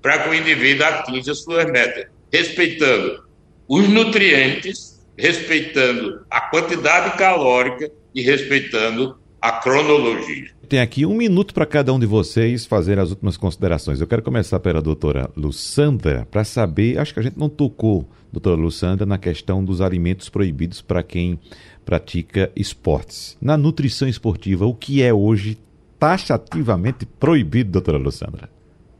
para 0.00 0.18
que 0.18 0.28
o 0.30 0.34
indivíduo 0.34 0.86
atinja 0.86 1.34
suas 1.34 1.66
metas, 1.70 2.06
respeitando 2.32 3.24
os 3.68 3.88
nutrientes, 3.88 5.00
respeitando 5.16 6.24
a 6.30 6.40
quantidade 6.40 7.16
calórica 7.16 7.90
e 8.14 8.22
respeitando 8.22 9.18
a 9.40 9.52
cronologia 9.52 10.50
tem 10.70 10.78
aqui 10.78 11.04
um 11.04 11.16
minuto 11.16 11.52
para 11.52 11.66
cada 11.66 11.92
um 11.92 11.98
de 11.98 12.06
vocês 12.06 12.64
fazer 12.64 12.96
as 13.00 13.10
últimas 13.10 13.36
considerações. 13.36 14.00
Eu 14.00 14.06
quero 14.06 14.22
começar 14.22 14.60
pela 14.60 14.80
doutora 14.80 15.28
Lussandra 15.36 16.28
para 16.30 16.44
saber, 16.44 16.96
acho 16.96 17.12
que 17.12 17.18
a 17.18 17.22
gente 17.24 17.36
não 17.36 17.48
tocou, 17.48 18.08
doutora 18.32 18.54
Lussandra, 18.54 19.04
na 19.04 19.18
questão 19.18 19.64
dos 19.64 19.80
alimentos 19.80 20.28
proibidos 20.28 20.80
para 20.80 21.02
quem 21.02 21.40
pratica 21.84 22.52
esportes. 22.54 23.36
Na 23.40 23.56
nutrição 23.56 24.06
esportiva, 24.06 24.64
o 24.64 24.72
que 24.72 25.02
é 25.02 25.12
hoje 25.12 25.58
taxativamente 26.00 27.06
proibido, 27.06 27.70
doutora 27.70 27.98
Lussandra? 27.98 28.50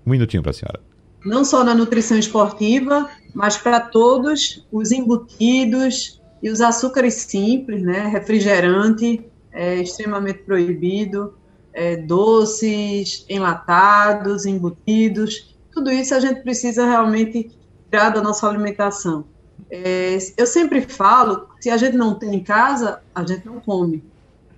Um 0.07 0.11
minutinho 0.11 0.42
para 0.42 0.51
a 0.51 0.55
senhora. 0.55 0.80
Não 1.24 1.44
só 1.44 1.64
na 1.64 1.74
nutrição 1.74 2.18
esportiva, 2.18 3.11
mas 3.34 3.57
para 3.57 3.80
todos 3.80 4.66
os 4.70 4.92
embutidos 4.92 6.20
e 6.42 6.48
os 6.48 6.61
açúcares 6.61 7.14
simples, 7.14 7.82
né? 7.82 8.07
Refrigerante 8.07 9.24
é 9.53 9.82
extremamente 9.82 10.38
proibido 10.44 11.34
é, 11.72 11.96
doces, 11.96 13.24
enlatados, 13.28 14.46
embutidos, 14.46 15.57
tudo 15.72 15.90
isso 15.90 16.14
a 16.14 16.20
gente 16.20 16.42
precisa 16.42 16.84
realmente 16.84 17.51
tirar 17.90 18.11
da 18.11 18.22
nossa 18.22 18.48
alimentação. 18.48 19.24
É, 19.70 20.18
eu 20.36 20.46
sempre 20.46 20.80
falo, 20.80 21.48
se 21.61 21.70
a 21.70 21.76
gente 21.76 21.96
não 21.96 22.14
tem 22.14 22.34
em 22.34 22.42
casa, 22.42 23.01
a 23.14 23.24
gente 23.24 23.46
não 23.46 23.61
come. 23.61 24.03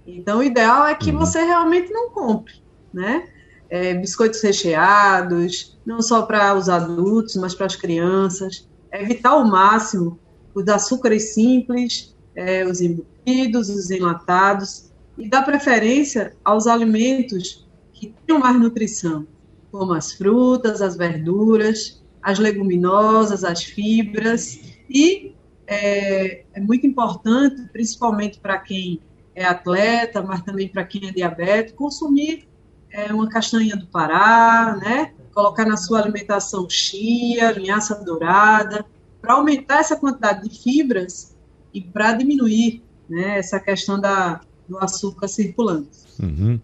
Então, 0.06 0.40
o 0.40 0.42
ideal 0.42 0.86
é 0.86 0.94
que 0.94 1.10
uhum. 1.10 1.18
você 1.18 1.42
realmente 1.42 1.92
não 1.92 2.10
compre, 2.10 2.54
né? 2.92 3.28
É, 3.70 3.94
biscoitos 3.94 4.42
recheados, 4.42 5.78
não 5.86 6.02
só 6.02 6.22
para 6.22 6.54
os 6.54 6.68
adultos, 6.68 7.36
mas 7.36 7.54
para 7.54 7.66
as 7.66 7.76
crianças. 7.76 8.68
Evitar 8.92 9.30
ao 9.30 9.44
máximo 9.46 10.18
os 10.54 10.68
açúcares 10.68 11.32
simples, 11.32 12.14
é, 12.34 12.64
os 12.66 12.80
embutidos, 12.80 13.68
os 13.68 13.90
enlatados, 13.90 14.90
e 15.16 15.28
dá 15.28 15.42
preferência 15.42 16.34
aos 16.44 16.66
alimentos 16.66 17.66
que 17.92 18.14
tenham 18.26 18.40
mais 18.40 18.58
nutrição, 18.58 19.26
como 19.70 19.94
as 19.94 20.12
frutas, 20.12 20.82
as 20.82 20.96
verduras, 20.96 22.02
as 22.22 22.38
leguminosas, 22.38 23.44
as 23.44 23.62
fibras, 23.62 24.60
e 24.88 25.34
é, 25.66 26.44
é 26.52 26.60
muito 26.60 26.86
importante, 26.86 27.62
principalmente 27.72 28.38
para 28.38 28.58
quem 28.58 29.00
é 29.34 29.44
atleta, 29.44 30.22
mas 30.22 30.42
também 30.42 30.68
para 30.68 30.84
quem 30.84 31.08
é 31.08 31.12
diabético, 31.12 31.78
consumir 31.78 32.48
é, 32.90 33.12
uma 33.12 33.28
castanha 33.28 33.76
do 33.76 33.86
Pará, 33.86 34.78
né? 34.80 35.12
colocar 35.34 35.64
na 35.64 35.76
sua 35.76 36.00
alimentação 36.00 36.68
chia, 36.68 37.50
linhaça 37.52 37.94
dourada, 38.04 38.84
para 39.20 39.34
aumentar 39.34 39.78
essa 39.78 39.96
quantidade 39.96 40.48
de 40.48 40.62
fibras 40.62 41.34
e 41.72 41.80
para 41.80 42.12
diminuir 42.12 42.82
né, 43.08 43.38
essa 43.38 43.58
questão 43.58 44.00
da, 44.00 44.40
do 44.68 44.78
açúcar 44.78 45.28
circulante. 45.28 45.88
Uhum. 46.22 46.60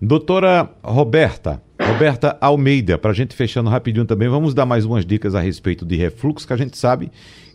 Doutora 0.00 0.70
Roberta, 0.82 1.62
Roberta 1.80 2.36
Almeida, 2.40 2.96
para 2.96 3.10
a 3.10 3.14
gente 3.14 3.34
fechando 3.34 3.70
rapidinho 3.70 4.04
também, 4.04 4.28
vamos 4.28 4.54
dar 4.54 4.66
mais 4.66 4.84
umas 4.84 5.04
dicas 5.04 5.34
a 5.34 5.40
respeito 5.40 5.84
de 5.84 5.96
refluxo, 5.96 6.46
que 6.46 6.52
a 6.52 6.56
gente 6.56 6.76
sabe 6.76 7.10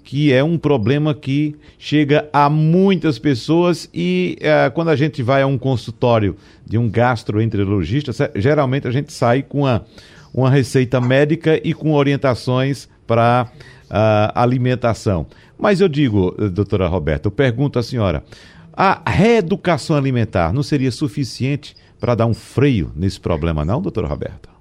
que 0.07 0.31
é 0.31 0.41
um 0.41 0.57
problema 0.57 1.13
que 1.13 1.53
chega 1.77 2.29
a 2.31 2.49
muitas 2.49 3.19
pessoas 3.19 3.89
e 3.93 4.37
é, 4.39 4.69
quando 4.69 4.87
a 4.87 4.95
gente 4.95 5.21
vai 5.21 5.41
a 5.41 5.47
um 5.47 5.57
consultório 5.57 6.37
de 6.65 6.77
um 6.77 6.89
gastroenterologista, 6.89 8.13
geralmente 8.33 8.87
a 8.87 8.91
gente 8.91 9.11
sai 9.11 9.43
com 9.43 9.63
uma, 9.63 9.85
uma 10.33 10.49
receita 10.49 11.01
médica 11.01 11.59
e 11.61 11.73
com 11.73 11.91
orientações 11.91 12.87
para 13.05 13.51
uh, 13.51 14.31
alimentação. 14.33 15.27
Mas 15.59 15.81
eu 15.81 15.89
digo, 15.89 16.31
doutora 16.53 16.87
Roberta, 16.87 17.27
eu 17.27 17.31
pergunto 17.31 17.77
à 17.77 17.83
senhora, 17.83 18.23
a 18.71 19.01
reeducação 19.09 19.97
alimentar 19.97 20.53
não 20.53 20.63
seria 20.63 20.89
suficiente 20.89 21.75
para 21.99 22.15
dar 22.15 22.27
um 22.27 22.33
freio 22.33 22.93
nesse 22.95 23.19
problema, 23.19 23.65
não, 23.65 23.81
doutora 23.81 24.07
Roberta? 24.07 24.56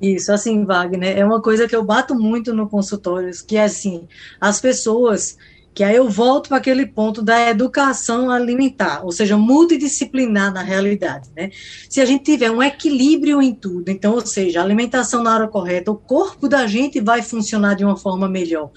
Isso, 0.00 0.32
assim, 0.32 0.64
Wagner, 0.64 1.16
é 1.16 1.24
uma 1.24 1.40
coisa 1.40 1.68
que 1.68 1.74
eu 1.74 1.84
bato 1.84 2.14
muito 2.14 2.52
no 2.52 2.68
consultório, 2.68 3.30
que 3.46 3.56
é 3.56 3.64
assim, 3.64 4.06
as 4.40 4.60
pessoas, 4.60 5.36
que 5.72 5.82
aí 5.82 5.96
eu 5.96 6.08
volto 6.08 6.48
para 6.48 6.58
aquele 6.58 6.84
ponto 6.84 7.22
da 7.22 7.48
educação 7.48 8.30
alimentar, 8.30 9.04
ou 9.04 9.12
seja, 9.12 9.36
multidisciplinar 9.36 10.52
na 10.52 10.62
realidade, 10.62 11.30
né? 11.36 11.50
Se 11.88 12.00
a 12.00 12.04
gente 12.04 12.24
tiver 12.24 12.50
um 12.50 12.62
equilíbrio 12.62 13.40
em 13.40 13.54
tudo, 13.54 13.88
então, 13.88 14.14
ou 14.14 14.26
seja, 14.26 14.62
alimentação 14.62 15.22
na 15.22 15.34
hora 15.34 15.48
correta, 15.48 15.90
o 15.90 15.96
corpo 15.96 16.48
da 16.48 16.66
gente 16.66 17.00
vai 17.00 17.22
funcionar 17.22 17.74
de 17.74 17.84
uma 17.84 17.96
forma 17.96 18.28
melhor. 18.28 18.70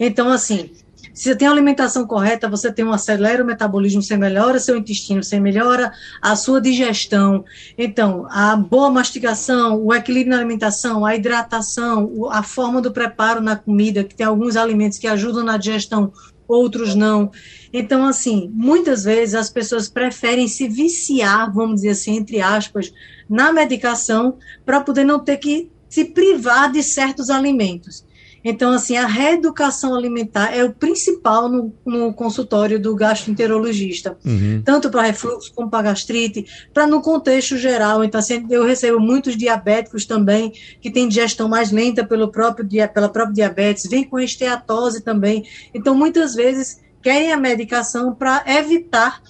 Então, 0.00 0.28
assim, 0.28 0.70
se 1.14 1.24
você 1.24 1.36
tem 1.36 1.46
a 1.46 1.50
alimentação 1.50 2.06
correta, 2.06 2.48
você 2.48 2.72
tem 2.72 2.84
um 2.84 2.92
acelera 2.92 3.42
o 3.42 3.46
metabolismo, 3.46 4.02
você 4.02 4.16
melhora 4.16 4.58
seu 4.58 4.76
intestino, 4.76 5.22
você 5.22 5.38
melhora 5.38 5.92
a 6.20 6.34
sua 6.34 6.60
digestão. 6.60 7.44
Então, 7.76 8.26
a 8.30 8.56
boa 8.56 8.90
mastigação, 8.90 9.82
o 9.84 9.94
equilíbrio 9.94 10.30
na 10.30 10.38
alimentação, 10.38 11.04
a 11.04 11.14
hidratação, 11.14 12.30
a 12.30 12.42
forma 12.42 12.80
do 12.80 12.92
preparo 12.92 13.40
na 13.40 13.56
comida, 13.56 14.04
que 14.04 14.14
tem 14.14 14.26
alguns 14.26 14.56
alimentos 14.56 14.98
que 14.98 15.06
ajudam 15.06 15.44
na 15.44 15.56
digestão, 15.56 16.12
outros 16.48 16.94
não. 16.94 17.30
Então, 17.72 18.06
assim, 18.06 18.50
muitas 18.54 19.04
vezes 19.04 19.34
as 19.34 19.50
pessoas 19.50 19.88
preferem 19.88 20.48
se 20.48 20.68
viciar, 20.68 21.52
vamos 21.52 21.76
dizer 21.76 21.90
assim, 21.90 22.16
entre 22.16 22.40
aspas, 22.40 22.92
na 23.28 23.52
medicação, 23.52 24.38
para 24.64 24.80
poder 24.80 25.04
não 25.04 25.18
ter 25.18 25.36
que 25.38 25.70
se 25.88 26.06
privar 26.06 26.72
de 26.72 26.82
certos 26.82 27.28
alimentos. 27.28 28.04
Então, 28.44 28.72
assim, 28.72 28.96
a 28.96 29.06
reeducação 29.06 29.94
alimentar 29.94 30.54
é 30.54 30.64
o 30.64 30.72
principal 30.72 31.48
no, 31.48 31.72
no 31.84 32.12
consultório 32.12 32.80
do 32.80 32.94
gastroenterologista, 32.94 34.16
uhum. 34.24 34.62
tanto 34.64 34.90
para 34.90 35.02
refluxo 35.02 35.52
como 35.54 35.70
para 35.70 35.90
gastrite, 35.90 36.44
para 36.74 36.86
no 36.86 37.00
contexto 37.00 37.56
geral. 37.56 38.02
Então, 38.02 38.18
assim, 38.18 38.44
eu 38.50 38.64
recebo 38.64 38.98
muitos 38.98 39.36
diabéticos 39.36 40.04
também 40.04 40.52
que 40.80 40.90
têm 40.90 41.08
digestão 41.08 41.48
mais 41.48 41.70
lenta 41.70 42.04
pelo 42.04 42.28
próprio, 42.28 42.68
pela 42.92 43.08
própria 43.08 43.34
diabetes, 43.34 43.88
vem 43.88 44.04
com 44.04 44.18
esteatose 44.18 45.02
também. 45.02 45.44
Então, 45.72 45.94
muitas 45.94 46.34
vezes 46.34 46.80
querem 47.00 47.32
a 47.32 47.36
medicação 47.36 48.14
para 48.14 48.44
evitar 48.46 49.22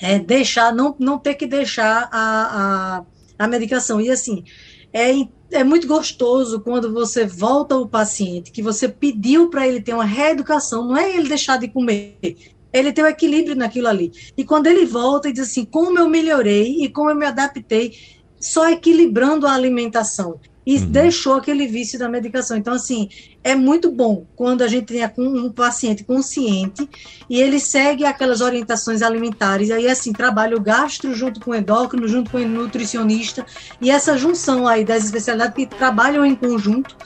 é, 0.00 0.18
deixar, 0.18 0.72
não, 0.74 0.94
não 0.98 1.18
ter 1.18 1.34
que 1.34 1.46
deixar 1.46 2.08
a, 2.12 2.98
a, 2.98 3.04
a 3.38 3.48
medicação. 3.48 4.00
E 4.00 4.10
assim, 4.10 4.44
é 4.92 5.10
é 5.54 5.64
muito 5.64 5.86
gostoso 5.86 6.60
quando 6.60 6.92
você 6.92 7.24
volta 7.24 7.74
ao 7.74 7.88
paciente, 7.88 8.50
que 8.50 8.62
você 8.62 8.88
pediu 8.88 9.48
para 9.48 9.66
ele 9.66 9.80
ter 9.80 9.94
uma 9.94 10.04
reeducação, 10.04 10.86
não 10.86 10.96
é 10.96 11.16
ele 11.16 11.28
deixar 11.28 11.58
de 11.58 11.68
comer, 11.68 12.18
ele 12.72 12.92
tem 12.92 13.04
o 13.04 13.06
um 13.06 13.10
equilíbrio 13.10 13.54
naquilo 13.54 13.88
ali. 13.88 14.12
E 14.36 14.44
quando 14.44 14.66
ele 14.66 14.84
volta 14.84 15.28
e 15.28 15.32
diz 15.32 15.48
assim, 15.48 15.64
como 15.64 15.98
eu 15.98 16.08
melhorei 16.08 16.82
e 16.82 16.88
como 16.88 17.10
eu 17.10 17.16
me 17.16 17.24
adaptei, 17.24 17.92
só 18.40 18.68
equilibrando 18.68 19.46
a 19.46 19.54
alimentação 19.54 20.40
e 20.66 20.76
uhum. 20.76 20.86
deixou 20.86 21.34
aquele 21.34 21.66
vício 21.66 21.98
da 21.98 22.08
medicação. 22.08 22.56
Então, 22.56 22.74
assim, 22.74 23.08
é 23.42 23.54
muito 23.54 23.90
bom 23.90 24.26
quando 24.34 24.62
a 24.62 24.68
gente 24.68 24.86
tem 24.86 25.02
um 25.18 25.50
paciente 25.50 26.04
consciente 26.04 26.88
e 27.28 27.40
ele 27.40 27.60
segue 27.60 28.04
aquelas 28.04 28.40
orientações 28.40 29.02
alimentares. 29.02 29.70
Aí, 29.70 29.88
assim, 29.88 30.12
trabalha 30.12 30.56
o 30.56 30.60
gastro 30.60 31.14
junto 31.14 31.40
com 31.40 31.50
o 31.50 31.54
endócrino, 31.54 32.08
junto 32.08 32.30
com 32.30 32.38
o 32.38 32.48
nutricionista, 32.48 33.44
e 33.80 33.90
essa 33.90 34.16
junção 34.16 34.66
aí 34.66 34.84
das 34.84 35.04
especialidades 35.04 35.54
que 35.54 35.66
trabalham 35.66 36.24
em 36.24 36.34
conjunto, 36.34 36.96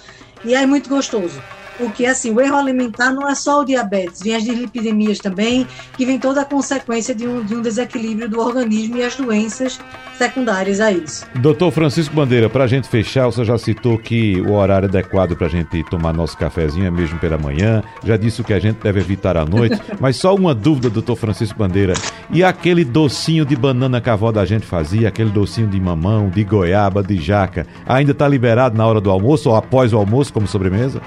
e 0.45 0.55
é 0.55 0.65
muito 0.65 0.89
gostoso 0.89 1.41
porque 1.79 2.05
assim, 2.05 2.33
o 2.33 2.41
erro 2.41 2.57
alimentar 2.57 3.13
não 3.13 3.29
é 3.29 3.35
só 3.35 3.61
o 3.61 3.65
diabetes, 3.65 4.21
vem 4.21 4.35
as 4.35 4.43
dislipidemias 4.43 5.19
também, 5.19 5.67
que 5.97 6.05
vem 6.05 6.19
toda 6.19 6.43
a 6.43 6.45
consequência 6.45 7.15
de 7.15 7.27
um, 7.27 7.43
de 7.43 7.55
um 7.55 7.63
desequilíbrio 7.63 8.29
do 8.29 8.41
organismo 8.41 8.97
e 8.97 9.05
as 9.05 9.15
doenças 9.15 9.81
secundárias 10.19 10.81
a 10.81 10.91
isso. 10.91 11.25
Doutor 11.37 11.71
Francisco 11.71 12.15
Bandeira, 12.15 12.51
para 12.51 12.65
a 12.65 12.67
gente 12.67 12.89
fechar, 12.89 13.27
você 13.27 13.45
já 13.45 13.57
citou 13.57 13.97
que 13.97 14.41
o 14.41 14.55
horário 14.55 14.89
adequado 14.89 15.37
para 15.37 15.47
a 15.47 15.51
gente 15.51 15.83
tomar 15.85 16.13
nosso 16.13 16.37
cafezinho 16.37 16.87
é 16.87 16.91
mesmo 16.91 17.19
pela 17.21 17.39
manhã, 17.39 17.83
já 18.05 18.17
disse 18.17 18.41
o 18.41 18.45
que 18.45 18.53
a 18.53 18.59
gente 18.59 18.79
deve 18.83 18.99
evitar 18.99 19.37
à 19.37 19.45
noite, 19.45 19.81
mas 20.01 20.17
só 20.17 20.35
uma 20.35 20.55
dúvida, 20.55 20.91
doutor 20.91 21.17
Francisco 21.17 21.59
Bandeira, 21.59 21.95
e 22.31 22.43
aquele 22.43 22.85
docinho 22.85 23.47
de 23.47 23.55
banana 23.55 24.01
que 24.01 24.11
a 24.11 24.15
avó 24.15 24.33
da 24.33 24.45
gente 24.45 24.67
fazia, 24.67 25.09
aquele 25.09 25.31
docinho 25.31 25.69
de 25.69 25.81
mamão, 25.81 26.29
de 26.29 26.43
goiaba, 26.43 27.03
de 27.03 27.17
jaca, 27.17 27.67
ainda 27.87 28.11
está 28.11 28.27
liberado 28.27 28.77
na 28.77 28.87
hora 28.87 29.01
do 29.01 29.11
almoço 29.11 29.49
ou 29.49 29.57
após 29.57 29.93
o 29.93 29.97
almoço 29.97 30.33
como 30.33 30.47
sobremesa? 30.47 31.01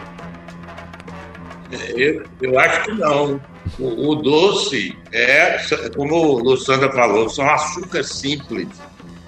Eu, 1.95 2.24
eu 2.41 2.59
acho 2.59 2.84
que 2.84 2.91
não. 2.93 3.41
O, 3.80 4.09
o, 4.09 4.15
doce 4.15 4.95
é, 5.11 5.57
como 5.95 6.15
o 6.15 6.39
Luciana 6.39 6.91
falou, 6.91 7.30
são 7.30 7.49
açúcar 7.49 8.03
simples. 8.03 8.67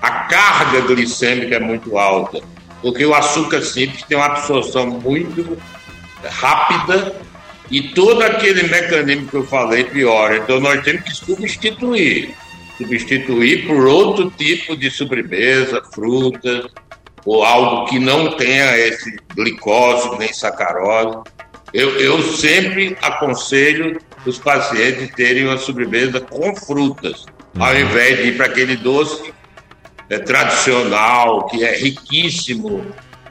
A 0.01 0.09
carga 0.25 0.81
glicêmica 0.81 1.55
é 1.55 1.59
muito 1.59 1.97
alta, 1.97 2.41
porque 2.81 3.05
o 3.05 3.13
açúcar 3.13 3.61
simples 3.61 4.03
tem 4.03 4.17
uma 4.17 4.25
absorção 4.25 4.87
muito 4.87 5.57
rápida 6.29 7.15
e 7.71 7.81
todo 7.89 8.21
aquele 8.21 8.63
mecanismo 8.63 9.27
que 9.27 9.35
eu 9.35 9.45
falei 9.45 9.85
piora. 9.85 10.37
Então 10.37 10.59
nós 10.59 10.83
temos 10.83 11.03
que 11.03 11.15
substituir. 11.15 12.35
Substituir 12.77 13.67
por 13.67 13.85
outro 13.85 14.29
tipo 14.31 14.75
de 14.75 14.89
sobremesa, 14.89 15.81
frutas, 15.93 16.65
ou 17.25 17.43
algo 17.43 17.85
que 17.85 17.99
não 17.99 18.35
tenha 18.35 18.77
esse 18.77 19.17
glicose 19.33 20.17
nem 20.17 20.33
sacarose. 20.33 21.19
Eu, 21.73 21.99
eu 21.99 22.21
sempre 22.21 22.95
aconselho 23.01 23.99
os 24.25 24.37
pacientes 24.37 25.09
terem 25.15 25.45
uma 25.45 25.57
sobremesa 25.57 26.21
com 26.21 26.55
frutas, 26.55 27.25
uhum. 27.55 27.63
ao 27.63 27.75
invés 27.75 28.17
de 28.17 28.27
ir 28.29 28.37
para 28.37 28.45
aquele 28.45 28.75
doce 28.77 29.33
é, 30.09 30.19
tradicional, 30.19 31.47
que 31.47 31.63
é 31.63 31.75
riquíssimo 31.75 32.85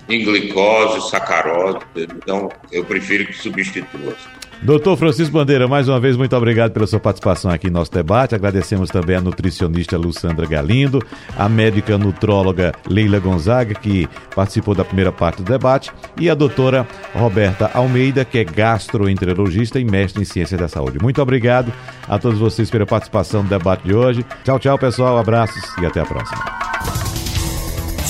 em 0.09 0.25
glicose, 0.25 1.09
sacarose. 1.09 1.79
Então, 1.95 2.51
eu 2.71 2.85
prefiro 2.85 3.27
que 3.27 3.35
substitua. 3.35 4.17
Doutor 4.63 4.97
Francisco 4.97 5.33
Bandeira, 5.33 5.67
mais 5.67 5.89
uma 5.89 5.99
vez, 5.99 6.17
muito 6.17 6.37
obrigado 6.37 6.71
pela 6.71 6.87
sua 6.87 7.01
participação 7.01 7.51
aqui 7.51 7.67
no 7.67 7.81
nosso 7.81 7.91
debate. 7.91 8.37
Agradecemos 8.37 8.91
também 8.91 9.17
a 9.17 9.21
nutricionista 9.21 9.99
Luciandra 9.99 10.47
Galindo, 10.47 11.03
a 11.37 11.49
médica 11.49 11.99
nutróloga 11.99 12.73
Leila 12.89 13.19
Gonzaga, 13.19 13.75
que 13.75 14.09
participou 14.37 14.73
da 14.73 14.85
primeira 14.85 15.11
parte 15.11 15.43
do 15.43 15.51
debate, 15.51 15.91
e 16.17 16.31
a 16.31 16.35
doutora 16.35 16.87
Roberta 17.13 17.73
Almeida, 17.75 18.25
que 18.25 18.39
é 18.39 18.45
gastroenterologista 18.45 19.81
e 19.81 19.85
mestre 19.85 20.23
em 20.23 20.25
ciência 20.25 20.57
da 20.57 20.69
saúde. 20.69 21.01
Muito 21.03 21.21
obrigado 21.21 21.73
a 22.09 22.17
todos 22.17 22.39
vocês 22.39 22.71
pela 22.71 22.87
participação 22.87 23.43
no 23.43 23.49
debate 23.49 23.83
de 23.83 23.95
hoje. 23.95 24.25
Tchau, 24.45 24.61
tchau, 24.61 24.79
pessoal. 24.79 25.19
Abraços 25.19 25.61
e 25.83 25.87
até 25.87 26.01
a 26.01 26.07
próxima. 26.07 27.22